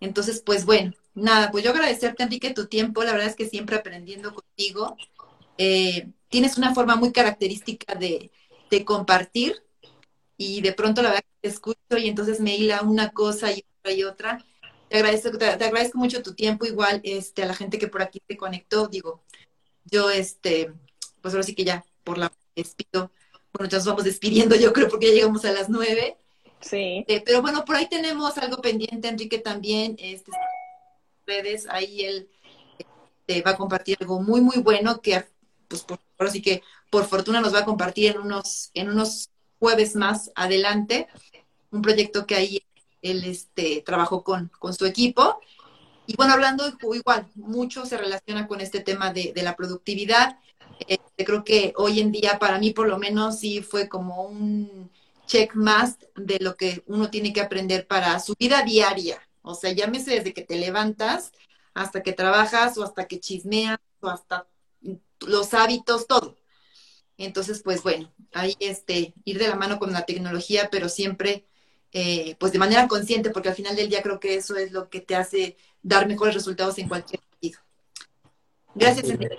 Entonces, 0.00 0.42
pues 0.44 0.66
bueno, 0.66 0.92
nada, 1.14 1.50
pues 1.50 1.64
yo 1.64 1.70
agradecerte, 1.70 2.24
Enrique, 2.24 2.52
tu 2.52 2.66
tiempo. 2.66 3.04
La 3.04 3.12
verdad 3.12 3.28
es 3.28 3.36
que 3.36 3.48
siempre 3.48 3.76
aprendiendo 3.76 4.34
contigo. 4.34 4.96
Eh, 5.58 6.10
tienes 6.28 6.58
una 6.58 6.74
forma 6.74 6.96
muy 6.96 7.12
característica 7.12 7.94
de, 7.94 8.30
de 8.70 8.84
compartir 8.84 9.62
y 10.36 10.60
de 10.60 10.72
pronto 10.72 11.02
la 11.02 11.10
verdad 11.10 11.24
que 11.24 11.48
te 11.48 11.48
escucho 11.48 11.96
y 11.96 12.08
entonces 12.08 12.40
me 12.40 12.56
hila 12.56 12.82
una 12.82 13.10
cosa 13.10 13.52
y 13.52 13.64
otra 13.80 13.92
y 13.92 14.04
otra. 14.04 14.44
Te 14.88 14.96
agradezco, 14.98 15.36
te, 15.36 15.46
agradezco 15.46 15.98
mucho 15.98 16.22
tu 16.22 16.34
tiempo, 16.34 16.64
igual 16.64 17.00
este, 17.04 17.42
a 17.42 17.46
la 17.46 17.54
gente 17.54 17.78
que 17.78 17.88
por 17.88 18.02
aquí 18.02 18.20
te 18.26 18.36
conectó. 18.36 18.88
Digo, 18.88 19.22
yo, 19.84 20.10
este, 20.10 20.72
pues 21.20 21.34
ahora 21.34 21.44
sí 21.44 21.54
que 21.54 21.64
ya 21.64 21.84
por 22.04 22.18
la 22.18 22.32
despido. 22.54 23.10
Bueno, 23.52 23.68
ya 23.68 23.78
nos 23.78 23.86
vamos 23.86 24.04
despidiendo, 24.04 24.54
yo 24.56 24.72
creo, 24.72 24.88
porque 24.88 25.08
ya 25.08 25.14
llegamos 25.14 25.44
a 25.44 25.52
las 25.52 25.68
nueve. 25.68 26.16
Sí. 26.60 27.04
Eh, 27.08 27.22
pero 27.24 27.42
bueno, 27.42 27.64
por 27.64 27.76
ahí 27.76 27.88
tenemos 27.88 28.38
algo 28.38 28.60
pendiente, 28.62 29.08
Enrique 29.08 29.38
también, 29.38 29.96
este, 29.98 30.32
redes, 31.26 31.66
ahí 31.68 32.04
él 32.04 32.28
te 33.26 33.42
va 33.42 33.52
a 33.52 33.56
compartir 33.56 33.98
algo 34.00 34.20
muy, 34.20 34.40
muy 34.40 34.58
bueno 34.58 35.00
que, 35.00 35.24
pues, 35.68 35.82
por, 35.82 35.98
ahora 36.18 36.30
sí 36.30 36.40
que 36.40 36.62
por 36.90 37.04
fortuna 37.04 37.40
nos 37.40 37.54
va 37.54 37.60
a 37.60 37.64
compartir 37.64 38.12
en 38.12 38.20
unos, 38.20 38.70
en 38.74 38.88
unos 38.88 39.30
jueves 39.58 39.96
más 39.96 40.30
adelante, 40.34 41.08
un 41.70 41.82
proyecto 41.82 42.26
que 42.26 42.36
ahí 42.36 42.62
él 43.10 43.24
este, 43.24 43.82
trabajó 43.84 44.22
con, 44.22 44.50
con 44.58 44.74
su 44.74 44.86
equipo. 44.86 45.40
Y 46.06 46.14
bueno, 46.16 46.34
hablando 46.34 46.64
igual, 46.94 47.26
mucho 47.34 47.84
se 47.86 47.96
relaciona 47.96 48.46
con 48.46 48.60
este 48.60 48.80
tema 48.80 49.12
de, 49.12 49.32
de 49.34 49.42
la 49.42 49.56
productividad. 49.56 50.38
Este, 50.86 51.24
creo 51.24 51.44
que 51.44 51.72
hoy 51.76 52.00
en 52.00 52.12
día, 52.12 52.38
para 52.38 52.58
mí 52.58 52.70
por 52.72 52.88
lo 52.88 52.98
menos, 52.98 53.40
sí 53.40 53.62
fue 53.62 53.88
como 53.88 54.22
un 54.22 54.90
check 55.26 55.54
más 55.54 55.98
de 56.14 56.38
lo 56.40 56.56
que 56.56 56.82
uno 56.86 57.10
tiene 57.10 57.32
que 57.32 57.40
aprender 57.40 57.86
para 57.86 58.18
su 58.20 58.34
vida 58.38 58.62
diaria. 58.62 59.20
O 59.42 59.54
sea, 59.54 59.72
llámese 59.72 60.12
desde 60.12 60.32
que 60.32 60.42
te 60.42 60.56
levantas 60.56 61.32
hasta 61.74 62.02
que 62.02 62.12
trabajas 62.12 62.78
o 62.78 62.84
hasta 62.84 63.06
que 63.06 63.20
chismeas 63.20 63.78
o 64.00 64.08
hasta 64.08 64.46
los 65.20 65.54
hábitos, 65.54 66.06
todo. 66.06 66.36
Entonces, 67.18 67.62
pues 67.62 67.82
bueno, 67.82 68.12
ahí 68.32 68.56
este, 68.60 69.14
ir 69.24 69.38
de 69.38 69.48
la 69.48 69.56
mano 69.56 69.78
con 69.78 69.92
la 69.92 70.04
tecnología, 70.04 70.68
pero 70.70 70.88
siempre, 70.88 71.46
eh, 71.98 72.36
pues 72.38 72.52
de 72.52 72.58
manera 72.58 72.86
consciente, 72.88 73.30
porque 73.30 73.48
al 73.48 73.54
final 73.54 73.74
del 73.74 73.88
día 73.88 74.02
creo 74.02 74.20
que 74.20 74.34
eso 74.34 74.54
es 74.54 74.70
lo 74.70 74.90
que 74.90 75.00
te 75.00 75.16
hace 75.16 75.56
dar 75.82 76.06
mejores 76.06 76.34
resultados 76.34 76.76
en 76.76 76.88
cualquier 76.88 77.22
sentido. 77.22 77.58
Gracias, 78.74 79.08
Enrique, 79.08 79.38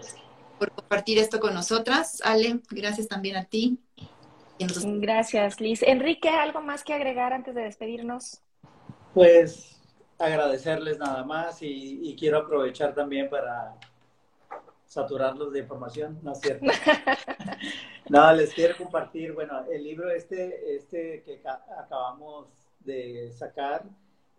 por 0.57 0.71
compartir 0.71 1.19
esto 1.19 1.39
con 1.39 1.53
nosotras. 1.53 2.19
Ale, 2.25 2.59
gracias 2.71 3.07
también 3.07 3.35
a 3.35 3.45
ti. 3.45 3.77
Gracias, 4.57 5.61
Liz. 5.61 5.83
Enrique, 5.83 6.29
¿algo 6.29 6.61
más 6.61 6.83
que 6.83 6.95
agregar 6.95 7.31
antes 7.31 7.53
de 7.53 7.61
despedirnos? 7.61 8.41
Pues 9.13 9.79
agradecerles 10.17 10.97
nada 10.97 11.23
más 11.23 11.61
y, 11.61 12.09
y 12.09 12.15
quiero 12.15 12.39
aprovechar 12.39 12.95
también 12.95 13.29
para 13.29 13.75
saturarlos 14.87 15.53
de 15.53 15.59
información, 15.59 16.19
¿no 16.23 16.31
es 16.31 16.39
cierto? 16.39 16.65
no, 18.09 18.33
les 18.33 18.53
quiero 18.53 18.77
compartir, 18.77 19.33
bueno, 19.33 19.65
el 19.71 19.83
libro 19.83 20.09
este, 20.11 20.75
este 20.75 21.23
que 21.23 21.41
acabamos 21.77 22.47
de 22.79 23.31
sacar, 23.31 23.83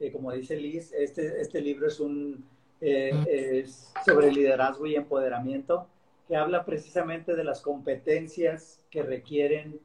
eh, 0.01 0.13
como 0.13 0.33
dice 0.33 0.57
Liz, 0.57 0.93
este, 0.93 1.41
este 1.41 1.61
libro 1.61 1.89
es 1.89 2.01
un 2.01 2.45
eh, 2.81 3.11
es 3.65 3.93
sobre 4.05 4.31
liderazgo 4.31 4.87
y 4.87 4.95
empoderamiento, 4.95 5.89
que 6.29 6.37
habla 6.37 6.65
precisamente 6.65 7.35
de 7.35 7.43
las 7.43 7.61
competencias 7.61 8.81
que 8.91 9.03
requieren 9.03 9.81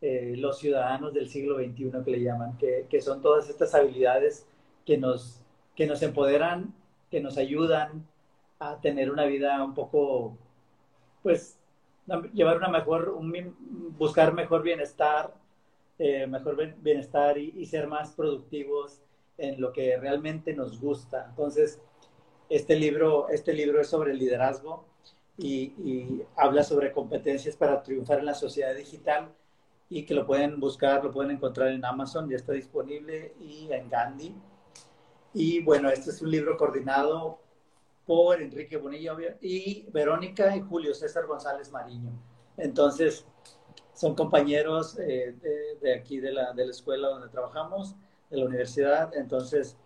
eh, 0.00 0.34
los 0.36 0.58
ciudadanos 0.58 1.14
del 1.14 1.28
siglo 1.28 1.56
XXI, 1.56 1.92
que 2.04 2.10
le 2.10 2.22
llaman, 2.22 2.58
que, 2.58 2.86
que 2.90 3.00
son 3.00 3.22
todas 3.22 3.48
estas 3.48 3.74
habilidades 3.74 4.46
que 4.84 4.98
nos, 4.98 5.40
que 5.76 5.86
nos 5.86 6.02
empoderan, 6.02 6.74
que 7.10 7.20
nos 7.20 7.38
ayudan 7.38 8.08
a 8.58 8.80
tener 8.80 9.10
una 9.10 9.26
vida 9.26 9.62
un 9.62 9.74
poco, 9.74 10.36
pues, 11.22 11.58
llevar 12.32 12.56
una 12.56 12.68
mejor, 12.68 13.10
un, 13.10 13.94
buscar 13.98 14.32
mejor 14.32 14.62
bienestar, 14.62 15.34
eh, 15.98 16.26
mejor 16.26 16.56
bienestar 16.78 17.38
y, 17.38 17.64
ser 17.66 17.86
más 17.86 18.12
productivos 18.12 19.00
en 19.38 19.60
lo 19.60 19.72
que 19.72 19.96
realmente 19.96 20.54
nos 20.54 20.80
gusta. 20.80 21.26
Entonces, 21.28 21.80
este 22.48 22.76
libro, 22.76 23.28
este 23.28 23.52
libro 23.52 23.80
es 23.80 23.88
sobre 23.88 24.14
liderazgo 24.14 24.84
y, 25.38 25.72
y, 25.82 26.22
habla 26.36 26.64
sobre 26.64 26.92
competencias 26.92 27.56
para 27.56 27.82
triunfar 27.82 28.18
en 28.18 28.26
la 28.26 28.34
sociedad 28.34 28.74
digital 28.74 29.32
y 29.88 30.04
que 30.04 30.14
lo 30.14 30.26
pueden 30.26 30.58
buscar, 30.58 31.04
lo 31.04 31.10
pueden 31.10 31.32
encontrar 31.32 31.68
en 31.68 31.84
Amazon, 31.84 32.28
ya 32.28 32.36
está 32.36 32.52
disponible 32.52 33.34
y 33.40 33.68
en 33.70 33.88
Gandhi. 33.88 34.34
Y 35.34 35.62
bueno, 35.62 35.88
este 35.90 36.10
es 36.10 36.20
un 36.20 36.30
libro 36.30 36.56
coordinado 36.56 37.41
por 38.06 38.42
Enrique 38.42 38.76
Bonilla 38.76 39.16
y 39.40 39.86
Verónica 39.92 40.56
y 40.56 40.60
Julio 40.60 40.94
César 40.94 41.26
González 41.26 41.70
Mariño. 41.70 42.10
Entonces, 42.56 43.24
son 43.94 44.14
compañeros 44.14 44.98
eh, 44.98 45.34
de, 45.80 45.94
aquí 45.94 46.18
de 46.18 46.32
la, 46.32 46.52
de 46.52 46.64
la 46.66 46.70
escuela 46.70 47.08
donde 47.08 47.28
trabajamos, 47.28 47.94
de 48.30 48.38
la 48.38 48.46
universidad. 48.46 49.14
Entonces, 49.14 49.76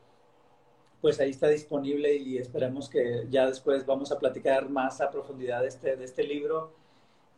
pues 1.00 1.20
ahí 1.20 1.30
está 1.30 1.48
disponible 1.48 2.14
y 2.16 2.38
esperemos 2.38 2.88
que 2.88 3.26
ya 3.28 3.46
después 3.46 3.84
vamos 3.84 4.10
a 4.12 4.18
platicar 4.18 4.68
más 4.68 5.00
a 5.00 5.10
profundidad 5.10 5.60
de 5.62 5.68
este, 5.68 5.96
de 5.96 6.04
este 6.04 6.24
libro 6.24 6.72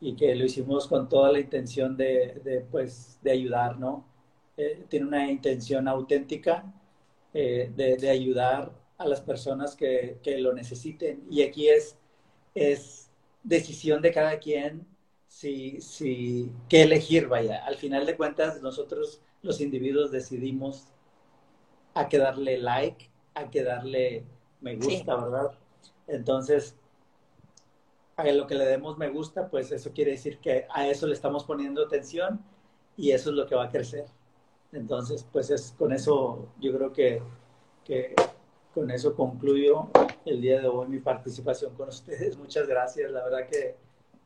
y 0.01 0.15
que 0.15 0.35
lo 0.35 0.45
hicimos 0.45 0.87
con 0.87 1.09
toda 1.09 1.33
la 1.33 1.41
intención 1.41 1.97
de, 1.97 2.41
de 2.45 2.61
pues, 2.61 3.19
de 3.21 3.33
ayudar, 3.33 3.79
¿no? 3.79 4.07
Eh, 4.57 4.85
tiene 4.89 5.07
una 5.07 5.31
intención 5.31 5.89
auténtica 5.89 6.73
eh, 7.35 7.73
de, 7.75 7.97
de 7.97 8.11
ayudar 8.11 8.71
a 8.99 9.07
las 9.07 9.21
personas 9.21 9.75
que, 9.77 10.19
que 10.23 10.39
lo 10.39 10.53
necesiten. 10.53 11.25
Y 11.31 11.43
aquí 11.43 11.69
es, 11.69 11.97
es 12.55 13.11
decisión 13.43 14.03
de 14.03 14.13
cada 14.13 14.39
quien 14.39 14.87
si, 15.29 15.81
si, 15.81 16.51
qué 16.69 16.83
elegir, 16.83 17.29
vaya. 17.29 17.65
Al 17.65 17.77
final 17.77 18.07
de 18.07 18.17
cuentas, 18.17 18.61
nosotros 18.61 19.23
los 19.43 19.61
individuos 19.61 20.11
decidimos 20.11 20.89
a 21.95 22.09
que 22.09 22.19
darle 22.19 22.59
like, 22.59 23.09
a 23.35 23.49
que 23.49 23.63
darle 23.63 24.25
me 24.61 24.77
gusta, 24.77 25.15
¿verdad? 25.15 25.53
Entonces, 26.09 26.77
a 28.17 28.25
lo 28.25 28.47
que 28.47 28.57
le 28.57 28.65
demos 28.65 28.99
me 28.99 29.09
gusta, 29.09 29.49
pues 29.49 29.71
eso 29.71 29.93
quiere 29.93 30.13
decir 30.13 30.39
que 30.39 30.67
a 30.71 30.89
eso 30.89 31.07
le 31.07 31.15
estamos 31.15 31.45
poniendo 31.45 31.85
atención 31.85 32.43
y 32.97 33.13
eso 33.13 33.31
es 33.31 33.37
lo 33.37 33.47
que 33.47 33.55
va 33.55 33.65
a 33.65 33.71
crecer. 33.71 34.07
Entonces, 34.73 35.27
pues 35.33 35.51
es 35.51 35.73
con 35.79 35.93
eso 35.93 36.49
yo 36.59 36.73
creo 36.75 36.93
que, 36.93 37.23
que 37.85 38.15
con 38.79 38.93
eso 38.93 39.17
concluyo 39.17 39.89
el 40.25 40.41
día 40.41 40.61
de 40.61 40.69
hoy 40.69 40.87
mi 40.87 41.01
participación 41.01 41.75
con 41.75 41.89
ustedes. 41.89 42.39
Muchas 42.39 42.69
gracias. 42.69 43.11
La 43.11 43.25
verdad 43.25 43.49
que 43.49 43.75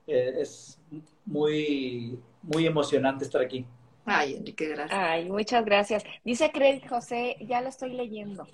eh, 0.07 0.35
es 0.41 0.79
muy, 1.25 2.19
muy 2.43 2.67
emocionante 2.67 3.25
estar 3.25 3.41
aquí. 3.41 3.65
Ay, 4.05 4.35
Enrique, 4.35 4.69
gracias. 4.69 5.01
Ay, 5.01 5.31
muchas 5.31 5.65
gracias. 5.65 6.05
Dice 6.23 6.51
Craig 6.53 6.87
José, 6.87 7.37
ya 7.41 7.63
lo 7.63 7.71
estoy 7.71 7.95
leyendo. 7.95 8.47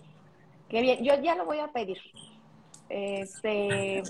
Qué 0.69 0.83
bien, 0.83 1.03
yo 1.03 1.21
ya 1.21 1.35
lo 1.35 1.47
voy 1.47 1.59
a 1.59 1.67
pedir. 1.69 1.99
Este, 2.89 4.05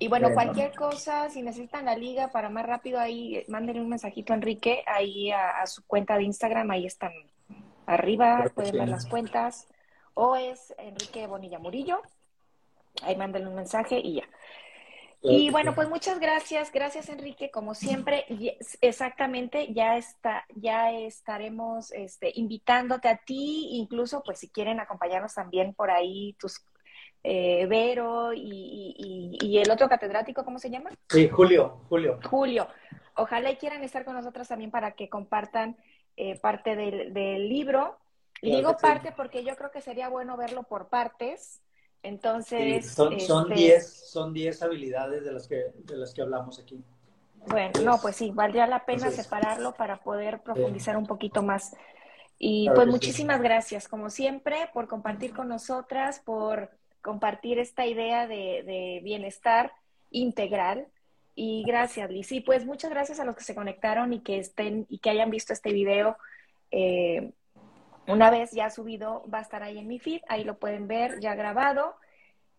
y 0.00 0.08
bueno, 0.08 0.30
Bueno. 0.30 0.34
cualquier 0.34 0.74
cosa, 0.74 1.30
si 1.30 1.42
necesitan 1.42 1.84
la 1.84 1.96
liga 1.96 2.32
para 2.32 2.48
más 2.50 2.66
rápido, 2.66 2.98
ahí 2.98 3.44
mándenle 3.46 3.82
un 3.82 3.88
mensajito 3.88 4.32
a 4.32 4.36
Enrique, 4.36 4.82
ahí 4.86 5.30
a, 5.30 5.60
a 5.62 5.66
su 5.68 5.86
cuenta 5.86 6.16
de 6.16 6.24
Instagram, 6.24 6.72
ahí 6.72 6.86
están 6.86 7.12
arriba, 7.86 8.50
pueden 8.52 8.78
ver 8.78 8.88
las 8.88 9.06
cuentas. 9.06 9.68
O 10.14 10.36
es 10.36 10.74
Enrique 10.78 11.26
Bonilla 11.26 11.58
Murillo, 11.58 12.00
ahí 13.02 13.16
mándenle 13.16 13.48
un 13.48 13.56
mensaje 13.56 13.98
y 13.98 14.14
ya. 14.16 14.24
Y 15.26 15.48
bueno, 15.50 15.74
pues 15.74 15.88
muchas 15.88 16.20
gracias, 16.20 16.70
gracias 16.70 17.08
Enrique, 17.08 17.50
como 17.50 17.74
siempre, 17.74 18.26
y- 18.28 18.52
exactamente, 18.82 19.72
ya 19.72 19.96
está, 19.96 20.44
ya 20.54 20.92
estaremos 20.92 21.92
este, 21.92 22.30
invitándote 22.34 23.08
a 23.08 23.16
ti, 23.16 23.68
incluso 23.72 24.22
pues 24.22 24.38
si 24.38 24.50
quieren 24.50 24.80
acompañarnos 24.80 25.32
también 25.32 25.72
por 25.72 25.90
ahí 25.90 26.34
tus 26.38 26.62
eh, 27.22 27.64
Vero 27.66 28.34
y, 28.34 28.40
y- 28.42 29.38
y- 29.40 29.46
y 29.46 29.58
el 29.58 29.70
otro 29.70 29.88
catedrático, 29.88 30.44
¿cómo 30.44 30.58
se 30.58 30.68
llama? 30.68 30.90
Sí, 31.08 31.26
Julio, 31.30 31.80
Julio. 31.88 32.20
Julio. 32.28 32.68
Ojalá 33.16 33.50
y 33.50 33.56
quieran 33.56 33.82
estar 33.82 34.04
con 34.04 34.14
nosotros 34.14 34.46
también 34.46 34.70
para 34.70 34.90
que 34.92 35.08
compartan 35.08 35.78
eh, 36.18 36.38
parte 36.38 36.76
del, 36.76 37.14
del 37.14 37.48
libro. 37.48 37.96
Y 38.42 38.48
Claro 38.50 38.56
digo 38.58 38.70
sí. 38.72 38.76
parte 38.82 39.12
porque 39.12 39.44
yo 39.44 39.56
creo 39.56 39.70
que 39.70 39.80
sería 39.80 40.08
bueno 40.08 40.36
verlo 40.36 40.62
por 40.64 40.88
partes. 40.88 41.60
Entonces, 42.02 42.90
son, 42.90 43.18
son 43.20 43.50
este, 43.52 43.62
10 43.64 44.10
son 44.10 44.34
10 44.34 44.62
habilidades 44.62 45.24
de 45.24 45.32
las 45.32 45.48
que 45.48 45.72
de 45.74 45.96
las 45.96 46.12
que 46.12 46.20
hablamos 46.22 46.58
aquí. 46.58 46.82
Bueno, 47.46 47.80
no, 47.82 47.98
pues 48.00 48.16
sí, 48.16 48.30
valdría 48.30 48.66
la 48.66 48.84
pena 48.84 49.04
Entonces- 49.08 49.24
separarlo 49.24 49.72
para 49.74 49.98
poder 50.02 50.40
profundizar 50.42 50.96
un 50.96 51.06
poquito 51.06 51.42
más. 51.42 51.74
Y 52.38 52.64
Claro 52.66 52.76
pues 52.76 52.88
muchísimas 52.88 53.40
gracias, 53.40 53.88
como 53.88 54.10
siempre, 54.10 54.68
por 54.74 54.86
compartir 54.88 55.34
con 55.34 55.48
nosotras, 55.48 56.20
por 56.20 56.70
compartir 57.00 57.58
esta 57.58 57.86
idea 57.86 58.26
de, 58.26 58.62
de 58.64 59.00
bienestar 59.02 59.72
integral. 60.10 60.86
Y 61.34 61.64
gracias, 61.66 62.10
Liz. 62.10 62.30
Y 62.32 62.40
pues 62.40 62.64
muchas 62.66 62.90
gracias 62.90 63.18
a 63.20 63.24
los 63.24 63.34
que 63.36 63.44
se 63.44 63.54
conectaron 63.54 64.12
y 64.12 64.20
que 64.20 64.38
estén 64.38 64.86
y 64.88 64.98
que 64.98 65.10
hayan 65.10 65.30
visto 65.30 65.52
este 65.52 65.72
video. 65.72 66.16
Eh, 66.70 67.32
una 68.06 68.30
vez 68.30 68.50
ya 68.52 68.70
subido, 68.70 69.24
va 69.32 69.38
a 69.38 69.42
estar 69.42 69.62
ahí 69.62 69.78
en 69.78 69.88
mi 69.88 69.98
feed, 69.98 70.22
ahí 70.28 70.44
lo 70.44 70.58
pueden 70.58 70.86
ver 70.88 71.20
ya 71.20 71.34
grabado. 71.34 71.96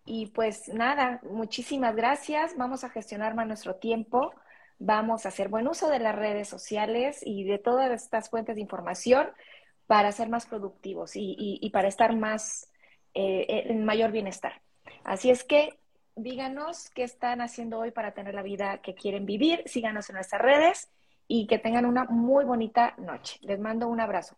Y 0.06 0.28
pues 0.28 0.68
nada, 0.70 1.20
muchísimas 1.24 1.96
gracias. 1.96 2.56
Vamos 2.58 2.84
a 2.84 2.90
gestionar 2.90 3.34
más 3.34 3.48
nuestro 3.48 3.76
tiempo. 3.76 4.34
Vamos 4.78 5.26
a 5.26 5.30
hacer 5.30 5.50
buen 5.50 5.68
uso 5.68 5.90
de 5.90 6.00
las 6.00 6.16
redes 6.16 6.48
sociales 6.48 7.22
y 7.24 7.44
de 7.44 7.58
todas 7.58 7.92
estas 7.92 8.30
fuentes 8.30 8.56
de 8.56 8.62
información 8.62 9.28
para 9.88 10.12
ser 10.12 10.30
más 10.30 10.46
productivos 10.46 11.12
y, 11.16 11.70
para 11.72 11.88
estar 11.88 12.16
más 12.16 12.70
eh, 13.14 13.64
en 13.68 13.86
mayor 13.86 14.12
bienestar. 14.12 14.62
Así 15.04 15.30
es 15.30 15.44
que 15.44 15.80
díganos 16.16 16.90
qué 16.92 17.04
están 17.04 17.42
haciendo 17.42 17.80
hoy 17.80 17.92
para 17.92 18.14
tener 18.14 18.34
la 18.34 18.44
vida 18.44 18.80
que 18.80 18.96
quieren 18.96 19.26
vivir. 19.26 19.64
Síganos 19.66 20.10
en 20.10 20.16
nuestras 20.16 20.42
redes 20.42 20.90
y 21.28 21.48
que 21.48 21.58
tengan 21.58 21.86
una 21.86 22.06
muy 22.06 22.46
bonita 22.46 22.94
noche. 22.98 23.40
Les 23.42 23.60
mando 23.60 23.88
un 23.88 24.00
abrazo. 24.00 24.36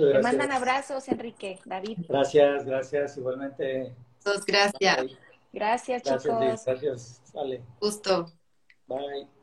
Te 0.00 0.06
Gracias. 0.06 0.22
mandan 0.22 0.52
abrazos, 0.52 1.08
Enrique, 1.08 1.58
David. 1.66 1.98
Gracias, 2.08 2.64
gracias. 2.64 3.16
Igualmente. 3.18 3.94
Gracias, 4.24 4.46
gracias. 4.46 4.96
Gracias, 5.52 6.02
Gracias, 6.02 6.22
chicos. 6.22 6.64
Gracias. 6.64 7.22
Sale. 7.30 7.62
Justo. 7.80 8.32
Bye. 8.86 9.39